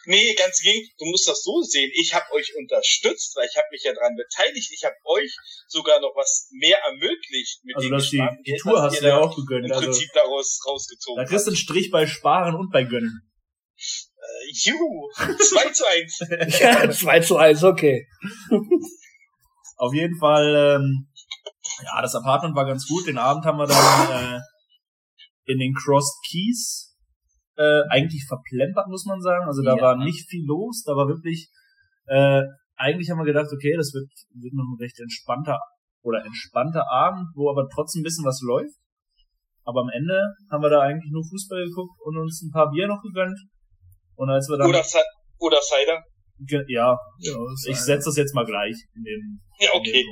Nee, 0.08 0.36
ganz 0.38 0.62
gegen, 0.62 0.88
du 1.00 1.06
musst 1.06 1.28
das 1.28 1.42
so 1.42 1.62
sehen. 1.62 1.90
Ich 1.96 2.14
habe 2.14 2.26
euch 2.34 2.54
unterstützt, 2.56 3.36
weil 3.36 3.48
ich 3.50 3.58
habe 3.58 3.66
mich 3.72 3.84
ja 3.84 3.94
dran 3.94 4.16
beteiligt. 4.16 4.70
Ich 4.72 4.84
habe 4.84 4.96
euch 5.06 5.36
sogar 5.68 6.00
noch 6.00 6.14
was 6.16 6.48
mehr 6.52 6.78
ermöglicht 6.86 7.64
mit 7.64 7.76
Also, 7.76 7.88
dem 7.90 7.92
dass 7.92 8.10
die, 8.12 8.24
die 8.46 8.58
Tour 8.58 8.82
hast 8.84 9.02
du 9.02 9.08
ja 9.08 9.18
auch 9.18 9.36
gegönnt. 9.36 9.66
im 9.66 9.72
Also, 9.72 9.86
Prinzip 9.86 10.10
daraus 10.14 10.60
rausgezogen 10.68 11.24
da 11.24 11.28
kriegst 11.28 11.48
du 11.48 11.52
einen 11.52 11.58
Strich 11.58 11.90
bei 11.90 12.06
Sparen 12.06 12.56
und 12.56 12.72
bei 12.72 12.84
Gönnen. 12.84 13.22
Äh, 14.26 14.52
juhu, 14.52 15.10
2 15.16 15.72
zu 15.72 15.86
1. 15.88 16.60
Ja, 16.60 16.90
2 16.90 17.20
zu 17.20 17.38
1, 17.38 17.64
okay. 17.64 18.08
Auf 19.78 19.94
jeden 19.94 20.18
Fall, 20.18 20.78
ähm, 20.80 21.08
ja, 21.84 22.02
das 22.02 22.16
Apartment 22.16 22.56
war 22.56 22.66
ganz 22.66 22.88
gut. 22.88 23.08
Den 23.08 23.18
Abend 23.18 23.46
haben 23.46 23.58
wir 23.58 23.68
dann 23.68 24.38
äh, 24.38 24.40
in 25.46 25.60
den 25.60 25.74
Crossed 25.74 26.16
Keys 26.30 26.96
äh, 27.58 27.82
eigentlich 27.90 28.26
verplempert, 28.28 28.88
muss 28.88 29.06
man 29.06 29.22
sagen. 29.22 29.46
Also 29.46 29.62
da 29.64 29.76
Ja. 29.76 29.82
war 29.82 29.98
nicht 29.98 30.28
viel 30.30 30.46
los. 30.46 30.84
Da 30.86 30.94
war 30.96 31.08
wirklich, 31.08 31.50
äh, 32.08 32.42
eigentlich 32.76 33.10
haben 33.10 33.20
wir 33.20 33.26
gedacht, 33.26 33.50
okay, 33.54 33.76
das 33.78 33.94
wird, 33.94 34.10
wird 34.34 34.54
noch 34.54 34.64
ein 34.64 34.80
recht 34.80 35.00
entspannter 35.00 35.60
oder 36.02 36.24
entspannter 36.24 36.90
Abend, 36.90 37.28
wo 37.36 37.50
aber 37.50 37.68
trotzdem 37.74 38.02
ein 38.02 38.04
bisschen 38.04 38.26
was 38.26 38.42
läuft. 38.42 38.76
Aber 39.64 39.82
am 39.82 39.90
Ende 39.90 40.36
haben 40.52 40.62
wir 40.62 40.70
da 40.70 40.82
eigentlich 40.82 41.12
nur 41.12 41.24
Fußball 41.28 41.66
geguckt 41.66 42.00
und 42.06 42.18
uns 42.18 42.42
ein 42.44 42.52
paar 42.52 42.70
Bier 42.70 42.88
noch 42.88 43.02
gegönnt. 43.02 43.40
Und 44.16 44.30
als 44.30 44.48
wir 44.50 44.58
dann, 44.58 44.70
Oder, 44.70 44.84
oder 45.40 45.60
Cider. 45.62 46.04
ja, 46.68 46.98
Ja, 47.20 47.34
das 47.34 47.66
ich 47.68 47.78
setze 47.78 48.10
das 48.10 48.18
jetzt 48.18 48.34
mal 48.34 48.46
gleich 48.46 48.76
in 48.96 49.04
dem 49.04 49.40
Ja, 49.60 49.70
okay. 49.74 50.06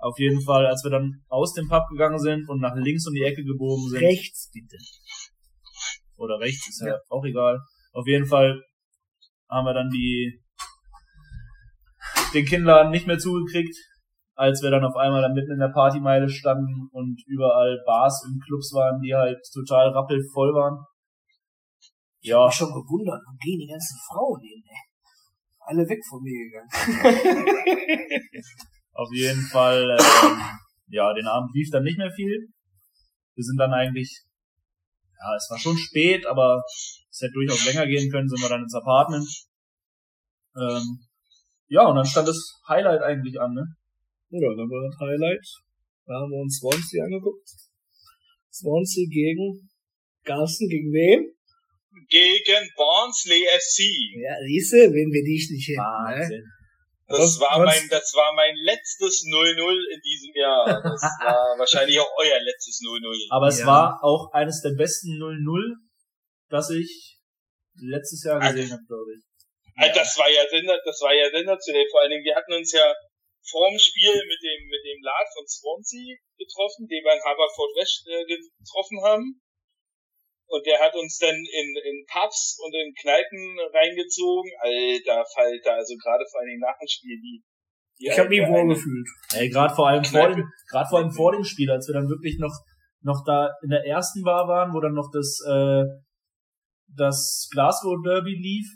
auf 0.00 0.18
jeden 0.18 0.40
Fall, 0.42 0.66
als 0.66 0.82
wir 0.84 0.90
dann 0.90 1.22
aus 1.28 1.52
dem 1.54 1.68
Pub 1.68 1.82
gegangen 1.90 2.18
sind 2.18 2.48
und 2.48 2.60
nach 2.60 2.74
links 2.76 3.06
um 3.06 3.14
die 3.14 3.22
Ecke 3.22 3.42
gebogen 3.44 3.88
sind, 3.88 4.02
rechts 4.02 4.50
bitte. 4.52 4.76
oder 6.16 6.38
rechts, 6.40 6.68
ist 6.68 6.82
ja, 6.86 6.98
auch 7.08 7.24
egal. 7.24 7.60
Auf 7.92 8.06
jeden 8.06 8.26
Fall 8.26 8.60
haben 9.50 9.66
wir 9.66 9.74
dann 9.74 9.90
die 9.90 10.42
den 12.32 12.46
Kinnladen 12.46 12.90
nicht 12.90 13.06
mehr 13.06 13.18
zugekriegt, 13.18 13.76
als 14.34 14.62
wir 14.62 14.70
dann 14.70 14.84
auf 14.84 14.96
einmal 14.96 15.22
dann 15.22 15.34
mitten 15.34 15.52
in 15.52 15.58
der 15.58 15.68
Partymeile 15.68 16.28
standen 16.28 16.88
und 16.92 17.22
überall 17.26 17.78
Bars 17.86 18.24
und 18.24 18.42
Clubs 18.44 18.72
waren, 18.72 19.00
die 19.00 19.14
halt 19.14 19.38
total 19.52 19.90
rappelvoll 19.90 20.54
waren. 20.54 20.84
Ich 22.22 22.30
hab 22.30 22.38
Ja, 22.38 22.46
mich 22.46 22.54
schon 22.54 22.70
gewundert, 22.70 23.20
wo 23.26 23.34
gehen 23.42 23.58
die 23.58 23.66
ganzen 23.66 23.98
Frauen 24.06 24.40
hin, 24.40 24.62
ey? 24.62 24.78
Alle 25.58 25.88
weg 25.88 25.98
von 26.08 26.22
mir 26.22 26.38
gegangen. 26.38 26.70
auf 28.94 29.08
jeden 29.12 29.42
Fall, 29.42 29.82
ähm, 29.98 30.38
ja, 30.86 31.12
den 31.14 31.26
Abend 31.26 31.50
lief 31.52 31.68
dann 31.70 31.82
nicht 31.82 31.98
mehr 31.98 32.12
viel. 32.12 32.48
Wir 33.34 33.44
sind 33.44 33.58
dann 33.58 33.72
eigentlich, 33.72 34.22
ja, 35.18 35.34
es 35.36 35.48
war 35.50 35.58
schon 35.58 35.76
spät, 35.76 36.24
aber 36.26 36.62
es 36.66 37.20
hätte 37.20 37.32
durchaus 37.34 37.66
länger 37.66 37.86
gehen 37.86 38.10
können, 38.10 38.28
sind 38.28 38.40
wir 38.40 38.48
dann 38.48 38.62
ins 38.62 38.74
Apartment. 38.74 39.28
Ähm, 40.56 41.00
ja, 41.66 41.88
und 41.88 41.96
dann 41.96 42.06
stand 42.06 42.28
das 42.28 42.60
Highlight 42.68 43.02
eigentlich 43.02 43.40
an, 43.40 43.52
ne? 43.52 43.66
Ja, 44.30 44.48
dann 44.54 44.70
war 44.70 44.88
das 44.88 44.98
Highlight. 45.00 45.44
Da 46.06 46.14
haben 46.14 46.30
wir 46.30 46.40
uns 46.40 46.58
Swansea 46.58 47.04
angeguckt. 47.04 47.48
Swansea 48.52 49.08
gegen 49.08 49.68
Garsten, 50.24 50.68
gegen 50.68 50.92
wen? 50.92 51.34
Gegen 52.08 52.64
Barnsley 52.76 53.44
FC. 53.52 53.84
Ja, 54.20 54.36
siehste, 54.46 54.76
wenn 54.92 55.12
wir 55.12 55.24
dich 55.24 55.48
nicht 55.52 55.68
hätten, 55.68 55.80
ne? 55.80 56.16
Wahnsinn. 56.24 56.44
Das 57.08 57.18
Was- 57.20 57.40
war 57.40 57.58
mein, 57.64 57.84
das 57.90 58.12
war 58.16 58.32
mein 58.32 58.56
letztes 58.64 59.24
0-0 59.28 59.92
in 59.92 60.00
diesem 60.00 60.32
Jahr. 60.34 60.64
Das 60.80 61.02
war 61.20 61.58
wahrscheinlich 61.58 62.00
auch 62.00 62.08
euer 62.16 62.40
letztes 62.40 62.80
0-0. 62.80 63.28
Aber 63.28 63.48
es 63.48 63.60
Ja. 63.60 63.66
war 63.66 64.00
auch 64.02 64.32
eines 64.32 64.62
der 64.62 64.72
besten 64.76 65.20
0-0, 65.20 65.76
das 66.48 66.70
ich 66.70 67.18
letztes 67.76 68.24
Jahr 68.24 68.40
gesehen 68.40 68.72
habe, 68.72 68.82
glaube 68.88 69.12
ich. 69.12 69.20
Also 69.76 70.00
das 70.00 70.16
war 70.16 70.30
ja 70.30 70.44
das 70.48 71.00
war 71.00 71.12
ja 71.12 71.28
sensationell. 71.28 71.84
Vor 71.90 72.00
allen 72.00 72.10
Dingen, 72.12 72.24
wir 72.24 72.36
hatten 72.36 72.52
uns 72.52 72.72
ja 72.72 72.88
vorm 73.44 73.76
Spiel 73.76 74.12
mit 74.14 74.40
dem, 74.40 74.60
mit 74.68 74.80
dem 74.86 75.00
Lad 75.02 75.26
von 75.34 75.44
Swansea 75.48 76.16
getroffen, 76.38 76.86
den 76.88 77.02
wir 77.04 77.12
in 77.12 77.24
Haverford 77.24 77.72
West 77.76 78.06
äh, 78.08 78.24
getroffen 78.24 79.02
haben. 79.04 79.41
Und 80.52 80.66
der 80.66 80.78
hat 80.78 80.94
uns 80.94 81.16
dann 81.16 81.34
in, 81.34 81.68
in 81.80 82.04
Pubs 82.04 82.60
und 82.60 82.74
in 82.76 82.92
Kneipen 83.00 83.56
reingezogen. 83.72 84.52
Alter 84.60 85.24
Falter, 85.32 85.80
also 85.80 85.96
gerade 85.96 86.24
vor 86.30 86.40
allen 86.40 86.50
Dingen 86.50 86.60
nach 86.60 86.76
dem 86.76 86.88
Spiel, 86.88 87.16
die, 87.16 87.40
die 87.98 88.08
Ich 88.12 88.18
habe 88.18 88.28
mich 88.28 88.44
wohl 88.44 88.68
gefühlt. 88.68 89.08
Ey, 89.32 89.48
gerade 89.48 89.74
vor 89.74 89.88
allem 89.88 90.04
vor 90.04 90.28
dem, 90.28 90.44
gerade 90.68 90.88
vor 90.88 90.98
allem 90.98 91.10
vor 91.10 91.32
dem 91.32 91.44
Spiel, 91.44 91.70
als 91.70 91.88
wir 91.88 91.94
dann 91.94 92.08
wirklich 92.08 92.36
noch 92.38 92.52
noch 93.00 93.24
da 93.24 93.48
in 93.64 93.70
der 93.70 93.84
ersten 93.86 94.22
Bar 94.22 94.46
waren, 94.46 94.74
wo 94.74 94.80
dann 94.80 94.92
noch 94.92 95.10
das 95.10 95.40
äh, 95.48 95.84
das 96.94 97.48
Glasgow 97.50 97.96
Derby 98.04 98.36
lief, 98.36 98.68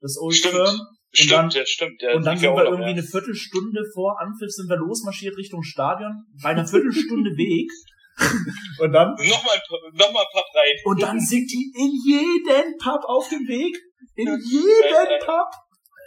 das 0.00 0.18
Old 0.20 0.34
stimmt, 0.34 0.54
Firm. 0.54 0.74
Und 0.74 1.16
stimmt, 1.16 1.32
dann, 1.32 1.50
ja, 1.50 1.66
stimmt. 1.66 2.02
Ja, 2.02 2.14
und 2.16 2.26
dann 2.26 2.38
sind 2.38 2.54
wir 2.54 2.64
irgendwie 2.64 2.90
ja. 2.90 2.98
eine 2.98 3.02
Viertelstunde 3.02 3.84
vor 3.94 4.20
Anpfiff 4.20 4.50
sind 4.50 4.68
wir 4.68 4.76
losmarschiert 4.76 5.36
Richtung 5.36 5.62
Stadion, 5.62 6.26
bei 6.42 6.50
einer 6.50 6.66
Viertelstunde 6.66 7.30
Weg. 7.36 7.70
Und 8.80 8.92
dann 8.92 9.14
nochmal 9.14 9.58
noch 9.92 10.12
mal 10.12 10.20
ein 10.20 10.32
Pub 10.32 10.44
rein. 10.54 10.76
Und 10.84 11.02
dann 11.02 11.20
singt 11.20 11.50
die 11.50 11.72
in 11.76 11.90
jeden 12.04 12.76
Pub 12.78 13.02
auf 13.04 13.28
dem 13.28 13.46
Weg. 13.46 13.76
In 14.14 14.26
jeden 14.26 15.20
Pub. 15.24 15.48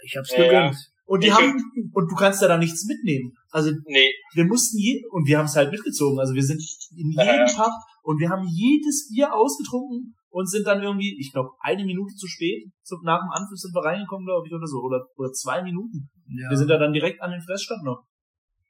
Ich 0.04 0.16
hab's 0.16 0.30
gegönnt. 0.30 0.76
Und 1.06 1.22
die 1.22 1.28
ich 1.28 1.34
haben, 1.34 1.60
und 1.92 2.10
du 2.10 2.14
kannst 2.16 2.40
ja 2.40 2.48
da 2.48 2.56
nichts 2.56 2.86
mitnehmen. 2.86 3.32
Also, 3.50 3.70
nee. 3.86 4.10
wir 4.32 4.44
mussten 4.44 4.78
je, 4.78 5.02
und 5.10 5.28
wir 5.28 5.38
haben 5.38 5.46
es 5.46 5.56
halt 5.56 5.70
mitgezogen. 5.70 6.18
Also 6.18 6.34
wir 6.34 6.42
sind 6.42 6.62
in 6.96 7.10
jedem 7.10 7.46
Pub 7.54 7.72
und 8.02 8.18
wir 8.18 8.30
haben 8.30 8.46
jedes 8.48 9.08
Bier 9.08 9.34
ausgetrunken 9.34 10.14
und 10.30 10.50
sind 10.50 10.66
dann 10.66 10.82
irgendwie, 10.82 11.16
ich 11.20 11.32
glaube, 11.32 11.50
eine 11.60 11.84
Minute 11.84 12.14
zu 12.14 12.26
spät. 12.26 12.64
So, 12.82 12.96
nach 13.02 13.20
dem 13.20 13.30
Anpfiff 13.30 13.58
sind 13.58 13.74
wir 13.74 13.84
reingekommen, 13.84 14.26
glaube 14.26 14.46
ich, 14.46 14.52
oder 14.52 14.66
so. 14.66 14.78
Oder, 14.78 15.06
oder 15.16 15.32
zwei 15.32 15.62
Minuten. 15.62 16.10
Ja. 16.26 16.50
Wir 16.50 16.56
sind 16.56 16.68
da 16.68 16.78
dann 16.78 16.92
direkt 16.92 17.20
an 17.20 17.30
den 17.30 17.42
Fressstand 17.42 17.84
noch. 17.84 18.02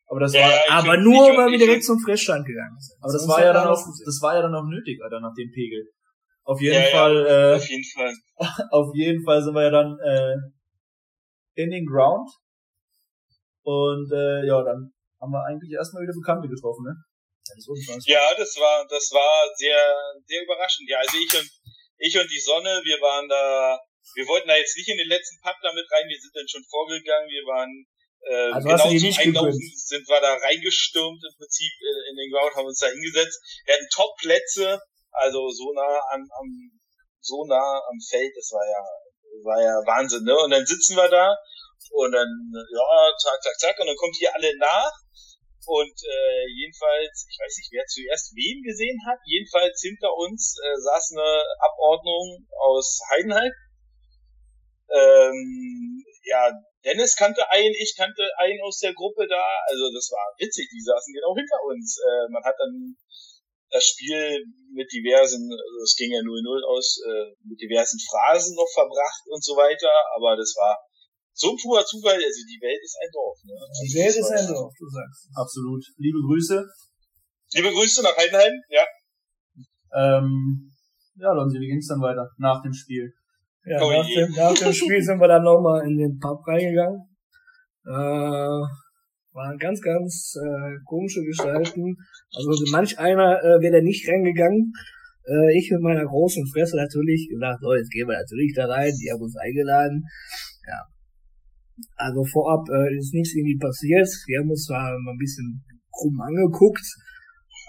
Aber 0.06 0.20
das 0.20 0.34
ja, 0.34 0.42
war, 0.42 0.84
aber 0.84 0.96
nur, 0.98 1.36
weil 1.36 1.50
wir 1.50 1.58
direkt 1.58 1.84
zum 1.84 1.98
Fressstand 1.98 2.46
gegangen 2.46 2.78
sind. 2.78 2.96
Aber 3.00 3.12
das, 3.12 3.22
das 3.22 3.28
war 3.28 3.42
ja 3.42 3.52
dann 3.52 3.68
auch, 3.68 3.82
das 4.04 4.18
war 4.20 4.34
ja 4.34 4.42
dann 4.42 4.54
auch 4.54 4.68
nötig, 4.68 5.00
Alter, 5.02 5.20
nach 5.20 5.34
dem 5.34 5.50
Pegel. 5.50 5.90
Auf 6.44 6.60
jeden 6.60 6.82
ja, 6.82 6.90
Fall, 6.90 7.16
ja, 7.24 7.52
äh, 7.52 7.56
auf 7.56 7.68
jeden 7.68 7.84
Fall. 7.84 8.14
auf 8.70 8.94
jeden 8.94 9.24
Fall 9.24 9.42
sind 9.42 9.54
wir 9.54 9.62
ja 9.62 9.70
dann, 9.70 9.98
äh, 9.98 10.36
in 11.56 11.70
den 11.70 11.86
Ground. 11.86 12.28
Und, 13.64 14.12
äh, 14.12 14.44
ja, 14.46 14.62
dann 14.62 14.92
haben 15.20 15.32
wir 15.32 15.44
eigentlich 15.48 15.72
erstmal 15.72 16.02
wieder 16.02 16.12
Bekannte 16.12 16.48
getroffen, 16.48 16.84
ne? 16.84 16.94
Das 17.44 18.08
ja, 18.08 18.24
das 18.36 18.56
war, 18.56 18.86
das 18.88 19.12
war 19.12 19.48
sehr, 19.56 19.76
sehr 20.24 20.42
überraschend. 20.42 20.88
Ja, 20.88 20.98
also 20.98 21.12
ich 21.16 21.28
und, 21.36 21.48
ich 21.98 22.16
und 22.16 22.30
die 22.30 22.40
Sonne, 22.40 22.80
wir 22.84 22.98
waren 23.04 23.28
da, 23.28 23.78
wir 24.16 24.26
wollten 24.28 24.48
da 24.48 24.56
jetzt 24.56 24.76
nicht 24.76 24.88
in 24.88 24.96
den 24.96 25.08
letzten 25.08 25.40
Pub 25.44 25.56
damit 25.60 25.84
rein, 25.92 26.08
wir 26.08 26.18
sind 26.18 26.32
dann 26.34 26.48
schon 26.48 26.64
vorgegangen, 26.64 27.28
wir 27.28 27.44
waren 27.44 27.84
äh, 28.24 28.52
also 28.52 28.68
genau 28.68 28.88
zum 28.88 29.20
Einlaufen 29.20 29.72
sind 29.76 30.08
wir 30.08 30.20
da 30.20 30.32
reingestürmt 30.34 31.20
im 31.20 31.34
Prinzip 31.36 31.72
äh, 31.80 32.10
in 32.10 32.16
den 32.16 32.30
Ground, 32.32 32.54
haben 32.56 32.66
uns 32.66 32.80
da 32.80 32.88
hingesetzt. 32.88 33.40
Wir 33.64 33.74
hatten 33.74 33.88
Top-Plätze, 33.92 34.80
also 35.12 35.50
so 35.50 35.72
nah 35.72 36.00
am, 36.12 36.22
am 36.40 36.48
so 37.20 37.44
nah 37.44 37.80
am 37.84 37.98
Feld, 38.00 38.32
das 38.36 38.50
war 38.52 38.64
ja 38.64 38.82
war 39.42 39.60
ja 39.60 39.74
Wahnsinn, 39.84 40.24
ne? 40.24 40.36
Und 40.36 40.50
dann 40.50 40.64
sitzen 40.64 40.96
wir 40.96 41.08
da 41.08 41.36
und 41.90 42.12
dann 42.12 42.28
ja, 42.54 43.12
zack, 43.18 43.42
zack, 43.42 43.58
zack 43.58 43.80
und 43.80 43.86
dann 43.88 43.96
kommt 43.96 44.16
hier 44.16 44.34
alle 44.34 44.56
nach 44.58 44.92
und 45.66 45.96
äh, 46.04 46.44
jedenfalls, 46.48 47.26
ich 47.28 47.38
weiß 47.40 47.56
nicht, 47.56 47.72
wer 47.72 47.86
zuerst 47.86 48.36
wen 48.36 48.62
gesehen 48.62 49.00
hat, 49.06 49.18
jedenfalls 49.24 49.80
hinter 49.80 50.12
uns 50.12 50.56
äh, 50.60 50.76
saß 50.76 51.12
eine 51.12 51.42
Abordnung 51.60 52.46
aus 52.60 53.00
Heidenheim. 53.10 53.52
Ähm, 54.92 56.04
ja, 56.24 56.50
Dennis 56.84 57.16
kannte 57.16 57.44
einen, 57.50 57.74
ich 57.76 57.94
kannte 57.96 58.24
einen 58.38 58.60
aus 58.62 58.78
der 58.78 58.92
Gruppe 58.92 59.26
da. 59.28 59.44
Also 59.68 59.88
das 59.92 60.10
war 60.12 60.24
witzig, 60.38 60.68
die 60.72 60.82
saßen 60.82 61.12
genau 61.12 61.36
hinter 61.36 61.60
uns. 61.68 62.00
Äh, 62.00 62.32
man 62.32 62.44
hat 62.44 62.56
dann 62.58 62.96
das 63.70 63.84
Spiel 63.84 64.44
mit 64.70 64.86
diversen, 64.92 65.50
also 65.50 65.78
es 65.82 65.96
ging 65.96 66.12
ja 66.12 66.20
0-0 66.20 66.62
aus, 66.68 67.00
äh, 67.02 67.34
mit 67.42 67.58
diversen 67.60 67.98
Phrasen 67.98 68.54
noch 68.54 68.70
verbracht 68.70 69.24
und 69.26 69.42
so 69.42 69.56
weiter, 69.56 69.90
aber 70.14 70.36
das 70.36 70.54
war 70.54 70.78
so 71.34 71.50
ein 71.50 71.58
purer 71.58 71.84
Zufall, 71.84 72.14
also 72.14 72.40
die 72.46 72.62
Welt 72.62 72.78
ist 72.78 72.96
ein 73.02 73.10
Dorf. 73.10 73.38
Ne? 73.42 73.58
Die 73.82 73.94
Welt 73.98 74.14
ist 74.14 74.30
ein 74.30 74.46
Dorf, 74.46 74.72
du 74.78 74.86
sagst. 74.86 75.26
Absolut. 75.34 75.82
Liebe 75.98 76.22
Grüße. 76.22 76.62
Liebe 77.54 77.70
Grüße 77.72 78.02
nach 78.02 78.16
Heidenheim, 78.16 78.54
ja. 78.70 78.86
Ähm, 79.94 80.70
ja, 81.16 81.32
Lonsi, 81.32 81.58
wie 81.58 81.66
ging's 81.66 81.88
dann 81.88 82.00
weiter 82.00 82.30
nach 82.38 82.62
dem 82.62 82.72
Spiel? 82.72 83.12
Ja, 83.66 83.80
nach 83.80 84.06
dem, 84.06 84.30
nach 84.36 84.54
dem 84.54 84.72
Spiel 84.72 85.02
sind 85.02 85.20
wir 85.20 85.28
dann 85.28 85.42
nochmal 85.42 85.86
in 85.86 85.96
den 85.96 86.18
Pub 86.18 86.46
reingegangen. 86.46 87.00
Äh, 87.86 88.60
waren 89.34 89.58
ganz, 89.58 89.80
ganz 89.80 90.34
äh, 90.36 90.76
komische 90.84 91.22
Gestalten. 91.22 91.96
Also 92.32 92.52
manch 92.70 92.98
einer 92.98 93.40
äh, 93.42 93.60
wäre 93.60 93.78
da 93.78 93.82
nicht 93.82 94.08
reingegangen. 94.08 94.72
Äh, 95.26 95.58
ich 95.58 95.70
mit 95.70 95.80
meiner 95.80 96.04
großen 96.04 96.46
Fresse 96.52 96.76
natürlich 96.76 97.28
gesagt, 97.28 97.60
so, 97.60 97.74
jetzt 97.74 97.90
gehen 97.90 98.08
wir 98.08 98.18
natürlich 98.18 98.52
da 98.54 98.66
rein. 98.66 98.92
Die 98.92 99.10
haben 99.10 99.22
uns 99.22 99.36
eingeladen. 99.36 100.04
Ja. 100.68 100.80
Also 101.96 102.24
vorab 102.24 102.68
äh, 102.70 102.96
ist 102.96 103.14
nichts 103.14 103.34
irgendwie 103.34 103.58
passiert. 103.58 104.08
Wir 104.26 104.40
haben 104.40 104.50
uns 104.50 104.66
zwar 104.66 104.92
mal 105.00 105.12
ein 105.12 105.18
bisschen 105.18 105.64
krumm 105.90 106.20
angeguckt, 106.20 106.84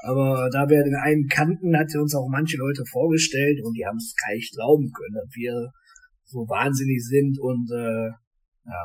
aber 0.03 0.49
da 0.51 0.69
wir 0.69 0.83
den 0.83 0.95
einen 0.95 1.27
kannten, 1.27 1.77
hat 1.77 1.89
er 1.93 2.01
uns 2.01 2.15
auch 2.15 2.27
manche 2.29 2.57
Leute 2.57 2.83
vorgestellt 2.85 3.59
und 3.63 3.73
die 3.73 3.85
haben 3.85 3.97
es 3.97 4.13
gar 4.15 4.33
nicht 4.33 4.53
glauben 4.53 4.91
können, 4.91 5.15
dass 5.15 5.29
wir 5.33 5.71
so 6.35 6.43
wahnsinnig 6.51 6.99
sind 6.99 7.39
und 7.39 7.71
äh, 7.71 8.11
ja, 8.67 8.83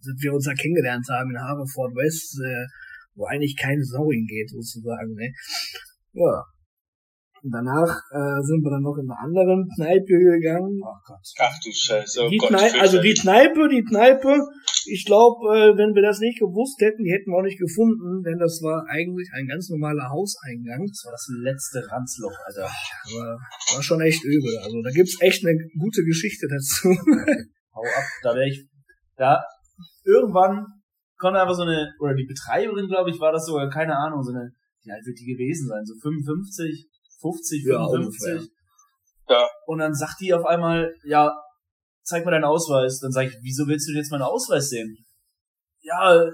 sind 0.00 0.18
wir 0.22 0.34
uns 0.34 0.44
da 0.44 0.54
kennengelernt 0.54 1.06
haben 1.08 1.30
in 1.30 1.38
Haverford 1.38 1.94
West, 1.94 2.34
äh, 2.42 2.66
wo 3.14 3.26
eigentlich 3.26 3.56
keine 3.56 3.84
Sau 3.84 4.10
hingeht, 4.10 4.50
sozusagen. 4.50 5.14
Ne? 5.14 5.30
Ja. 6.12 6.42
Und 7.42 7.50
danach 7.50 7.92
äh, 8.10 8.42
sind 8.42 8.62
wir 8.62 8.70
dann 8.70 8.82
noch 8.82 8.98
in 8.98 9.10
eine 9.10 9.18
andere 9.18 9.64
Kneipe 9.76 10.14
gegangen. 10.18 10.80
Ach 10.82 11.00
Gott. 11.06 11.22
Ach 11.38 11.56
du 11.62 11.70
Scheiße. 11.70 12.24
Oh 12.24 12.28
die 12.28 12.38
Gott, 12.38 12.50
Kneipe, 12.50 12.80
also 12.80 13.00
die 13.00 13.14
Kneipe, 13.14 13.68
die 13.68 13.84
Kneipe, 13.84 14.42
ich 14.86 15.04
glaube, 15.04 15.38
äh, 15.54 15.76
wenn 15.76 15.94
wir 15.94 16.02
das 16.02 16.18
nicht 16.18 16.38
gewusst 16.38 16.80
hätten, 16.80 17.04
die 17.04 17.12
hätten 17.12 17.30
wir 17.30 17.38
auch 17.38 17.46
nicht 17.46 17.58
gefunden, 17.58 18.22
denn 18.22 18.38
das 18.38 18.60
war 18.62 18.86
eigentlich 18.88 19.30
ein 19.34 19.46
ganz 19.46 19.68
normaler 19.70 20.10
Hauseingang. 20.10 20.86
Das 20.86 21.04
war 21.04 21.12
das 21.12 21.26
letzte 21.42 21.78
Ranzloch, 21.86 22.34
Alter. 22.46 22.66
Aber 22.66 23.38
war 23.74 23.82
schon 23.82 24.00
echt 24.00 24.24
übel. 24.24 24.58
Also 24.64 24.82
da 24.82 24.90
gibt's 24.90 25.20
echt 25.20 25.44
eine 25.46 25.56
gute 25.78 26.02
Geschichte 26.02 26.48
dazu. 26.48 26.88
Hau 27.74 27.82
ab, 27.82 28.06
da 28.22 28.34
wäre 28.34 28.48
ich, 28.48 28.66
da, 29.16 29.42
irgendwann 30.04 30.66
konnte 31.18 31.40
einfach 31.40 31.54
so 31.54 31.62
eine, 31.62 31.92
oder 32.00 32.14
die 32.14 32.26
Betreiberin, 32.26 32.88
glaube 32.88 33.10
ich, 33.10 33.20
war 33.20 33.32
das 33.32 33.46
sogar, 33.46 33.68
keine 33.68 33.96
Ahnung, 33.96 34.22
so 34.22 34.32
eine, 34.32 34.50
wie 34.82 34.90
alt 34.90 35.04
wird 35.04 35.18
die 35.18 35.26
gewesen 35.26 35.68
sein? 35.68 35.84
So 35.84 35.94
55, 36.00 36.88
50, 37.20 37.64
55. 37.64 38.50
Ja, 39.28 39.34
ja. 39.34 39.48
Und 39.66 39.78
dann 39.78 39.94
sagt 39.94 40.20
die 40.20 40.32
auf 40.32 40.44
einmal, 40.44 40.94
ja, 41.04 41.32
zeig 42.02 42.24
mal 42.24 42.30
deinen 42.30 42.44
Ausweis. 42.44 43.00
Dann 43.00 43.12
sage 43.12 43.28
ich, 43.28 43.36
wieso 43.42 43.66
willst 43.66 43.88
du 43.88 43.92
denn 43.92 44.02
jetzt 44.02 44.10
meinen 44.10 44.22
Ausweis 44.22 44.68
sehen? 44.68 44.96
Ja, 45.80 46.24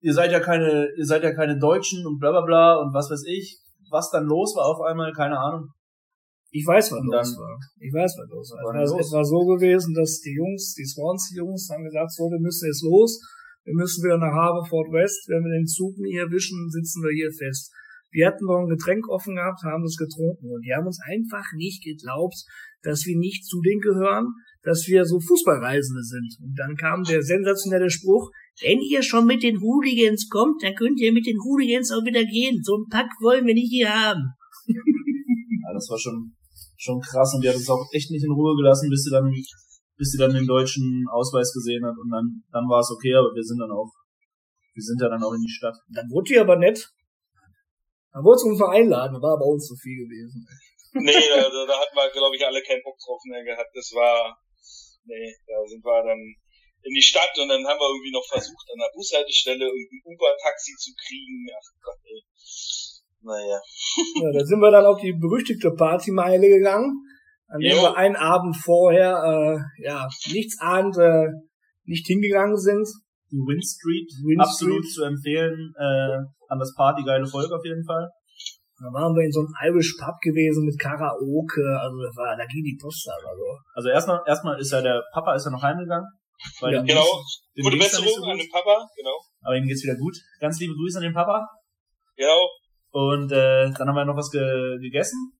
ihr 0.00 0.14
seid 0.14 0.32
ja 0.32 0.40
keine, 0.40 0.88
ihr 0.96 1.06
seid 1.06 1.22
ja 1.22 1.32
keine 1.32 1.58
Deutschen 1.58 2.06
und 2.06 2.18
bla 2.18 2.30
bla 2.30 2.42
bla 2.42 2.76
und 2.76 2.92
was 2.92 3.10
weiß 3.10 3.24
ich. 3.26 3.58
Was 3.90 4.10
dann 4.10 4.24
los 4.24 4.54
war 4.56 4.66
auf 4.66 4.80
einmal, 4.80 5.12
keine 5.12 5.38
Ahnung. 5.38 5.70
Ich 6.50 6.66
weiß, 6.66 6.90
was 6.90 7.04
los 7.04 7.38
war. 7.38 7.58
Ich 7.78 7.92
weiß, 7.92 8.16
was 8.18 8.28
los 8.30 8.50
war. 8.50 8.74
Also, 8.74 8.98
es 8.98 9.12
war 9.12 9.24
so 9.24 9.44
gewesen, 9.44 9.94
dass 9.94 10.20
die 10.20 10.34
Jungs, 10.34 10.74
die 10.74 10.86
Swansea-Jungs, 10.86 11.68
haben 11.70 11.84
gesagt, 11.84 12.12
so, 12.12 12.30
wir 12.30 12.40
müssen 12.40 12.66
jetzt 12.66 12.82
los. 12.82 13.20
Wir 13.64 13.74
müssen 13.74 14.02
wieder 14.02 14.18
nach 14.18 14.32
Haverford 14.32 14.90
West. 14.92 15.28
Wenn 15.28 15.44
wir 15.44 15.52
den 15.52 15.66
Zug 15.66 15.98
nie 15.98 16.16
erwischen, 16.16 16.70
sitzen 16.70 17.02
wir 17.02 17.12
hier 17.12 17.30
fest. 17.30 17.70
Wir 18.16 18.28
hatten 18.28 18.48
noch 18.48 18.64
ein 18.64 18.72
Getränk 18.72 19.04
offen 19.12 19.36
gehabt, 19.36 19.60
haben 19.60 19.84
es 19.84 20.00
getrunken 20.00 20.48
und 20.48 20.64
die 20.64 20.72
haben 20.72 20.86
uns 20.88 20.96
einfach 21.04 21.44
nicht 21.52 21.84
geglaubt, 21.84 22.48
dass 22.80 23.04
wir 23.04 23.12
nicht 23.12 23.44
zu 23.44 23.60
denen 23.60 23.84
gehören, 23.84 24.32
dass 24.64 24.88
wir 24.88 25.04
so 25.04 25.20
Fußballreisende 25.20 26.00
sind. 26.00 26.32
Und 26.40 26.56
dann 26.56 26.76
kam 26.80 27.04
der 27.04 27.20
sensationelle 27.20 27.90
Spruch, 27.90 28.32
wenn 28.62 28.80
ihr 28.80 29.02
schon 29.02 29.26
mit 29.26 29.42
den 29.42 29.60
Hooligans 29.60 30.32
kommt, 30.32 30.62
dann 30.62 30.74
könnt 30.74 30.98
ihr 30.98 31.12
mit 31.12 31.26
den 31.26 31.36
Hooligans 31.44 31.92
auch 31.92 32.08
wieder 32.08 32.24
gehen. 32.24 32.64
So 32.64 32.80
ein 32.80 32.88
Pack 32.88 33.12
wollen 33.20 33.44
wir 33.44 33.52
nicht 33.52 33.68
hier 33.68 33.92
haben. 33.92 34.32
ja, 34.66 35.70
das 35.74 35.84
war 35.92 35.98
schon, 36.00 36.32
schon 36.80 36.98
krass 37.04 37.34
und 37.36 37.44
die 37.44 37.50
hat 37.50 37.56
uns 37.60 37.68
auch 37.68 37.84
echt 37.92 38.10
nicht 38.10 38.24
in 38.24 38.32
Ruhe 38.32 38.56
gelassen, 38.56 38.88
bis 38.88 39.04
sie 39.04 39.10
dann, 39.12 39.28
bis 39.28 40.08
sie 40.08 40.18
dann 40.18 40.32
den 40.32 40.46
deutschen 40.46 41.04
Ausweis 41.12 41.52
gesehen 41.52 41.84
hat 41.84 42.00
und 42.00 42.08
dann, 42.08 42.40
dann 42.50 42.64
war 42.64 42.80
es 42.80 42.88
okay, 42.90 43.12
aber 43.12 43.28
wir 43.36 43.44
sind 43.44 43.60
dann 43.60 43.76
auch, 43.76 43.92
wir 44.72 44.82
sind 44.82 45.02
ja 45.02 45.10
dann 45.10 45.22
auch 45.22 45.34
in 45.36 45.44
die 45.44 45.52
Stadt. 45.52 45.76
Dann 45.92 46.08
wurde 46.08 46.32
die 46.32 46.40
aber 46.40 46.56
nett. 46.56 46.96
Da 48.16 48.24
wollte 48.24 48.48
uns 48.48 48.56
mal 48.56 48.72
einladen, 48.72 49.20
war 49.20 49.36
aber 49.36 49.44
uns 49.44 49.68
zu 49.68 49.76
viel 49.76 50.08
gewesen. 50.08 50.40
nee, 51.04 51.12
da, 51.12 51.52
da 51.52 51.76
hatten 51.76 51.92
wir, 51.92 52.08
glaube 52.08 52.32
ich, 52.32 52.40
alle 52.40 52.62
keinen 52.64 52.80
Bock 52.80 52.96
drauf 52.96 53.20
mehr 53.28 53.44
gehabt. 53.44 53.68
Das 53.76 53.92
war, 53.92 54.32
nee, 55.04 55.36
da 55.44 55.60
sind 55.68 55.84
wir 55.84 56.00
dann 56.00 56.16
in 56.16 56.94
die 56.96 57.04
Stadt 57.04 57.36
und 57.36 57.52
dann 57.52 57.60
haben 57.68 57.76
wir 57.76 57.92
irgendwie 57.92 58.16
noch 58.16 58.24
versucht, 58.24 58.72
an 58.72 58.80
der 58.80 58.88
Bushaltestelle 58.96 59.68
irgendein 59.68 60.00
Uber-Taxi 60.16 60.72
zu 60.80 60.96
kriegen. 60.96 61.44
Ach 61.52 61.68
Gott, 61.84 62.00
ey. 62.08 62.24
Naja. 63.20 63.60
Ja, 64.24 64.32
da 64.32 64.46
sind 64.46 64.60
wir 64.60 64.70
dann 64.70 64.86
auf 64.86 64.98
die 64.98 65.12
berüchtigte 65.12 65.72
Partymeile 65.72 66.48
gegangen, 66.48 66.96
an 67.48 67.60
der 67.60 67.76
wir 67.76 67.96
einen 67.98 68.16
Abend 68.16 68.56
vorher, 68.56 69.12
äh, 69.12 69.84
ja, 69.84 70.08
nichts 70.32 70.56
ahnt, 70.58 70.96
äh, 70.96 71.28
nicht 71.84 72.06
hingegangen 72.06 72.56
sind 72.56 72.88
die 73.30 73.42
Win 73.42 73.62
Street, 73.62 74.10
Win 74.22 74.40
absolut 74.40 74.84
Street. 74.84 74.94
zu 74.94 75.04
empfehlen, 75.04 75.74
äh, 75.76 76.18
an 76.48 76.58
das 76.58 76.74
Party 76.74 77.02
geile 77.04 77.26
Folge 77.26 77.54
auf 77.54 77.64
jeden 77.64 77.84
Fall. 77.84 78.08
Da 78.78 78.92
waren 78.92 79.14
wir 79.16 79.24
in 79.24 79.32
so 79.32 79.40
einem 79.40 79.54
Irish 79.72 79.96
Pub 79.96 80.14
gewesen 80.20 80.66
mit 80.66 80.78
Karaoke, 80.78 81.64
also 81.80 81.96
das 82.02 82.14
war, 82.16 82.36
da 82.36 82.44
ging 82.44 82.62
die 82.62 82.76
Post 82.80 83.08
ab, 83.08 83.22
also. 83.24 83.44
Also 83.74 83.88
erstmal, 83.88 84.20
erstmal 84.26 84.60
ist 84.60 84.70
ja 84.70 84.82
der 84.82 85.02
Papa 85.14 85.34
ist 85.34 85.46
ja 85.46 85.50
noch 85.50 85.62
heimgegangen. 85.62 86.06
Weil 86.60 86.74
Ja. 86.74 86.82
Genau. 86.82 87.06
dem 87.56 87.64
Gute 87.64 87.78
Besserung 87.78 88.06
so 88.06 88.22
an 88.24 88.36
gut. 88.36 88.42
den 88.44 88.50
Papa, 88.52 88.86
genau. 88.94 89.16
Aber 89.42 89.56
ihm 89.56 89.64
geht's 89.66 89.82
wieder 89.82 89.96
gut. 89.96 90.14
Ganz 90.38 90.60
liebe 90.60 90.74
Grüße 90.74 90.98
an 90.98 91.04
den 91.04 91.14
Papa. 91.14 91.46
Genau. 92.16 92.46
Und 92.92 93.32
äh, 93.32 93.70
dann 93.72 93.88
haben 93.88 93.94
wir 93.96 94.04
noch 94.04 94.16
was 94.16 94.30
ge 94.30 94.76
gegessen. 94.78 95.32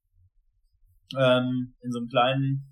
Ähm, 1.17 1.75
in 1.83 1.93
so 1.93 1.99
einem 2.01 2.09
kleinen 2.09 2.65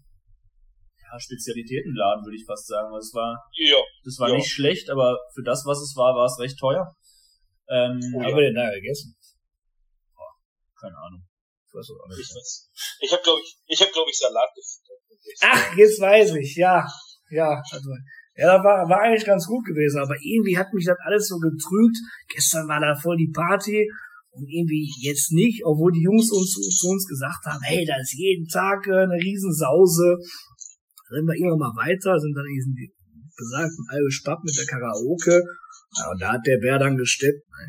ja, 0.97 1.19
Spezialitätenladen, 1.21 2.25
würde 2.25 2.37
ich 2.37 2.45
fast 2.47 2.67
sagen. 2.67 2.89
Also 2.89 2.99
Es 3.07 3.15
war, 3.15 3.37
Ja. 3.61 3.77
das 4.05 4.19
war 4.19 4.29
Ja. 4.31 4.37
nicht 4.37 4.51
schlecht, 4.51 4.89
aber 4.91 5.19
für 5.35 5.43
das, 5.43 5.65
was 5.67 5.79
es 5.83 5.95
war, 5.97 6.15
war 6.17 6.25
es 6.25 6.39
recht 6.41 6.59
teuer. 6.59 6.89
Ähm, 7.69 8.01
Wo 8.13 8.21
aber, 8.21 8.29
haben 8.29 8.37
wir 8.37 8.45
denn 8.47 8.55
da 8.55 8.71
gegessen? 8.75 9.17
keine 10.81 10.97
Ahnung. 10.99 11.23
Ich 11.67 11.73
weiß 11.73 11.89
auch 11.91 12.05
Ich 12.13 12.19
nicht. 12.19 12.35
weiß. 12.37 12.71
Ich 13.01 13.13
habe 13.13 13.23
glaube 13.23 13.41
ich, 13.41 13.57
ich 13.67 13.81
habe 13.81 13.93
glaube 13.93 14.11
ich 14.11 14.19
Salat 14.19 14.51
gefuttert. 14.53 15.01
Ach, 15.41 15.77
jetzt 15.77 16.01
weiß 16.01 16.35
ich, 16.37 16.57
ja. 16.57 16.85
Ja, 17.31 17.57
also, 17.73 17.89
ja, 18.37 18.57
das 18.57 18.63
war, 18.65 18.85
war 18.89 19.01
eigentlich 19.01 19.25
ganz 19.25 19.47
gut 19.47 19.65
gewesen, 19.65 19.99
aber 19.99 20.15
irgendwie 20.21 20.59
hat 20.59 20.69
mich 20.75 20.85
das 20.85 20.99
alles 21.07 21.27
so 21.27 21.39
getrügt. 21.39 21.97
Gestern 22.29 22.69
war 22.69 22.81
da 22.81 22.95
voll 22.95 23.17
die 23.17 23.33
Party 23.33 23.89
und 24.37 24.45
irgendwie 24.47 24.91
jetzt 25.01 25.33
nicht, 25.33 25.65
obwohl 25.65 25.93
die 25.93 26.03
Jungs 26.05 26.31
uns 26.31 26.53
zu, 26.53 26.89
uns 26.91 27.07
gesagt 27.09 27.43
haben, 27.47 27.63
hey, 27.65 27.87
da 27.87 27.97
ist 27.97 28.13
jeden 28.13 28.47
Tag 28.47 28.87
äh, 28.87 29.09
eine 29.09 29.17
Riesensause. 29.17 30.19
Dann 30.21 31.23
sind 31.23 31.27
wir 31.27 31.39
irgendwann 31.39 31.73
mal 31.73 31.77
weiter, 31.89 32.19
sind 32.19 32.35
dann 32.37 32.45
in 32.45 32.55
diesem 32.55 32.75
besagten 33.39 33.85
Irish 33.97 34.21
Pub 34.23 34.43
mit 34.45 34.57
der 34.59 34.67
Karaoke. 34.67 35.41
Ja, 35.97 36.11
und 36.11 36.21
da 36.21 36.33
hat 36.33 36.47
der 36.47 36.59
Bär 36.59 36.79
dann 36.79 36.97
gesteppt. 36.97 37.49
ne. 37.49 37.67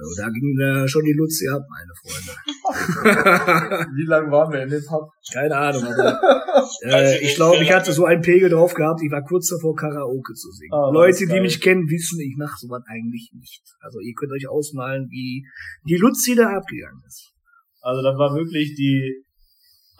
Also 0.00 0.22
da 0.22 0.28
ging 0.30 0.58
äh, 0.58 0.88
schon 0.88 1.04
die 1.04 1.12
Luzi 1.12 1.48
ab, 1.48 1.60
meine 1.68 1.92
Freunde. 2.00 2.32
Wie 3.96 4.06
lange 4.06 4.30
waren 4.30 4.50
wir 4.50 4.62
in 4.62 4.70
dem 4.70 4.84
Pub? 4.86 5.10
Keine 5.32 5.54
Ahnung, 5.54 5.84
aber 5.84 6.20
Also 6.84 6.86
äh, 6.86 7.16
ich 7.16 7.22
nicht 7.22 7.36
glaube, 7.36 7.62
ich 7.62 7.72
hatte 7.72 7.92
so 7.92 8.04
einen 8.06 8.22
Pegel 8.22 8.48
drauf 8.48 8.72
gehabt, 8.72 9.00
ich 9.02 9.10
war 9.10 9.22
kurz 9.22 9.48
davor, 9.48 9.74
Karaoke 9.76 10.32
zu 10.34 10.50
singen. 10.52 10.72
Oh, 10.72 10.86
das 10.86 10.94
Leute, 10.94 11.26
die 11.26 11.40
mich 11.40 11.60
kennen, 11.60 11.88
wissen, 11.90 12.18
ich 12.20 12.36
mache 12.38 12.56
sowas 12.58 12.82
eigentlich 12.86 13.30
nicht. 13.34 13.62
Also 13.80 14.00
ihr 14.00 14.14
könnt 14.14 14.32
euch 14.32 14.48
ausmalen, 14.48 15.08
wie 15.10 15.44
die 15.86 15.96
Luzi 15.96 16.34
da 16.34 16.48
abgegangen 16.56 17.02
ist. 17.06 17.32
Also 17.82 18.02
da 18.02 18.16
war 18.16 18.34
wirklich 18.34 18.74
die 18.76 19.24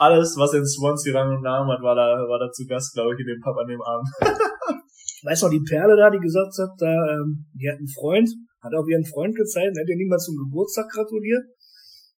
alles, 0.01 0.35
was 0.37 0.57
in 0.57 0.65
Swansea 0.65 1.13
Rang 1.13 1.37
und 1.37 1.43
Namen 1.43 1.69
hat, 1.71 1.83
war 1.83 1.95
da, 1.95 2.25
war 2.25 2.41
da 2.41 2.51
zu 2.51 2.65
Gast, 2.65 2.95
glaube 2.95 3.13
ich, 3.15 3.21
in 3.21 3.27
dem 3.27 3.41
Pub 3.41 3.57
an 3.57 3.69
dem 3.69 3.83
Abend. 3.83 4.09
Weißt 5.23 5.43
du 5.43 5.47
noch, 5.47 5.53
die 5.53 5.61
Perle 5.61 5.97
da, 5.97 6.09
die 6.09 6.19
gesagt 6.19 6.57
hat, 6.57 6.73
da, 6.81 6.89
ähm, 6.89 7.45
die 7.53 7.69
hat 7.69 7.77
einen 7.77 7.93
Freund, 7.93 8.29
hat 8.65 8.73
auch 8.73 8.87
ihren 8.89 9.05
Freund 9.05 9.37
gezeigt, 9.37 9.77
hat 9.77 9.89
ihr 9.89 9.97
niemand 9.97 10.23
zum 10.23 10.37
Geburtstag 10.37 10.89
gratuliert. 10.89 11.45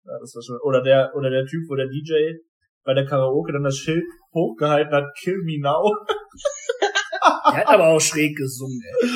Ja, 0.06 0.14
das 0.20 0.30
war 0.34 0.42
schon. 0.42 0.58
Oder 0.62 0.82
der, 0.82 1.10
oder 1.16 1.30
der 1.30 1.44
Typ, 1.44 1.66
wo 1.68 1.74
der 1.74 1.88
DJ 1.88 2.38
bei 2.84 2.94
der 2.94 3.06
Karaoke 3.06 3.52
dann 3.52 3.64
das 3.64 3.76
Schild 3.76 4.04
hochgehalten 4.32 4.94
hat, 4.94 5.14
Kill 5.18 5.38
Me 5.42 5.58
Now. 5.60 5.82
Der 7.22 7.60
hat 7.60 7.68
aber 7.68 7.86
auch 7.88 8.00
schräg 8.00 8.36
gesungen, 8.36 8.80
ey. 8.82 9.08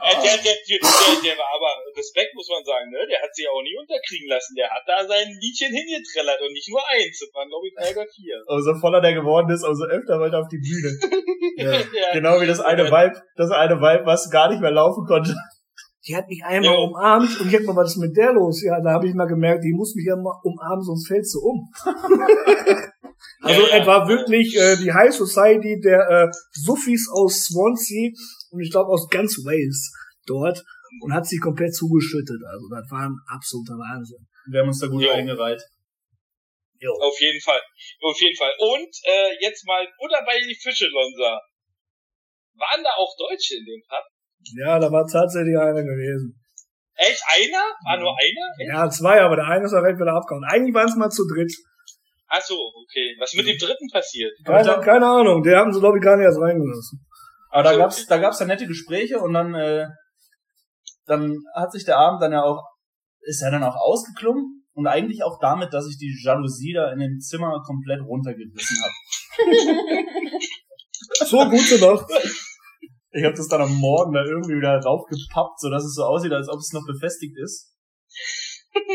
Äh, 0.00 0.16
der, 0.24 0.36
der, 0.40 0.56
der, 0.64 0.78
der, 0.80 1.14
der 1.20 1.36
war 1.36 1.50
aber, 1.52 1.70
Respekt 1.96 2.32
muss 2.34 2.48
man 2.48 2.64
sagen, 2.64 2.88
ne? 2.90 3.04
Der 3.06 3.20
hat 3.20 3.34
sich 3.34 3.44
auch 3.48 3.60
nie 3.62 3.76
unterkriegen 3.76 4.28
lassen. 4.28 4.54
Der 4.56 4.70
hat 4.70 4.82
da 4.86 5.04
sein 5.06 5.28
Liedchen 5.40 5.72
hingetrellert 5.72 6.40
und 6.40 6.52
nicht 6.52 6.68
nur 6.72 6.80
eins. 6.88 7.20
Das 7.20 7.28
waren, 7.36 7.48
glaube 7.48 7.68
ich, 7.68 7.74
drei 7.76 7.90
oder 7.92 8.06
vier. 8.08 8.36
Umso 8.48 8.74
voller 8.80 9.00
der 9.00 9.14
geworden 9.14 9.50
ist, 9.52 9.62
umso 9.64 9.84
öfter 9.84 10.18
wollte 10.18 10.36
er 10.36 10.42
auf 10.42 10.48
die 10.48 10.60
Bühne. 10.62 10.90
Ja. 11.56 11.72
Ja. 11.72 12.12
Genau 12.14 12.40
wie 12.40 12.46
das 12.46 12.60
eine 12.60 12.84
Vibe, 12.84 13.20
das 13.36 13.50
eine 13.50 13.76
Vibe, 13.80 14.06
was 14.06 14.30
gar 14.30 14.48
nicht 14.50 14.60
mehr 14.60 14.70
laufen 14.70 15.04
konnte. 15.06 15.34
Die 16.06 16.16
hat 16.16 16.26
mich 16.28 16.42
einmal 16.44 16.72
Jo. 16.74 16.84
umarmt 16.84 17.38
und 17.40 17.48
ich 17.48 17.54
hab 17.54 17.62
mal, 17.64 17.76
was 17.76 17.90
ist 17.92 17.96
mit 17.98 18.16
der 18.16 18.32
los? 18.32 18.62
Ja, 18.62 18.80
da 18.80 18.92
habe 18.92 19.06
ich 19.08 19.14
mal 19.14 19.26
gemerkt, 19.26 19.62
die 19.64 19.72
muss 19.72 19.94
mich 19.94 20.06
ja 20.06 20.16
mal 20.16 20.38
umarmen, 20.42 20.82
sonst 20.82 21.06
fällt 21.06 21.26
sie 21.26 21.38
um. 21.38 21.68
also 23.42 23.60
Ja, 23.62 23.68
ja. 23.68 23.76
etwa 23.76 24.08
wirklich 24.08 24.56
äh, 24.56 24.76
die 24.76 24.92
High 24.92 25.12
Society 25.14 25.80
der 25.80 26.08
äh, 26.08 26.28
Suffis 26.52 27.08
aus 27.12 27.44
Swansea 27.44 28.12
und 28.50 28.60
ich 28.60 28.70
glaube 28.70 28.90
aus 28.90 29.08
ganz 29.08 29.36
Wales 29.44 29.92
dort 30.26 30.62
und 31.02 31.12
hat 31.14 31.26
sich 31.26 31.40
komplett 31.40 31.74
zugeschüttet. 31.74 32.40
Also 32.46 32.66
das 32.70 32.90
war 32.90 33.06
ein 33.08 33.16
absoluter 33.26 33.74
Wahnsinn. 33.74 34.26
Wir 34.50 34.60
haben 34.60 34.68
uns 34.68 34.80
da 34.80 34.88
gut 34.88 35.02
Jo. 35.02 35.10
eingereiht. 35.12 35.62
Jo. 36.80 36.92
Auf 37.00 37.18
jeden 37.20 37.40
Fall. 37.40 37.60
Auf 38.02 38.20
jeden 38.20 38.36
Fall. 38.36 38.52
Und 38.58 38.88
äh, 39.04 39.36
jetzt 39.40 39.66
mal 39.66 39.86
Butter 39.98 40.22
bei 40.26 40.38
die 40.40 40.56
Fische, 40.56 40.88
Lonsa. 40.88 41.38
Waren 42.56 42.82
da 42.82 42.90
auch 42.96 43.12
Deutsche 43.16 43.56
in 43.56 43.64
dem 43.64 43.82
Pub? 43.88 44.04
Ja, 44.56 44.78
da 44.78 44.90
war 44.90 45.06
tatsächlich 45.06 45.56
einer 45.56 45.82
gewesen. 45.82 46.40
Echt? 46.96 47.22
Einer? 47.36 47.64
War 47.84 47.98
nur 47.98 48.12
einer? 48.12 48.46
Echt? 48.58 48.68
Ja, 48.68 48.90
zwei, 48.90 49.20
aber 49.20 49.36
der 49.36 49.46
eine 49.46 49.64
ist 49.64 49.72
direkt 49.72 50.00
wieder 50.00 50.12
abgehauen. 50.12 50.44
Eigentlich 50.44 50.74
waren 50.74 50.88
es 50.88 50.96
mal 50.96 51.10
zu 51.10 51.24
dritt. 51.28 51.52
Ach 52.28 52.40
so, 52.40 52.54
okay. 52.54 53.16
Was 53.18 53.34
mit 53.34 53.46
dem 53.46 53.58
dritten 53.58 53.88
passiert? 53.90 54.32
Keine, 54.44 54.80
keine 54.80 55.06
Ahnung, 55.06 55.42
die 55.42 55.50
haben 55.50 55.72
sie 55.72 55.80
glaube 55.80 55.98
ich 55.98 56.04
gar 56.04 56.16
nicht 56.16 56.26
erst 56.26 56.40
reingelassen. 56.40 57.04
Aber 57.50 57.62
da 57.64 57.76
gab's, 57.76 58.06
da 58.06 58.18
gab's 58.18 58.40
ja 58.40 58.46
nette 58.46 58.66
Gespräche 58.66 59.18
und 59.20 59.32
dann, 59.32 59.54
äh, 59.54 59.86
dann 61.06 61.36
hat 61.54 61.72
sich 61.72 61.84
der 61.84 61.98
Abend 61.98 62.22
dann 62.22 62.32
ja 62.32 62.42
auch, 62.42 62.62
ist 63.20 63.42
ja 63.42 63.50
dann 63.50 63.64
auch 63.64 63.76
ausgeklungen 63.76 64.64
und 64.72 64.86
eigentlich 64.86 65.22
auch 65.24 65.38
damit, 65.40 65.74
dass 65.74 65.88
ich 65.88 65.98
die 65.98 66.16
Jalousie 66.24 66.72
da 66.72 66.92
in 66.92 67.00
dem 67.00 67.18
Zimmer 67.18 67.60
komplett 67.66 68.00
runtergerissen 68.00 68.76
habe. 68.82 68.94
So, 71.26 71.38
gute 71.48 71.78
Nacht. 71.80 72.06
Ich 73.12 73.24
habe 73.24 73.34
das 73.34 73.48
dann 73.48 73.62
am 73.62 73.74
Morgen 73.74 74.12
da 74.12 74.22
irgendwie 74.24 74.56
wieder 74.56 74.78
raufgepappt, 74.78 75.58
so 75.60 75.68
dass 75.68 75.84
es 75.84 75.94
so 75.94 76.04
aussieht, 76.04 76.32
als 76.32 76.48
ob 76.48 76.58
es 76.58 76.72
noch 76.72 76.86
befestigt 76.86 77.36
ist. 77.36 77.74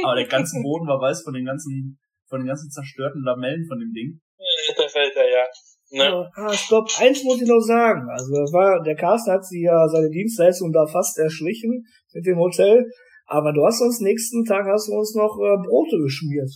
Aber 0.04 0.16
der 0.16 0.28
ganze 0.28 0.62
Boden 0.62 0.88
war 0.88 1.02
weiß 1.02 1.24
von 1.24 1.34
den 1.34 1.46
ganzen, 1.46 2.00
von 2.30 2.40
den 2.40 2.48
ganzen 2.48 2.72
zerstörten 2.72 3.22
Lamellen 3.24 3.66
von 3.68 3.80
dem 3.80 3.92
Ding. 3.92 4.22
Da 4.78 4.88
fällt 4.88 5.16
er, 5.16 5.30
ja. 5.30 5.46
Ne? 5.96 6.30
Ah, 6.36 6.52
stopp, 6.54 6.88
eins 7.00 7.24
muss 7.24 7.42
ich 7.42 7.48
noch 7.48 7.62
sagen. 7.62 8.08
Also 8.10 8.34
das 8.36 8.52
war, 8.52 8.84
der 8.84 8.96
Carsten 8.96 9.32
hat 9.32 9.46
sich 9.46 9.62
ja 9.64 9.88
seine 9.88 10.10
Dienstleistung 10.10 10.72
da 10.72 10.86
fast 10.86 11.18
erschlichen 11.18 11.86
mit 12.14 12.26
dem 12.26 12.38
Hotel. 12.38 12.86
Aber 13.28 13.54
du 13.54 13.66
hast 13.66 13.82
uns 13.82 14.02
nächsten 14.02 14.44
Tag 14.46 14.66
hast 14.68 14.88
du 14.88 14.94
uns 14.94 15.16
noch 15.16 15.38
äh, 15.40 15.58
Brote 15.66 15.98
geschmiert. 16.04 16.52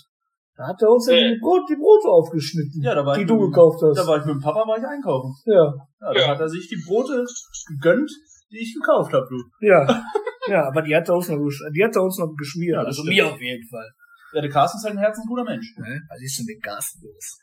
Da 0.56 0.68
hat 0.68 0.82
er 0.82 0.90
uns 0.92 1.08
ja 1.10 1.16
die, 1.16 1.40
Brot, 1.40 1.62
die 1.70 1.78
Brote 1.80 2.10
aufgeschnitten, 2.10 2.82
Ja, 2.84 2.94
da 2.94 3.06
war 3.06 3.16
die 3.16 3.22
ich 3.22 3.28
du 3.28 3.36
mit, 3.40 3.50
gekauft 3.50 3.80
hast. 3.82 3.98
Da 3.98 4.06
war 4.06 4.20
ich 4.20 4.26
mit 4.26 4.36
dem 4.36 4.42
Papa, 4.42 4.68
war 4.68 4.78
ich 4.78 4.84
einkaufen. 4.86 5.34
ja, 5.46 5.54
Ja, 6.02 6.14
da 6.14 6.20
Ja. 6.20 6.28
hat 6.28 6.40
er 6.42 6.50
sich 6.50 6.68
die 6.68 6.84
Brote 6.86 7.24
gegönnt, 7.70 8.12
die 8.52 8.58
ich 8.60 8.76
gekauft 8.76 9.14
habe, 9.14 9.26
du. 9.30 9.38
ja, 9.66 10.04
ja, 10.50 10.68
aber 10.68 10.82
die 10.82 10.94
hat 10.96 11.08
er 11.08 11.16
uns 11.16 11.30
noch, 11.30 11.38
die 11.74 11.84
hat 11.84 11.96
er 11.96 12.04
uns 12.04 12.20
noch 12.20 12.36
geschmiert. 12.38 12.74
Ja, 12.76 12.80
das 12.84 12.88
also 12.88 13.02
stimmt. 13.04 13.16
mir 13.16 13.28
auf 13.28 13.40
jeden 13.42 13.66
Fall. 13.70 13.88
Ja, 14.34 14.42
der 14.42 14.50
Carsten 14.52 14.78
ist 14.78 14.84
halt 14.84 14.96
ein 14.96 15.00
herzensguter 15.00 15.44
Mensch. 15.46 15.74
Ne? 15.78 16.02
Was 16.10 16.22
ist 16.22 16.38
denn 16.40 16.46
mit 16.46 16.62
Carsten 16.62 17.02
los? 17.08 17.40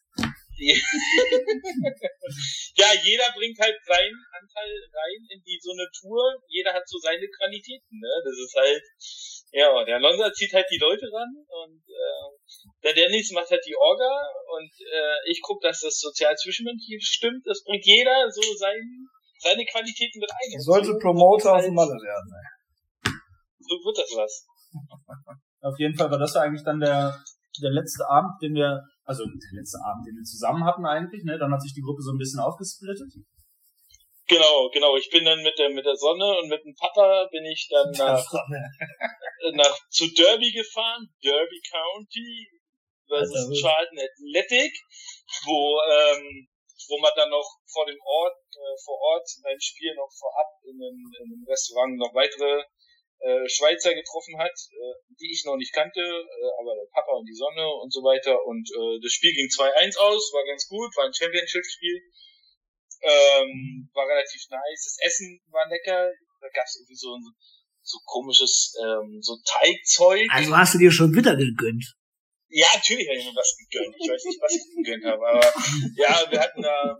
Ja, 2.76 2.92
jeder 2.92 3.32
bringt 3.32 3.56
halt 3.58 3.76
seinen 3.86 4.20
Anteil 4.36 4.68
rein 4.92 5.20
in 5.32 5.40
die 5.44 5.58
so 5.62 5.72
eine 5.72 5.88
Tour. 5.98 6.36
Jeder 6.48 6.74
hat 6.74 6.86
so 6.86 6.98
seine 6.98 7.26
Qualitäten, 7.28 7.98
ne? 7.98 8.12
Das 8.24 8.36
ist 8.36 8.54
halt, 8.56 8.82
ja, 9.52 9.84
der 9.84 9.98
Lonza 10.00 10.30
zieht 10.32 10.52
halt 10.52 10.66
die 10.70 10.78
Leute 10.78 11.06
ran 11.12 11.32
und 11.48 11.82
äh, 11.88 12.28
der 12.84 12.92
Dennis 12.94 13.30
macht 13.32 13.50
halt 13.50 13.64
die 13.66 13.74
Orga 13.76 14.28
und 14.56 14.70
äh, 14.92 15.16
ich 15.30 15.40
guck, 15.40 15.60
dass 15.62 15.80
das 15.80 15.98
sozial 15.98 16.36
zwischenmenschlich 16.36 17.02
stimmt. 17.04 17.46
Das 17.46 17.62
bringt 17.64 17.84
jeder 17.86 18.30
so 18.30 18.42
sein, 18.56 19.08
seine 19.38 19.64
Qualitäten 19.64 20.20
mit 20.20 20.30
ein. 20.30 20.60
Sollte 20.60 20.92
So 20.92 20.98
Promoter 20.98 21.52
auf 21.52 21.58
wird 21.62 21.68
dem 21.70 21.74
Malle 21.74 21.92
werden. 21.96 22.28
Ne? 22.28 22.36
halt- 22.36 22.52
So 23.60 23.74
wird 23.84 23.96
das 23.98 24.12
was. 24.16 24.46
Auf 25.62 25.78
jeden 25.78 25.96
Fall 25.96 26.10
war 26.10 26.18
das 26.18 26.34
ja 26.34 26.42
eigentlich 26.42 26.64
dann 26.64 26.80
der, 26.80 27.22
der 27.62 27.70
letzte 27.70 28.06
Abend, 28.08 28.32
den 28.42 28.54
wir, 28.54 28.82
also 29.06 29.24
der 29.24 29.54
letzte 29.54 29.78
Abend, 29.86 30.06
den 30.06 30.18
wir 30.18 30.26
zusammen 30.26 30.64
hatten 30.64 30.84
eigentlich, 30.84 31.22
ne? 31.24 31.38
Dann 31.38 31.52
hat 31.52 31.62
sich 31.62 31.72
die 31.72 31.80
Gruppe 31.80 32.02
so 32.02 32.10
ein 32.10 32.18
bisschen 32.18 32.40
aufgesplittet. 32.40 33.14
Genau, 34.26 34.68
genau. 34.74 34.96
Ich 34.96 35.08
bin 35.10 35.24
dann 35.24 35.42
mit 35.42 35.56
der 35.58 35.70
mit 35.70 35.86
der 35.86 35.94
Sonne 35.94 36.26
und 36.42 36.48
mit 36.48 36.64
dem 36.64 36.74
Papa 36.74 37.28
bin 37.30 37.44
ich 37.46 37.68
dann 37.70 37.90
nach 37.98 38.26
nach 39.54 39.78
zu 39.88 40.10
Derby 40.10 40.50
gefahren, 40.50 41.06
Derby 41.22 41.60
County 41.70 42.50
versus 43.06 43.46
Alter, 43.46 43.54
Charlton 43.54 43.98
Athletic, 44.02 44.74
wo 45.46 45.78
ähm, 45.86 46.48
wo 46.88 46.98
man 46.98 47.12
dann 47.14 47.30
noch 47.30 47.46
vor 47.70 47.86
dem 47.86 47.98
Ort 48.02 48.42
äh, 48.50 48.76
vor 48.84 48.98
Ort 48.98 49.28
beim 49.42 49.60
Spiel 49.60 49.94
noch 49.94 50.10
vorab 50.10 50.50
in 50.64 50.74
einem, 50.74 51.06
in 51.22 51.32
einem 51.32 51.44
Restaurant 51.46 51.96
noch 51.96 52.14
weitere 52.14 52.64
äh, 53.20 53.48
Schweizer 53.48 53.94
getroffen 53.94 54.38
hat, 54.38 54.52
äh, 54.52 54.94
die 55.20 55.32
ich 55.32 55.44
noch 55.44 55.56
nicht 55.56 55.72
kannte, 55.72 56.00
äh, 56.00 56.50
aber 56.60 56.74
der 56.74 56.88
Papa 56.92 57.12
und 57.12 57.26
die 57.26 57.34
Sonne 57.34 57.66
und 57.82 57.92
so 57.92 58.02
weiter 58.02 58.44
und 58.44 58.68
äh, 58.70 59.00
das 59.02 59.12
Spiel 59.12 59.32
ging 59.32 59.48
2-1 59.48 59.96
aus, 59.98 60.32
war 60.32 60.44
ganz 60.46 60.68
gut, 60.68 60.94
war 60.96 61.06
ein 61.06 61.14
Championship-Spiel. 61.14 62.02
Ähm, 63.02 63.88
war 63.92 64.08
relativ 64.08 64.40
nice. 64.50 64.82
Das 64.84 64.98
Essen 65.06 65.40
war 65.50 65.68
lecker. 65.68 66.10
Da 66.40 66.48
gab 66.48 66.64
es 66.64 66.76
irgendwie 66.80 66.96
so 66.96 67.14
ein 67.14 67.22
so 67.82 67.98
komisches 68.04 68.74
ähm, 68.82 69.20
so 69.20 69.36
Teigzeug. 69.44 70.26
Also 70.30 70.56
hast 70.56 70.74
du 70.74 70.78
dir 70.78 70.90
schon 70.90 71.14
wieder 71.14 71.36
gegönnt. 71.36 71.94
Ja, 72.48 72.66
natürlich 72.74 73.06
habe 73.08 73.18
ich 73.18 73.24
mir 73.24 73.34
was 73.34 73.56
gegönnt. 73.56 73.94
Ich 73.98 74.08
weiß 74.08 74.24
nicht, 74.24 74.40
was 74.40 74.54
ich 74.54 74.64
gegönnt 74.76 75.04
habe, 75.04 75.26
aber 75.26 75.44
ja, 75.96 76.30
wir 76.30 76.40
hatten 76.40 76.62
da, 76.62 76.98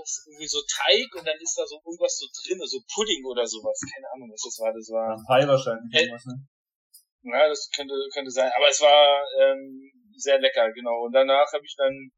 wir 0.00 0.16
hatten 0.16 0.24
da 0.24 0.24
irgendwas, 0.24 0.24
irgendwie 0.26 0.48
so 0.48 0.60
Teig 0.66 1.08
und 1.14 1.26
dann 1.26 1.40
ist 1.40 1.56
da 1.56 1.64
so 1.66 1.76
irgendwas 1.84 2.16
so 2.16 2.26
drin, 2.32 2.60
so 2.64 2.80
Pudding 2.94 3.24
oder 3.24 3.46
sowas. 3.46 3.78
Keine 3.84 4.08
Ahnung, 4.12 4.30
was 4.32 4.42
das 4.42 4.56
war. 4.60 4.72
Das 4.72 4.88
war 4.90 5.16
Pie 5.16 5.46
wahrscheinlich. 5.46 5.92
Äh, 5.92 6.02
irgendwas, 6.08 6.24
ne? 6.26 6.36
Ja, 7.22 7.48
das 7.48 7.68
könnte, 7.74 7.94
könnte 8.12 8.30
sein. 8.30 8.50
Aber 8.56 8.68
es 8.68 8.80
war 8.80 9.20
ähm, 9.40 9.92
sehr 10.16 10.40
lecker, 10.40 10.72
genau. 10.72 11.04
Und 11.04 11.12
danach 11.12 11.52
habe 11.52 11.64
ich 11.64 11.76
dann 11.76 12.10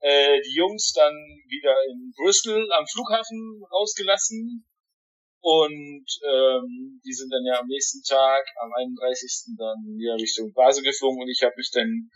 äh, 0.00 0.40
die 0.42 0.54
Jungs 0.54 0.92
dann 0.92 1.14
wieder 1.48 1.74
in 1.88 2.12
Bristol 2.16 2.70
am 2.72 2.86
Flughafen 2.86 3.62
rausgelassen. 3.72 4.66
Und 5.42 6.06
ähm, 6.22 7.00
die 7.04 7.12
sind 7.12 7.30
dann 7.32 7.44
ja 7.44 7.58
am 7.58 7.66
nächsten 7.66 8.02
Tag, 8.04 8.46
am 8.62 8.70
31. 8.72 9.56
dann 9.58 9.98
wieder 9.98 10.14
Richtung 10.14 10.52
Basel 10.52 10.84
geflogen 10.84 11.20
und 11.20 11.28
ich 11.28 11.42
habe 11.42 11.54
mich 11.56 11.70
dann 11.72 12.10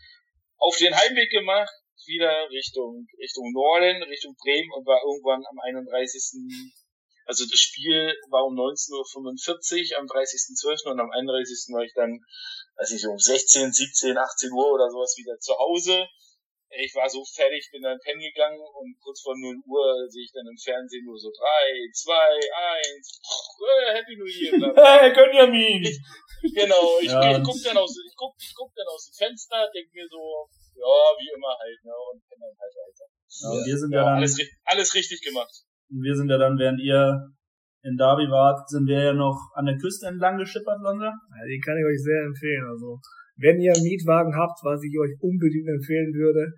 auf 0.58 0.76
den 0.76 0.94
Heimweg 0.94 1.30
gemacht, 1.30 1.74
wieder 2.06 2.48
Richtung 2.50 3.06
Richtung 3.18 3.52
Norden, 3.52 4.02
Richtung 4.04 4.34
Bremen 4.36 4.70
und 4.72 4.86
war 4.86 5.00
irgendwann 5.04 5.44
am 5.44 5.58
31. 5.58 6.72
Also 7.26 7.44
das 7.44 7.58
Spiel 7.58 8.14
war 8.30 8.46
um 8.46 8.54
19.45 8.54 9.92
Uhr 9.92 9.98
am 9.98 10.06
30.12. 10.06 10.90
und 10.90 11.00
am 11.00 11.10
31. 11.10 11.74
war 11.74 11.82
ich 11.82 11.92
dann, 11.94 12.22
weiß 12.78 12.92
ich, 12.92 13.06
um 13.06 13.18
16, 13.18 13.72
17, 13.72 14.16
18 14.16 14.52
Uhr 14.52 14.72
oder 14.72 14.88
sowas 14.88 15.14
wieder 15.18 15.36
zu 15.38 15.52
Hause. 15.58 16.06
Ich 16.70 16.94
war 16.94 17.08
so 17.08 17.24
fertig, 17.24 17.68
bin 17.70 17.82
dann 17.82 17.98
pennen 18.00 18.20
gegangen 18.20 18.58
und 18.58 18.98
kurz 19.00 19.22
vor 19.22 19.34
0 19.36 19.62
Uhr 19.66 20.06
sehe 20.08 20.22
ich 20.22 20.32
dann 20.32 20.46
im 20.46 20.58
Fernsehen 20.58 21.04
nur 21.04 21.18
so 21.18 21.30
3, 21.30 21.90
2, 21.92 22.14
1, 22.94 23.20
äh, 23.62 23.94
Happy 23.94 24.16
New 24.16 24.26
Year. 24.26 24.74
Hey, 24.76 25.12
Gönjamin! 25.12 25.82
genau, 26.42 26.98
ich, 27.00 27.10
ja, 27.10 27.38
ich 27.38 27.42
guck 27.42 27.56
dann 27.62 27.76
aus, 27.78 27.96
ich 27.96 28.14
guck, 28.16 28.34
ich 28.38 28.54
guck 28.54 28.74
dann 28.74 28.86
aus 28.88 29.06
dem 29.06 29.14
Fenster, 29.14 29.70
denk 29.72 29.92
mir 29.94 30.06
so, 30.08 30.48
ja, 30.76 30.96
wie 31.16 31.30
immer 31.34 31.52
halt, 31.56 31.80
ne, 31.84 31.92
und 32.12 32.22
dann 32.30 32.52
halt 32.60 32.74
weiter. 32.76 33.06
Ja, 33.08 33.48
ja, 33.52 33.66
wir 33.66 33.76
sind 33.78 33.90
ja, 33.92 33.98
ja 33.98 34.04
dann, 34.04 34.16
alles, 34.16 34.38
alles 34.64 34.94
richtig 34.94 35.20
gemacht. 35.22 35.52
Wir 35.88 36.14
sind 36.14 36.28
ja 36.28 36.38
dann, 36.38 36.58
während 36.58 36.80
ihr 36.80 37.32
in 37.82 37.96
Derby 37.96 38.26
wart, 38.30 38.68
sind 38.68 38.86
wir 38.86 39.02
ja 39.02 39.14
noch 39.14 39.38
an 39.54 39.66
der 39.66 39.78
Küste 39.78 40.06
entlang 40.06 40.38
geschippert, 40.38 40.82
Lonza. 40.82 41.06
Ja, 41.06 41.44
die 41.46 41.60
kann 41.60 41.78
ich 41.78 41.84
euch 41.86 42.02
sehr 42.02 42.22
empfehlen. 42.24 42.66
Also, 42.66 42.98
wenn 43.36 43.60
ihr 43.60 43.72
einen 43.72 43.84
Mietwagen 43.84 44.34
habt, 44.34 44.58
was 44.64 44.82
ich 44.82 44.98
euch 44.98 45.14
unbedingt 45.20 45.68
empfehlen 45.68 46.12
würde, 46.14 46.52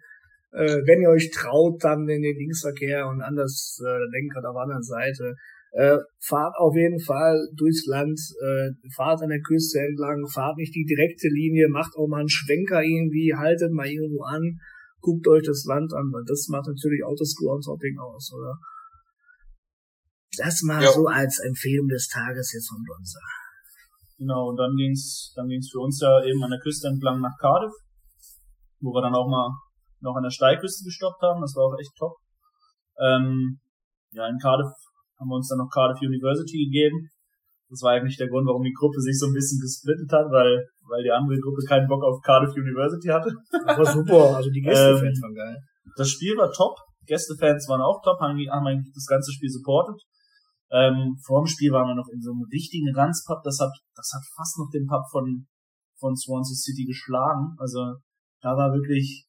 äh, 0.52 0.80
wenn 0.86 1.02
ihr 1.02 1.10
euch 1.10 1.30
traut, 1.30 1.84
dann 1.84 2.08
in 2.08 2.22
den 2.22 2.36
Linksverkehr 2.36 3.06
und 3.06 3.20
anders 3.20 3.78
äh, 3.84 3.98
Lenkrad 4.10 4.44
auf 4.46 4.54
der 4.54 4.62
anderen 4.62 4.82
Seite, 4.82 5.34
äh, 5.72 5.98
fahrt 6.20 6.54
auf 6.58 6.74
jeden 6.74 7.00
Fall 7.00 7.36
durchs 7.54 7.86
Land, 7.86 8.18
äh, 8.40 8.70
fahrt 8.94 9.22
an 9.22 9.28
der 9.28 9.40
Küste 9.40 9.80
entlang, 9.80 10.26
fahrt 10.26 10.56
nicht 10.56 10.74
die 10.74 10.84
direkte 10.84 11.28
Linie, 11.28 11.68
macht 11.68 11.94
auch 11.96 12.08
mal 12.08 12.20
einen 12.20 12.28
Schwenker 12.28 12.82
irgendwie, 12.82 13.34
haltet 13.36 13.72
mal 13.72 13.86
irgendwo 13.86 14.22
an, 14.22 14.58
guckt 15.00 15.28
euch 15.28 15.44
das 15.44 15.64
Land 15.66 15.92
an, 15.92 16.10
weil 16.12 16.24
das 16.26 16.48
macht 16.48 16.66
natürlich 16.66 17.04
auch 17.04 17.16
das 17.16 17.34
Groundhopping 17.36 17.98
aus, 17.98 18.32
oder? 18.32 18.56
Das 20.36 20.62
mal 20.62 20.82
ja. 20.82 20.90
so 20.90 21.06
als 21.06 21.40
Empfehlung 21.40 21.88
des 21.88 22.08
Tages 22.08 22.52
jetzt 22.52 22.68
von 22.68 22.84
Lonza. 22.86 23.20
Genau, 24.18 24.48
und 24.50 24.56
dann 24.56 24.74
ging's, 24.76 25.32
dann 25.36 25.48
ging's 25.48 25.70
für 25.70 25.80
uns 25.80 26.00
ja 26.00 26.24
eben 26.24 26.42
an 26.42 26.50
der 26.50 26.60
Küste 26.60 26.88
entlang 26.88 27.20
nach 27.20 27.36
Cardiff, 27.40 27.72
wo 28.80 28.92
wir 28.92 29.02
dann 29.02 29.14
auch 29.14 29.28
mal 29.28 29.50
noch 30.00 30.16
an 30.16 30.22
der 30.22 30.30
Steilküste 30.30 30.84
gestoppt 30.84 31.22
haben. 31.22 31.40
Das 31.40 31.54
war 31.54 31.66
auch 31.66 31.78
echt 31.78 31.94
top. 31.96 32.16
Ähm, 32.98 33.60
ja, 34.10 34.28
in 34.28 34.38
Cardiff 34.38 34.72
haben 35.18 35.28
wir 35.28 35.36
uns 35.36 35.48
dann 35.48 35.58
noch 35.58 35.70
Cardiff 35.70 36.00
University 36.00 36.66
gegeben. 36.66 37.10
Das 37.68 37.82
war 37.82 37.92
eigentlich 37.92 38.16
der 38.16 38.28
Grund, 38.28 38.48
warum 38.48 38.62
die 38.62 38.72
Gruppe 38.72 39.00
sich 39.00 39.18
so 39.18 39.26
ein 39.26 39.34
bisschen 39.36 39.60
gesplittet 39.60 40.08
hat, 40.10 40.32
weil, 40.32 40.64
weil 40.88 41.02
die 41.04 41.12
andere 41.12 41.36
Gruppe 41.36 41.60
keinen 41.68 41.86
Bock 41.86 42.02
auf 42.02 42.22
Cardiff 42.24 42.56
University 42.56 43.08
hatte. 43.08 43.28
Das 43.52 43.76
war 43.76 43.86
super, 43.86 44.36
also 44.36 44.48
die 44.48 44.62
Gästefans 44.62 45.18
ähm, 45.18 45.22
waren 45.22 45.34
geil. 45.34 45.56
Das 45.96 46.08
Spiel 46.08 46.36
war 46.36 46.50
top, 46.50 46.76
Gästefans 47.04 47.68
waren 47.68 47.82
auch 47.82 48.00
top, 48.02 48.18
haben, 48.20 48.38
haben 48.48 48.66
eigentlich 48.66 48.94
das 48.94 49.04
ganze 49.04 49.32
Spiel 49.32 49.50
supportet. 49.50 50.00
Ähm, 50.70 51.16
vor 51.24 51.44
dem 51.44 51.46
Spiel 51.46 51.72
waren 51.72 51.88
wir 51.88 51.96
noch 51.96 52.08
in 52.08 52.20
so 52.20 52.32
einem 52.32 52.44
richtigen 52.52 52.88
Ranzpub, 52.94 53.42
das 53.44 53.58
hat, 53.60 53.72
das 53.94 54.10
hat 54.14 54.24
fast 54.36 54.58
noch 54.58 54.68
den 54.72 54.86
Pub 54.86 55.04
von, 55.10 55.46
von 56.00 56.16
Swansea 56.16 56.56
City 56.56 56.84
geschlagen. 56.84 57.56
Also, 57.58 57.96
da 58.40 58.56
war 58.56 58.72
wirklich 58.72 59.27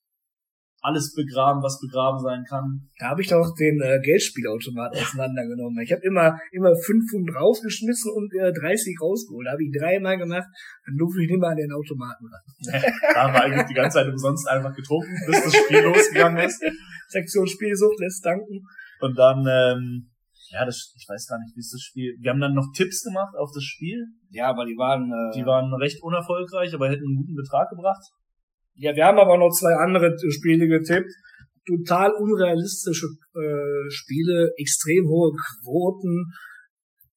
alles 0.81 1.13
begraben, 1.13 1.61
was 1.61 1.79
begraben 1.79 2.19
sein 2.19 2.43
kann. 2.47 2.89
Da 2.99 3.09
habe 3.09 3.21
ich 3.21 3.27
doch 3.27 3.53
den 3.57 3.81
äh, 3.81 3.99
Geldspielautomat 4.01 4.95
auseinandergenommen. 4.95 5.79
Ich 5.83 5.91
habe 5.91 6.01
immer 6.03 6.39
immer 6.51 6.73
fünf 6.75 7.09
Pfund 7.09 7.29
rausgeschmissen 7.35 8.11
und 8.13 8.33
äh, 8.33 8.53
30 8.53 8.97
rausgeholt. 9.01 9.47
Da 9.47 9.51
habe 9.51 9.63
ich 9.63 9.71
dreimal 9.71 10.17
gemacht, 10.17 10.47
dann 10.85 10.97
durfte 10.97 11.21
ich 11.21 11.29
nicht 11.29 11.39
mehr 11.39 11.49
an 11.49 11.57
den 11.57 11.71
Automaten 11.71 12.25
ran. 12.25 12.83
da 13.13 13.23
haben 13.23 13.33
wir 13.33 13.43
eigentlich 13.43 13.67
die 13.67 13.73
ganze 13.73 13.95
Zeit 13.95 14.07
umsonst 14.07 14.47
einfach 14.47 14.73
getrunken, 14.73 15.15
bis 15.27 15.43
das 15.43 15.55
Spiel 15.55 15.81
losgegangen 15.81 16.45
ist. 16.45 16.63
Sektion 17.09 17.47
Spielsucht 17.47 17.99
lässt 17.99 18.25
danken. 18.25 18.61
Und 19.01 19.17
dann, 19.17 19.45
ähm, 19.47 20.11
ja, 20.51 20.65
das, 20.65 20.93
ich 20.95 21.07
weiß 21.07 21.27
gar 21.27 21.39
nicht, 21.39 21.55
wie 21.55 21.59
ist 21.59 21.73
das 21.73 21.81
Spiel. 21.81 22.15
Wir 22.19 22.31
haben 22.31 22.39
dann 22.39 22.53
noch 22.53 22.71
Tipps 22.75 23.03
gemacht 23.03 23.35
auf 23.35 23.49
das 23.53 23.63
Spiel. 23.63 24.05
Ja, 24.29 24.49
aber 24.49 24.65
die 24.65 24.77
waren, 24.77 25.11
äh, 25.11 25.35
die 25.35 25.45
waren 25.45 25.73
recht 25.73 26.01
unerfolgreich, 26.01 26.73
aber 26.73 26.89
hätten 26.89 27.05
einen 27.05 27.17
guten 27.17 27.35
Betrag 27.35 27.69
gebracht. 27.69 28.01
Ja, 28.79 28.95
wir 28.95 29.03
haben 29.03 29.19
aber 29.19 29.35
noch 29.35 29.51
zwei 29.51 29.75
andere 29.75 30.15
Spiele 30.31 30.63
getippt. 30.71 31.11
Total 31.67 32.15
unrealistische 32.15 33.11
äh, 33.35 33.91
Spiele, 33.91 34.55
extrem 34.55 35.03
hohe 35.11 35.35
Quoten. 35.35 36.31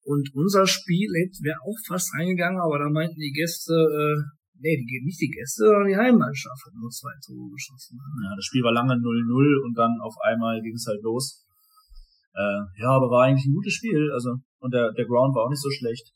Und 0.03 0.27
unser 0.35 0.67
Spiel 0.67 1.07
wäre 1.07 1.63
auch 1.63 1.79
fast 1.87 2.11
reingegangen, 2.19 2.59
aber 2.59 2.79
da 2.83 2.91
meinten 2.91 3.15
die 3.15 3.31
Gäste, 3.31 3.71
äh, 3.71 4.19
nee, 4.59 4.75
die 4.75 4.83
gehen 4.83 5.07
nicht 5.07 5.21
die 5.23 5.31
Gäste, 5.31 5.63
sondern 5.63 5.87
die 5.87 5.95
Heimmannschaft 5.95 6.67
hat 6.67 6.75
nur 6.75 6.91
zwei 6.91 7.15
Tore 7.23 7.47
geschossen. 7.55 7.95
Ja, 7.95 8.35
das 8.35 8.43
Spiel 8.43 8.63
war 8.67 8.75
lange 8.75 8.99
0-0 8.99 9.63
und 9.63 9.73
dann 9.79 9.95
auf 10.03 10.19
einmal 10.19 10.59
ging 10.59 10.75
es 10.75 10.85
halt 10.85 11.01
los. 11.01 11.47
Äh, 12.35 12.83
ja, 12.83 12.91
aber 12.91 13.07
war 13.07 13.23
eigentlich 13.23 13.47
ein 13.47 13.55
gutes 13.55 13.79
Spiel, 13.79 14.11
also 14.11 14.35
und 14.59 14.73
der, 14.73 14.91
der 14.91 15.07
Ground 15.07 15.31
war 15.31 15.47
auch 15.47 15.49
nicht 15.49 15.63
so 15.63 15.71
schlecht. 15.71 16.11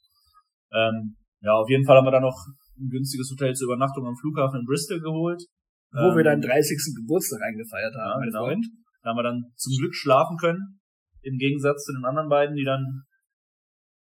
Ähm, 0.75 1.15
ja, 1.39 1.55
auf 1.55 1.69
jeden 1.69 1.85
Fall 1.85 1.95
haben 1.95 2.07
wir 2.07 2.11
dann 2.11 2.27
noch 2.27 2.35
ein 2.79 2.89
günstiges 2.89 3.29
Hotel 3.31 3.53
zur 3.53 3.67
Übernachtung 3.73 4.05
am 4.05 4.15
Flughafen 4.15 4.61
in 4.61 4.65
Bristol 4.65 4.99
geholt. 4.99 5.43
Wo 5.91 6.11
ähm, 6.11 6.17
wir 6.17 6.23
deinen 6.23 6.41
30. 6.41 6.95
Geburtstag 6.95 7.41
eingefeiert 7.41 7.95
haben, 7.95 8.09
ja, 8.09 8.19
mein 8.19 8.29
genau. 8.29 8.45
Freund. 8.45 8.65
Da 9.01 9.09
haben 9.09 9.17
wir 9.17 9.23
dann 9.23 9.43
zum 9.55 9.73
Glück 9.79 9.95
schlafen 9.95 10.37
können. 10.37 10.79
Im 11.21 11.37
Gegensatz 11.37 11.85
zu 11.85 11.93
den 11.93 12.05
anderen 12.05 12.29
beiden, 12.29 12.55
die 12.55 12.63
dann 12.63 13.03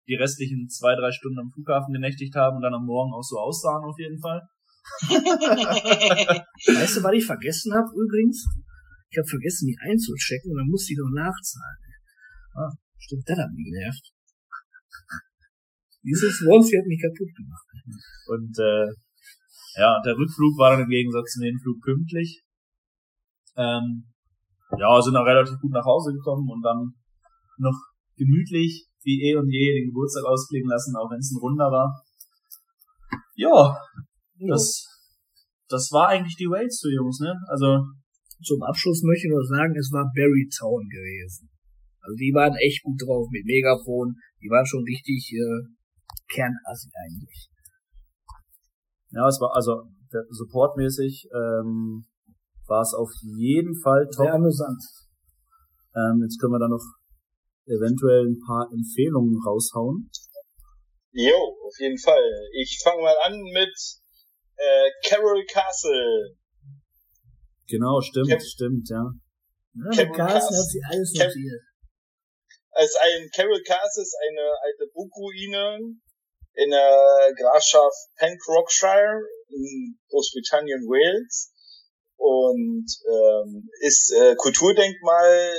die 0.08 0.14
restlichen 0.14 0.68
zwei, 0.68 0.94
drei 0.96 1.10
Stunden 1.12 1.38
am 1.40 1.50
Flughafen 1.52 1.92
genächtigt 1.92 2.34
haben 2.36 2.56
und 2.56 2.62
dann 2.62 2.74
am 2.74 2.84
Morgen 2.84 3.12
auch 3.12 3.22
so 3.22 3.38
aussahen 3.38 3.84
auf 3.84 3.98
jeden 3.98 4.20
Fall. 4.20 4.42
weißt 5.08 6.96
du, 6.96 7.02
was 7.02 7.14
ich 7.14 7.24
vergessen 7.24 7.72
habe 7.72 7.88
übrigens? 7.96 8.44
Ich 9.08 9.16
habe 9.16 9.28
vergessen, 9.28 9.66
die 9.66 9.78
einzuchecken 9.80 10.50
und 10.52 10.58
dann 10.58 10.68
musste 10.68 10.92
ich 10.92 10.98
noch 10.98 11.08
nachzahlen. 11.14 11.78
Ah, 12.54 12.72
stimmt, 12.98 13.24
das 13.26 13.38
hat 13.38 13.50
mich 13.52 13.64
genervt. 13.64 14.12
Dieses 16.05 16.36
Swansea 16.36 16.80
hat 16.80 16.86
mich 16.86 17.00
kaputt 17.00 17.32
gemacht. 17.32 17.66
Und 18.28 18.55
äh, 18.61 18.86
ja, 19.80 20.00
der 20.05 20.16
Rückflug 20.16 20.57
war 20.59 20.72
dann 20.72 20.84
im 20.84 20.92
Gegensatz 20.92 21.32
zum 21.32 21.42
Hinflug 21.42 21.80
pünktlich. 21.82 22.44
Ähm, 23.57 24.12
ja, 24.78 25.00
sind 25.00 25.14
dann 25.14 25.26
relativ 25.26 25.59
gut 25.61 25.72
nach 25.72 25.84
Hause 25.84 26.12
gekommen 26.12 26.48
und 26.50 26.62
dann 26.62 26.92
noch 27.59 27.78
gemütlich 28.16 28.86
wie 29.02 29.30
eh 29.30 29.36
und 29.36 29.48
je 29.50 29.72
den 29.72 29.88
Geburtstag 29.88 30.24
ausklingen 30.24 30.68
lassen, 30.68 30.96
auch 30.96 31.11
wenn 31.11 31.18
es 31.18 31.32
ein 31.32 31.40
Runder 31.40 31.70
war. 31.70 32.02
Ja, 33.34 33.76
das, 34.48 34.86
das 35.68 35.90
war 35.92 36.09
eigentlich 36.09 36.36
die 36.36 36.48
Wales 36.48 36.76
zu 36.76 36.90
Jungs, 36.90 37.20
ne? 37.20 37.34
Also 37.48 37.84
zum 38.42 38.62
Abschluss 38.62 39.02
möchte 39.02 39.26
ich 39.26 39.32
nur 39.32 39.44
sagen, 39.44 39.74
es 39.76 39.90
war 39.92 40.11
Barry 40.14 40.48
Town 40.50 40.88
gewesen. 40.88 41.50
Also 42.00 42.16
die 42.16 42.32
waren 42.34 42.55
echt 42.57 42.82
gut 42.82 43.00
drauf 43.00 43.28
mit 43.30 43.44
Megafon, 43.44 44.14
die 44.42 44.50
waren 44.50 44.66
schon 44.66 44.84
richtig 44.84 45.32
äh, 45.32 45.64
Kernassi 46.28 46.90
eigentlich. 46.94 47.50
Ja, 49.10 49.28
es 49.28 49.40
war 49.40 49.54
also 49.54 49.84
supportmäßig 50.30 51.28
ähm, 51.32 52.06
war 52.66 52.82
es 52.82 52.94
auf 52.94 53.10
jeden 53.22 53.74
Fall 53.80 54.06
top. 54.06 54.26
Sehr 54.26 54.34
amüsant. 54.34 54.82
Ähm, 55.94 56.22
jetzt 56.22 56.40
können 56.40 56.52
wir 56.52 56.58
da 56.58 56.68
noch 56.68 56.84
eventuell 57.66 58.26
ein 58.26 58.40
paar 58.46 58.68
Empfehlungen 58.72 59.40
raushauen. 59.46 60.10
Jo, 61.12 61.36
auf 61.64 61.78
jeden 61.78 61.98
Fall. 61.98 62.48
Ich 62.58 62.80
fange 62.82 63.02
mal 63.02 63.16
an 63.24 63.40
mit 63.40 63.74
äh, 64.56 64.90
Carol 65.06 65.44
Castle. 65.46 66.36
Genau, 67.68 68.00
stimmt, 68.00 68.28
Cam 68.28 68.40
stimmt, 68.40 68.88
ja. 68.90 69.04
ja 69.92 70.04
Carol 70.04 70.16
Castle 70.16 70.58
hat 70.58 70.66
sie 70.66 70.82
alles 70.84 71.12
notiert. 71.14 71.62
Also 72.72 72.98
ein 73.02 73.30
Carol 73.34 73.62
Castle 73.62 74.02
ist 74.02 74.16
eine 74.28 74.50
alte 74.62 74.90
Burgruine 74.92 75.78
in 76.55 76.70
der 76.70 77.32
Grafschaft 77.36 77.96
Pencrockshire 78.16 79.20
in 79.48 79.98
Großbritannien, 80.09 80.86
Wales. 80.86 81.52
Und 82.16 82.86
ähm, 83.07 83.68
ist 83.80 84.12
äh, 84.12 84.34
Kulturdenkmal 84.36 85.55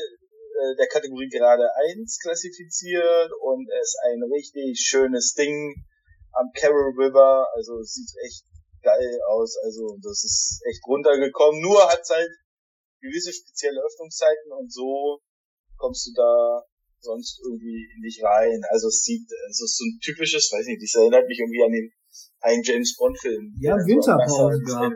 äh, 0.56 0.76
der 0.78 0.88
Kategorie 0.88 1.30
gerade 1.30 1.70
1 1.92 2.20
klassifiziert 2.22 3.32
und 3.42 3.68
ist 3.82 3.98
ein 4.06 4.24
richtig 4.32 4.80
schönes 4.80 5.34
Ding 5.34 5.76
am 6.32 6.52
Carroll 6.56 6.94
River, 6.98 7.48
also 7.56 7.82
sieht 7.84 8.10
echt 8.26 8.46
geil 8.82 9.20
aus, 9.30 9.58
also 9.64 9.98
das 10.02 10.24
ist 10.24 10.62
echt 10.70 10.86
runtergekommen, 10.88 11.62
nur 11.62 11.82
hat 11.90 12.04
halt 12.10 12.32
gewisse 13.02 13.34
spezielle 13.34 13.82
Öffnungszeiten 13.82 14.52
und 14.52 14.72
so 14.72 15.20
kommst 15.78 16.08
du 16.08 16.12
da 16.16 16.64
sonst 17.06 17.40
irgendwie 17.46 17.86
nicht 18.02 18.24
rein. 18.24 18.62
Also 18.74 18.90
es 18.90 19.06
sieht, 19.06 19.30
es 19.50 19.62
ist 19.62 19.78
so 19.78 19.86
ein 19.86 20.00
typisches, 20.02 20.50
weiß 20.50 20.66
nicht, 20.66 20.82
das 20.82 20.98
erinnert 20.98 21.28
mich 21.30 21.40
irgendwie 21.40 21.64
an 21.64 21.72
den 21.72 21.88
ein 22.42 22.62
James 22.64 22.96
Bond 22.98 23.18
Film. 23.20 23.54
Ja, 23.62 23.74
Also 23.74 23.86
Winterpause 23.86 24.62
da. 24.66 24.90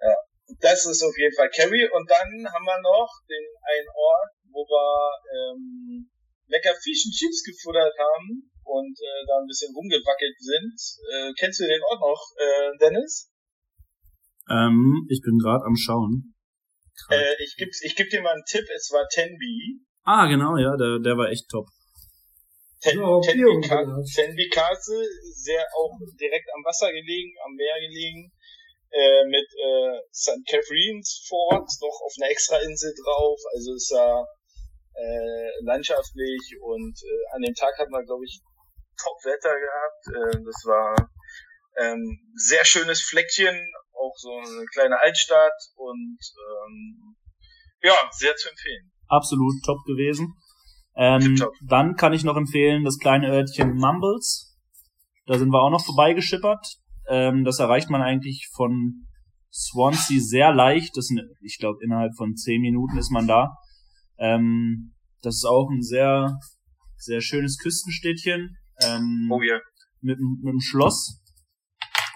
Ja, 0.00 0.14
das 0.60 0.86
ist 0.86 1.02
auf 1.02 1.16
jeden 1.16 1.34
Fall 1.34 1.50
Carrie. 1.50 1.88
Und 1.88 2.06
dann 2.08 2.28
haben 2.48 2.66
wir 2.66 2.80
noch 2.80 3.10
den 3.28 3.44
einen 3.64 3.90
Ort, 3.92 4.32
wo 4.52 4.64
wir 4.64 4.88
ähm, 5.32 6.10
lecker 6.48 6.74
Fish 6.76 7.06
und 7.06 7.14
Chips 7.16 7.42
gefuttert 7.44 7.94
haben 7.98 8.50
und 8.64 8.96
äh, 9.00 9.22
da 9.26 9.40
ein 9.40 9.46
bisschen 9.46 9.74
rumgewackelt 9.74 10.36
sind. 10.38 10.76
Äh, 11.12 11.32
kennst 11.38 11.60
du 11.60 11.64
den 11.64 11.82
Ort 11.82 12.00
noch, 12.00 12.22
äh, 12.36 12.70
Dennis? 12.80 13.30
Ähm, 14.50 15.06
ich 15.08 15.20
bin 15.22 15.38
gerade 15.38 15.64
am 15.64 15.76
Schauen. 15.76 16.34
Äh, 17.10 17.34
ich 17.42 17.56
gebe 17.56 17.70
ich 17.70 17.96
geb 17.96 18.08
dir 18.10 18.22
mal 18.22 18.34
einen 18.34 18.44
Tipp, 18.44 18.64
es 18.74 18.90
war 18.92 19.06
Tenby. 19.08 19.80
Ah, 20.04 20.26
genau, 20.26 20.56
ja, 20.56 20.76
der, 20.76 20.98
der 20.98 21.16
war 21.16 21.30
echt 21.30 21.48
top. 21.48 21.66
Ten, 22.80 23.00
Ja, 23.62 23.86
Tenby, 24.04 24.48
Castle, 24.50 25.08
sehr 25.32 25.64
auch 25.74 25.96
direkt 26.20 26.48
am 26.54 26.62
Wasser 26.64 26.92
gelegen, 26.92 27.32
am 27.44 27.54
Meer 27.54 27.80
gelegen, 27.80 28.30
äh, 28.92 29.24
mit 29.24 29.48
äh, 29.56 30.00
St. 30.12 30.44
Catherine's 30.46 31.24
Fort 31.26 31.68
noch 31.80 31.98
auf 32.04 32.12
einer 32.20 32.30
Extrainsel 32.30 32.92
drauf, 33.02 33.40
also 33.54 33.74
ist 33.74 33.90
da 33.90 34.26
äh, 34.94 35.50
landschaftlich 35.64 36.54
und 36.60 36.94
äh, 37.02 37.34
an 37.34 37.42
dem 37.42 37.54
Tag 37.54 37.76
hatten 37.78 37.90
wir, 37.90 38.04
glaube 38.04 38.24
ich, 38.24 38.40
Top-Wetter 39.02 39.54
gehabt. 39.58 40.36
Äh, 40.36 40.44
das 40.44 40.62
war 40.64 40.94
ähm, 41.78 42.20
sehr 42.36 42.64
schönes 42.64 43.02
Fleckchen, 43.02 43.72
auch 43.92 44.14
so 44.16 44.30
eine 44.30 44.64
kleine 44.72 45.00
Altstadt 45.00 45.58
und 45.76 46.18
ähm, 46.20 47.16
ja, 47.82 47.96
sehr 48.12 48.36
zu 48.36 48.50
empfehlen. 48.50 48.92
Absolut 49.08 49.54
top 49.64 49.84
gewesen. 49.84 50.34
Ähm, 50.96 51.36
dann 51.66 51.96
kann 51.96 52.12
ich 52.12 52.24
noch 52.24 52.36
empfehlen 52.36 52.84
das 52.84 52.98
kleine 52.98 53.28
Örtchen 53.28 53.74
Mumbles. 53.74 54.56
Da 55.26 55.38
sind 55.38 55.50
wir 55.50 55.62
auch 55.62 55.70
noch 55.70 55.84
vorbeigeschippert. 55.84 56.66
Ähm, 57.08 57.44
das 57.44 57.58
erreicht 57.58 57.90
man 57.90 58.02
eigentlich 58.02 58.48
von 58.54 59.06
Swansea 59.52 60.20
sehr 60.20 60.52
leicht. 60.52 60.96
Das 60.96 61.06
sind, 61.06 61.20
ich 61.40 61.58
glaube, 61.58 61.78
innerhalb 61.82 62.14
von 62.16 62.36
zehn 62.36 62.60
Minuten 62.60 62.96
ist 62.96 63.10
man 63.10 63.26
da. 63.26 63.56
Ähm, 64.18 64.94
das 65.22 65.36
ist 65.36 65.46
auch 65.46 65.68
ein 65.70 65.82
sehr, 65.82 66.38
sehr 66.96 67.20
schönes 67.20 67.58
Küstenstädtchen. 67.58 68.56
Ähm, 68.82 69.28
Oh 69.30 69.42
ja. 69.42 69.58
mit, 70.00 70.18
mit 70.20 70.52
dem 70.52 70.60
Schloss. 70.60 71.20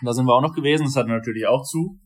Da 0.03 0.13
sind 0.13 0.27
wir 0.27 0.35
auch 0.35 0.43
noch 0.43 0.55
gewesen. 0.55 0.85
Das 0.85 0.97
hat 0.97 1.07
natürlich 1.07 1.47
auch 1.47 1.65
zu. 1.65 1.99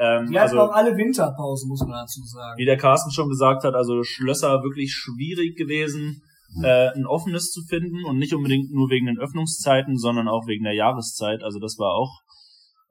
Ähm, 0.00 0.26
hatten 0.26 0.36
also, 0.36 0.60
auch 0.60 0.72
alle 0.72 0.96
Winterpausen, 0.96 1.68
muss 1.68 1.80
man 1.80 1.90
dazu 1.90 2.22
sagen. 2.22 2.56
wie 2.56 2.64
der 2.64 2.76
Carsten 2.76 3.10
schon 3.10 3.28
gesagt 3.28 3.64
hat, 3.64 3.74
also 3.74 4.04
Schlösser 4.04 4.62
wirklich 4.62 4.92
schwierig 4.92 5.56
gewesen, 5.56 6.22
äh, 6.62 6.90
ein 6.94 7.04
offenes 7.04 7.50
zu 7.50 7.62
finden 7.64 8.04
und 8.04 8.16
nicht 8.16 8.32
unbedingt 8.32 8.70
nur 8.70 8.88
wegen 8.90 9.06
den 9.06 9.18
Öffnungszeiten, 9.18 9.98
sondern 9.98 10.28
auch 10.28 10.46
wegen 10.46 10.64
der 10.64 10.74
Jahreszeit. 10.74 11.42
Also 11.42 11.58
das 11.58 11.78
war 11.78 11.94
auch 11.94 12.22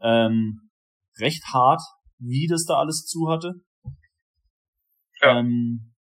ähm, 0.02 0.70
recht 1.18 1.44
hart, 1.54 1.82
wie 2.20 2.48
das 2.48 2.66
da 2.66 2.76
alles 2.76 3.06
zu 3.06 3.30
hatte. 3.30 3.54
Ja. 5.22 5.40
Ähm, 5.40 5.94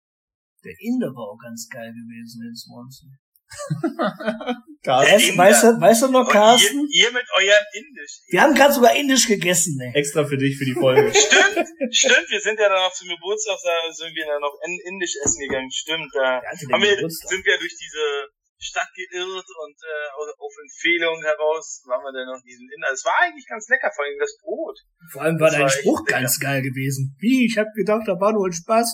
Der 0.63 0.75
Inder 0.79 1.07
war 1.15 1.31
auch 1.31 1.39
ganz 1.41 1.67
geil 1.71 1.91
gewesen 1.93 2.43
in 2.47 2.55
Swansea. 2.55 3.09
Carsten, 4.83 5.37
weißt, 5.37 5.63
du, 5.63 5.67
weißt 5.81 6.01
du 6.03 6.07
noch, 6.11 6.27
Und 6.27 6.31
Carsten? 6.31 6.87
ihr, 6.91 7.05
ihr 7.07 7.11
mit 7.11 7.25
eurem 7.35 7.65
Indisch. 7.73 8.13
Wir 8.29 8.41
haben 8.41 8.53
gerade 8.55 8.73
sogar 8.73 8.95
Indisch 8.95 9.27
gegessen, 9.27 9.75
ne? 9.77 9.91
extra 9.95 10.23
für 10.25 10.37
dich 10.37 10.57
für 10.57 10.65
die 10.65 10.73
Folge. 10.73 11.11
Stimmt, 11.15 11.67
stimmt, 11.95 12.27
wir 12.29 12.39
sind 12.41 12.59
ja 12.59 12.69
dann 12.69 12.81
noch 12.83 12.93
zum 12.93 13.07
Geburtstag, 13.09 13.57
da 13.63 13.91
sind 13.93 14.13
wir 14.15 14.25
dann 14.25 14.41
noch 14.41 14.55
in- 14.65 14.79
indisch 14.93 15.15
essen 15.23 15.39
gegangen, 15.47 15.69
stimmt, 15.71 16.09
da 16.13 16.41
haben 16.71 16.81
wir, 16.83 16.95
Geburtstag. 16.95 17.29
sind 17.29 17.45
wir 17.45 17.57
durch 17.57 17.75
diese 17.77 18.27
Stadt 18.59 18.89
geirrt 18.95 19.45
und 19.63 19.77
äh, 19.77 20.09
auf 20.39 20.53
Empfehlung 20.61 21.21
heraus 21.23 21.83
waren 21.85 22.01
wir 22.03 22.11
dann 22.11 22.25
noch 22.33 22.41
diesen 22.43 22.67
Inder. 22.73 22.89
Es 22.91 23.05
war 23.05 23.13
eigentlich 23.21 23.45
ganz 23.47 23.67
lecker, 23.69 23.91
vor 23.95 24.03
allem 24.05 24.17
das 24.19 24.35
Brot. 24.41 24.77
Vor 25.11 25.21
allem 25.21 25.39
war 25.39 25.47
Das 25.47 25.53
dein 25.55 25.61
war 25.63 25.69
Spruch 25.69 25.99
lecker. 26.07 26.19
ganz 26.21 26.39
geil 26.39 26.61
gewesen. 26.63 27.15
Wie? 27.19 27.45
Ich 27.45 27.57
hab 27.57 27.67
gedacht, 27.75 28.07
da 28.07 28.19
war 28.19 28.33
nur 28.33 28.47
ein 28.47 28.53
Spaß. 28.53 28.89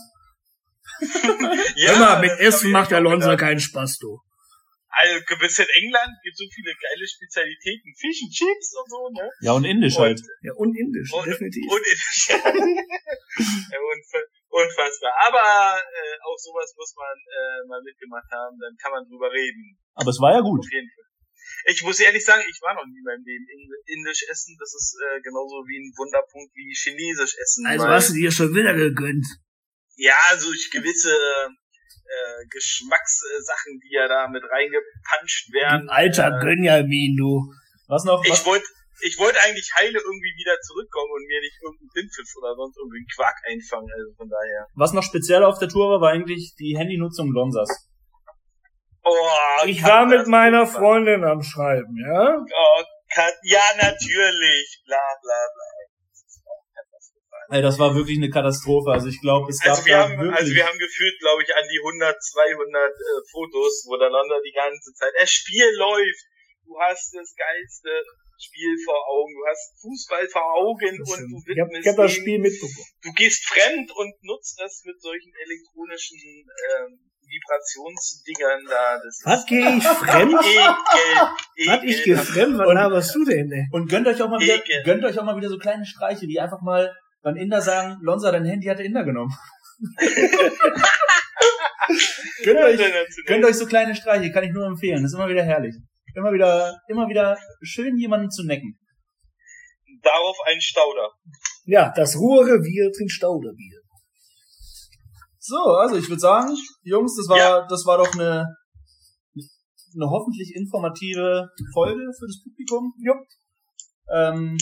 Ja, 1.75 1.93
Immer 1.93 2.19
mit 2.19 2.31
Essen 2.39 2.71
macht 2.71 2.89
gedacht. 2.89 3.39
keinen 3.39 3.59
Spaß, 3.59 3.97
du. 3.99 4.19
Also, 4.95 5.19
du 5.25 5.35
bist 5.39 5.57
in 5.59 5.65
England, 5.81 6.13
gibt 6.23 6.37
so 6.37 6.45
viele 6.53 6.71
geile 6.77 7.05
Spezialitäten, 7.07 7.89
Fish 7.97 8.19
and 8.23 8.31
Chips 8.31 8.67
und 8.77 8.87
so, 8.89 9.09
ne? 9.09 9.25
Ja, 9.41 9.51
und 9.53 9.65
Indisch 9.65 9.97
halt. 9.97 10.21
Ja, 10.43 10.53
und 10.53 10.75
Indisch, 10.77 11.11
Und, 11.11 11.25
definitiv. 11.25 11.65
und 11.65 11.81
ja, 12.53 13.77
unf- 13.79 14.27
unfassbar. 14.49 15.13
Aber 15.27 15.77
äh, 15.81 16.15
auch 16.23 16.37
sowas 16.37 16.73
muss 16.77 16.93
man 16.95 17.15
äh, 17.17 17.67
mal 17.67 17.81
mitgemacht 17.81 18.29
haben, 18.31 18.57
dann 18.59 18.75
kann 18.77 18.91
man 18.91 19.03
drüber 19.09 19.31
reden. 19.31 19.77
Aber 19.95 20.09
es 20.11 20.19
war 20.21 20.33
ja 20.33 20.41
gut. 20.41 20.59
Auf 20.59 20.71
jeden 20.71 20.89
Fall. 20.89 21.05
Ich 21.65 21.81
muss 21.83 21.99
ehrlich 21.99 22.23
sagen, 22.23 22.43
ich 22.47 22.59
war 22.61 22.73
noch 22.75 22.85
nie 22.85 22.97
in 22.97 23.03
meinem 23.03 23.23
Leben 23.25 23.45
in- 23.49 23.97
indisch 23.97 24.23
essen. 24.29 24.55
Das 24.59 24.73
ist 24.73 24.95
äh, 24.99 25.21
genauso 25.21 25.63
wie 25.67 25.77
ein 25.79 25.91
Wunderpunkt 25.97 26.53
wie 26.55 26.73
chinesisch 26.75 27.35
essen. 27.41 27.65
Also 27.67 27.87
hast 27.87 28.09
du 28.09 28.13
dir 28.13 28.31
schon 28.31 28.53
wieder 28.53 28.73
gegönnt. 28.73 29.25
ja, 29.95 30.15
so 30.37 30.49
gewisse 30.71 31.15
äh, 32.05 32.45
Geschmackssachen, 32.49 33.79
die 33.79 33.93
ja 33.95 34.07
da 34.07 34.27
mit 34.27 34.43
reingepanscht 34.43 35.53
werden. 35.53 35.89
Alter 35.89 36.37
äh, 36.37 36.39
Gönjamin, 36.41 37.15
du. 37.17 37.53
Was 37.87 38.03
noch? 38.03 38.23
ich 38.25 38.45
wollte 38.45 38.65
ich 39.01 39.17
wollte 39.19 39.39
eigentlich 39.41 39.69
heile 39.75 39.99
irgendwie 39.99 40.33
wieder 40.37 40.55
zurückkommen 40.61 41.11
und 41.11 41.27
mir 41.27 41.41
nicht 41.41 41.57
irgendeinen 41.61 41.89
Blindpfiff 41.89 42.29
oder 42.37 42.55
sonst 42.55 42.77
irgendwie 42.77 43.05
Quark 43.13 43.35
einfangen. 43.49 43.89
Also 43.91 44.13
von 44.15 44.29
daher. 44.29 44.67
was 44.75 44.93
noch 44.93 45.03
speziell 45.03 45.43
auf 45.43 45.59
der 45.59 45.67
Tour 45.67 45.89
war, 45.89 46.01
war 46.01 46.11
eigentlich 46.11 46.55
die 46.57 46.77
Handynutzung 46.77 47.31
Lonsas. 47.31 47.89
Oh, 49.03 49.65
Ich 49.65 49.83
war 49.83 50.05
mit 50.05 50.27
meiner. 50.27 50.65
Freundin 50.65 51.25
am 51.25 51.41
Schreiben, 51.41 51.97
ja? 51.97 52.37
Oh, 52.39 52.83
Kat 53.13 53.33
ja, 53.43 53.61
natürlich. 53.75 54.81
Bla 54.85 55.03
bla 55.21 55.41
bla. 55.53 55.82
Ey, 57.49 57.61
das 57.61 57.77
war 57.79 57.93
wirklich 57.95 58.17
eine 58.17 58.29
Katastrophe. 58.29 58.91
Also 58.91 59.07
ich 59.07 59.19
glaube, 59.21 59.49
es 59.49 59.59
gab 59.59 59.71
Also 59.77 59.85
wir 59.85 59.97
haben, 59.97 60.17
wirklich... 60.17 60.39
also 60.39 60.51
wir 60.55 60.65
haben 60.65 60.77
gefühlt, 60.79 61.19
glaube 61.19 61.43
ich, 61.43 61.49
an 61.55 61.63
die 61.71 61.79
100, 61.79 62.15
200 62.23 62.91
äh, 62.91 62.93
Fotos, 63.31 63.85
wo 63.87 63.97
der 63.97 64.09
London 64.09 64.39
die 64.45 64.55
ganze 64.55 64.93
Zeit, 64.93 65.11
das 65.19 65.29
Spiel 65.29 65.65
läuft, 65.77 66.23
du 66.65 66.73
hast 66.79 67.13
das 67.13 67.33
geilste 67.35 67.91
Spiel 68.39 68.75
vor 68.83 68.97
Augen, 69.07 69.33
du 69.35 69.43
hast 69.47 69.75
Fußball 69.81 70.27
vor 70.27 70.43
Augen 70.57 70.97
Das 70.97 71.09
und 71.09 71.15
stimmt. 71.15 71.43
du 71.47 71.51
Ich 71.53 71.59
hab, 71.59 71.67
widmest 71.69 71.85
ich 71.85 71.89
hab 71.91 71.97
das 71.97 72.11
Spiel 72.13 72.39
mitbekommen. 72.39 72.87
du 73.03 73.11
gehst 73.13 73.45
fremd 73.47 73.91
und 73.91 74.11
nutzt 74.23 74.59
das 74.59 74.81
mit 74.85 74.99
solchen 75.01 75.31
elektronischen 75.45 76.19
ähm, 76.19 76.99
Vibrationsdingern 77.23 78.65
da. 78.67 78.99
Das 79.03 79.21
Was 79.23 79.39
ist 79.39 79.47
geh 79.47 79.59
ich 79.77 79.83
fremd? 79.83 80.33
ekel, 80.43 81.69
Hat 81.69 81.83
ich 81.83 81.99
ekelhaft. 82.01 82.27
gefremd? 82.27 82.57
Was 82.57 82.67
Und- 82.67 82.75
laberst 82.75 83.15
du 83.15 83.25
denn, 83.25 83.51
ey? 83.51 83.67
Und 83.71 83.89
gönnt 83.89 84.07
euch 84.07 84.21
auch 84.21 84.29
mal 84.29 84.39
wieder, 84.39 84.55
Ekel. 84.55 84.83
gönnt 84.83 85.03
euch 85.05 85.17
auch 85.19 85.23
mal 85.23 85.37
wieder 85.37 85.49
so 85.49 85.57
kleine 85.57 85.85
Streiche, 85.85 86.27
die 86.27 86.39
einfach 86.39 86.61
mal 86.61 86.91
beim 87.23 87.37
Inder 87.37 87.61
sagen, 87.61 87.97
Lonza, 88.01 88.31
dein 88.31 88.45
Handy 88.45 88.67
hat 88.67 88.77
der 88.77 88.85
Inder 88.85 89.03
genommen. 89.03 89.33
gönnt, 92.43 92.59
euch, 92.59 92.79
gönnt 93.25 93.45
euch 93.45 93.55
so 93.55 93.65
kleine 93.65 93.95
Streiche, 93.95 94.31
kann 94.31 94.43
ich 94.43 94.51
nur 94.51 94.67
empfehlen. 94.67 95.01
Das 95.01 95.11
ist 95.11 95.17
immer 95.17 95.29
wieder 95.29 95.43
herrlich. 95.43 95.75
Immer 96.15 96.31
wieder, 96.31 96.79
immer 96.87 97.09
wieder 97.09 97.37
schön 97.61 97.97
jemanden 97.97 98.29
zu 98.29 98.45
necken. 98.45 98.77
Darauf 100.01 100.37
ein 100.45 100.61
Stauder. 100.61 101.09
Ja, 101.65 101.91
das 101.95 102.15
Ruhrrevier 102.17 102.91
trinkt 102.91 103.11
Stauderbier. 103.11 103.79
So, 105.39 105.57
also 105.57 105.95
ich 105.95 106.07
würde 106.07 106.19
sagen, 106.19 106.55
Jungs, 106.83 107.15
das 107.17 107.27
war, 107.29 107.37
Ja. 107.37 107.67
das 107.67 107.85
war 107.85 107.97
doch 107.97 108.13
eine, 108.13 108.45
eine 109.35 110.09
hoffentlich 110.09 110.53
informative 110.55 111.49
Folge 111.73 112.01
für 112.17 112.27
das 112.27 112.43
Publikum. 112.43 112.93
Jupp. 113.01 113.17
Ähm, 114.13 114.57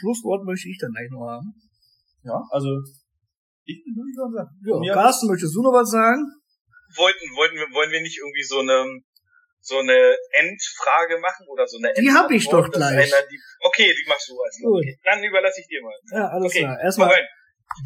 Schlusswort 0.00 0.44
möchte 0.48 0.68
ich 0.68 0.78
dann 0.80 0.92
gleich 0.92 1.10
noch 1.12 1.26
haben. 1.28 1.52
ja, 2.24 2.40
also 2.50 2.80
ich 3.68 3.84
bin 3.84 3.94
durch, 3.94 4.16
Lonza. 4.16 4.48
Ja, 4.64 4.78
Mir- 4.80 4.94
Carsten, 4.94 5.28
möchtest 5.28 5.54
du 5.54 5.62
noch 5.62 5.72
was 5.76 5.90
sagen? 5.90 6.24
Wollten, 6.96 7.22
wollten 7.36 7.54
wir, 7.56 7.68
wollen 7.76 7.92
wir 7.92 8.00
nicht 8.02 8.18
irgendwie 8.18 8.42
so 8.42 8.58
eine, 8.60 8.98
so 9.60 9.78
eine 9.78 10.16
Endfrage 10.42 11.20
machen 11.20 11.46
oder 11.46 11.66
so 11.68 11.78
eine 11.78 11.92
Die 11.94 12.10
hab 12.10 12.30
ich 12.32 12.48
doch 12.48 12.68
gleich. 12.70 13.06
Einer 13.12 13.22
die, 13.30 13.38
okay, 13.60 13.92
die 13.94 14.08
machst 14.08 14.26
du 14.28 14.34
als 14.40 14.58
Gut. 14.58 14.80
okay. 14.82 14.98
Dann 15.04 15.22
überlasse 15.22 15.60
ich 15.60 15.68
dir 15.68 15.82
mal. 15.82 15.94
Ja, 16.10 16.28
alles 16.34 16.50
Okay, 16.50 16.60
klar. 16.66 16.74
Mal 16.76 16.82
Erstmal 16.82 17.12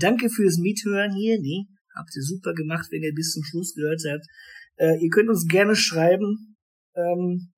danke 0.01 0.31
fürs 0.31 0.57
Mithören 0.57 1.13
hier. 1.13 1.37
Nee, 1.41 1.67
habt 1.95 2.17
ihr 2.17 2.23
super 2.23 2.55
gemacht, 2.55 2.87
wenn 2.91 3.03
ihr 3.03 3.13
bis 3.13 3.33
zum 3.33 3.43
Schluss 3.45 3.75
gehört 3.75 4.01
habt. 4.09 4.25
Äh, 4.77 4.97
ihr 5.05 5.11
könnt 5.11 5.29
uns 5.29 5.45
gerne 5.47 5.77
schreiben. 5.77 6.57
Ähm, 6.97 7.53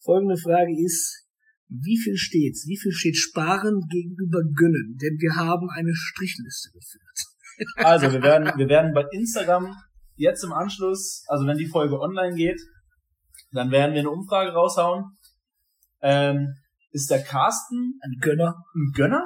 folgende 0.00 0.38
Frage 0.38 0.72
ist, 0.72 1.27
wie 1.68 1.98
viel 1.98 2.16
steht's? 2.16 2.66
Wie 2.66 2.78
viel 2.78 2.92
steht 2.92 3.16
sparen 3.16 3.80
gegenüber 3.88 4.40
gönnen? 4.54 4.96
Denn 5.00 5.18
wir 5.18 5.36
haben 5.36 5.68
eine 5.70 5.94
Strichliste 5.94 6.70
geführt. 6.72 7.04
Also, 7.84 8.12
wir 8.12 8.22
werden, 8.22 8.56
wir 8.56 8.68
werden 8.68 8.94
bei 8.94 9.04
Instagram 9.10 9.74
jetzt 10.14 10.44
im 10.44 10.52
Anschluss, 10.52 11.24
also 11.26 11.44
wenn 11.44 11.58
die 11.58 11.66
Folge 11.66 11.98
online 11.98 12.36
geht, 12.36 12.60
dann 13.50 13.72
werden 13.72 13.94
wir 13.94 14.00
eine 14.00 14.10
Umfrage 14.10 14.52
raushauen. 14.52 15.06
Ähm, 16.00 16.54
ist 16.92 17.10
der 17.10 17.22
Carsten 17.22 17.98
Ein 18.00 18.18
Gönner, 18.20 18.54
ein 18.76 18.92
Gönner 18.94 19.24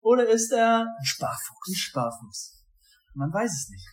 oder 0.00 0.28
ist 0.28 0.52
er 0.52 0.82
ein 0.82 1.04
Sparfuchs. 1.04 1.68
ein 1.68 1.74
Sparfuchs? 1.74 2.64
Man 3.14 3.32
weiß 3.32 3.50
es 3.50 3.68
nicht. 3.68 3.88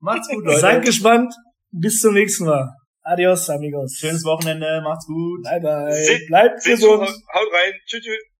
Macht's 0.00 0.28
gut, 0.28 0.44
Leute. 0.44 0.60
Seid 0.60 0.84
gespannt. 0.84 1.34
Bis 1.70 2.00
zum 2.00 2.14
nächsten 2.14 2.44
Mal. 2.44 2.70
Adios, 3.06 3.50
amigos. 3.50 3.96
Schönes 3.98 4.24
Wochenende, 4.24 4.80
macht's 4.82 5.06
gut. 5.06 5.42
Bye, 5.44 5.60
bye. 5.60 5.92
Se- 5.92 6.24
Bleibt 6.26 6.64
gesund. 6.64 7.02
haut 7.02 7.52
rein. 7.52 7.72
Tschüss, 7.86 8.02
tschüss. 8.02 8.33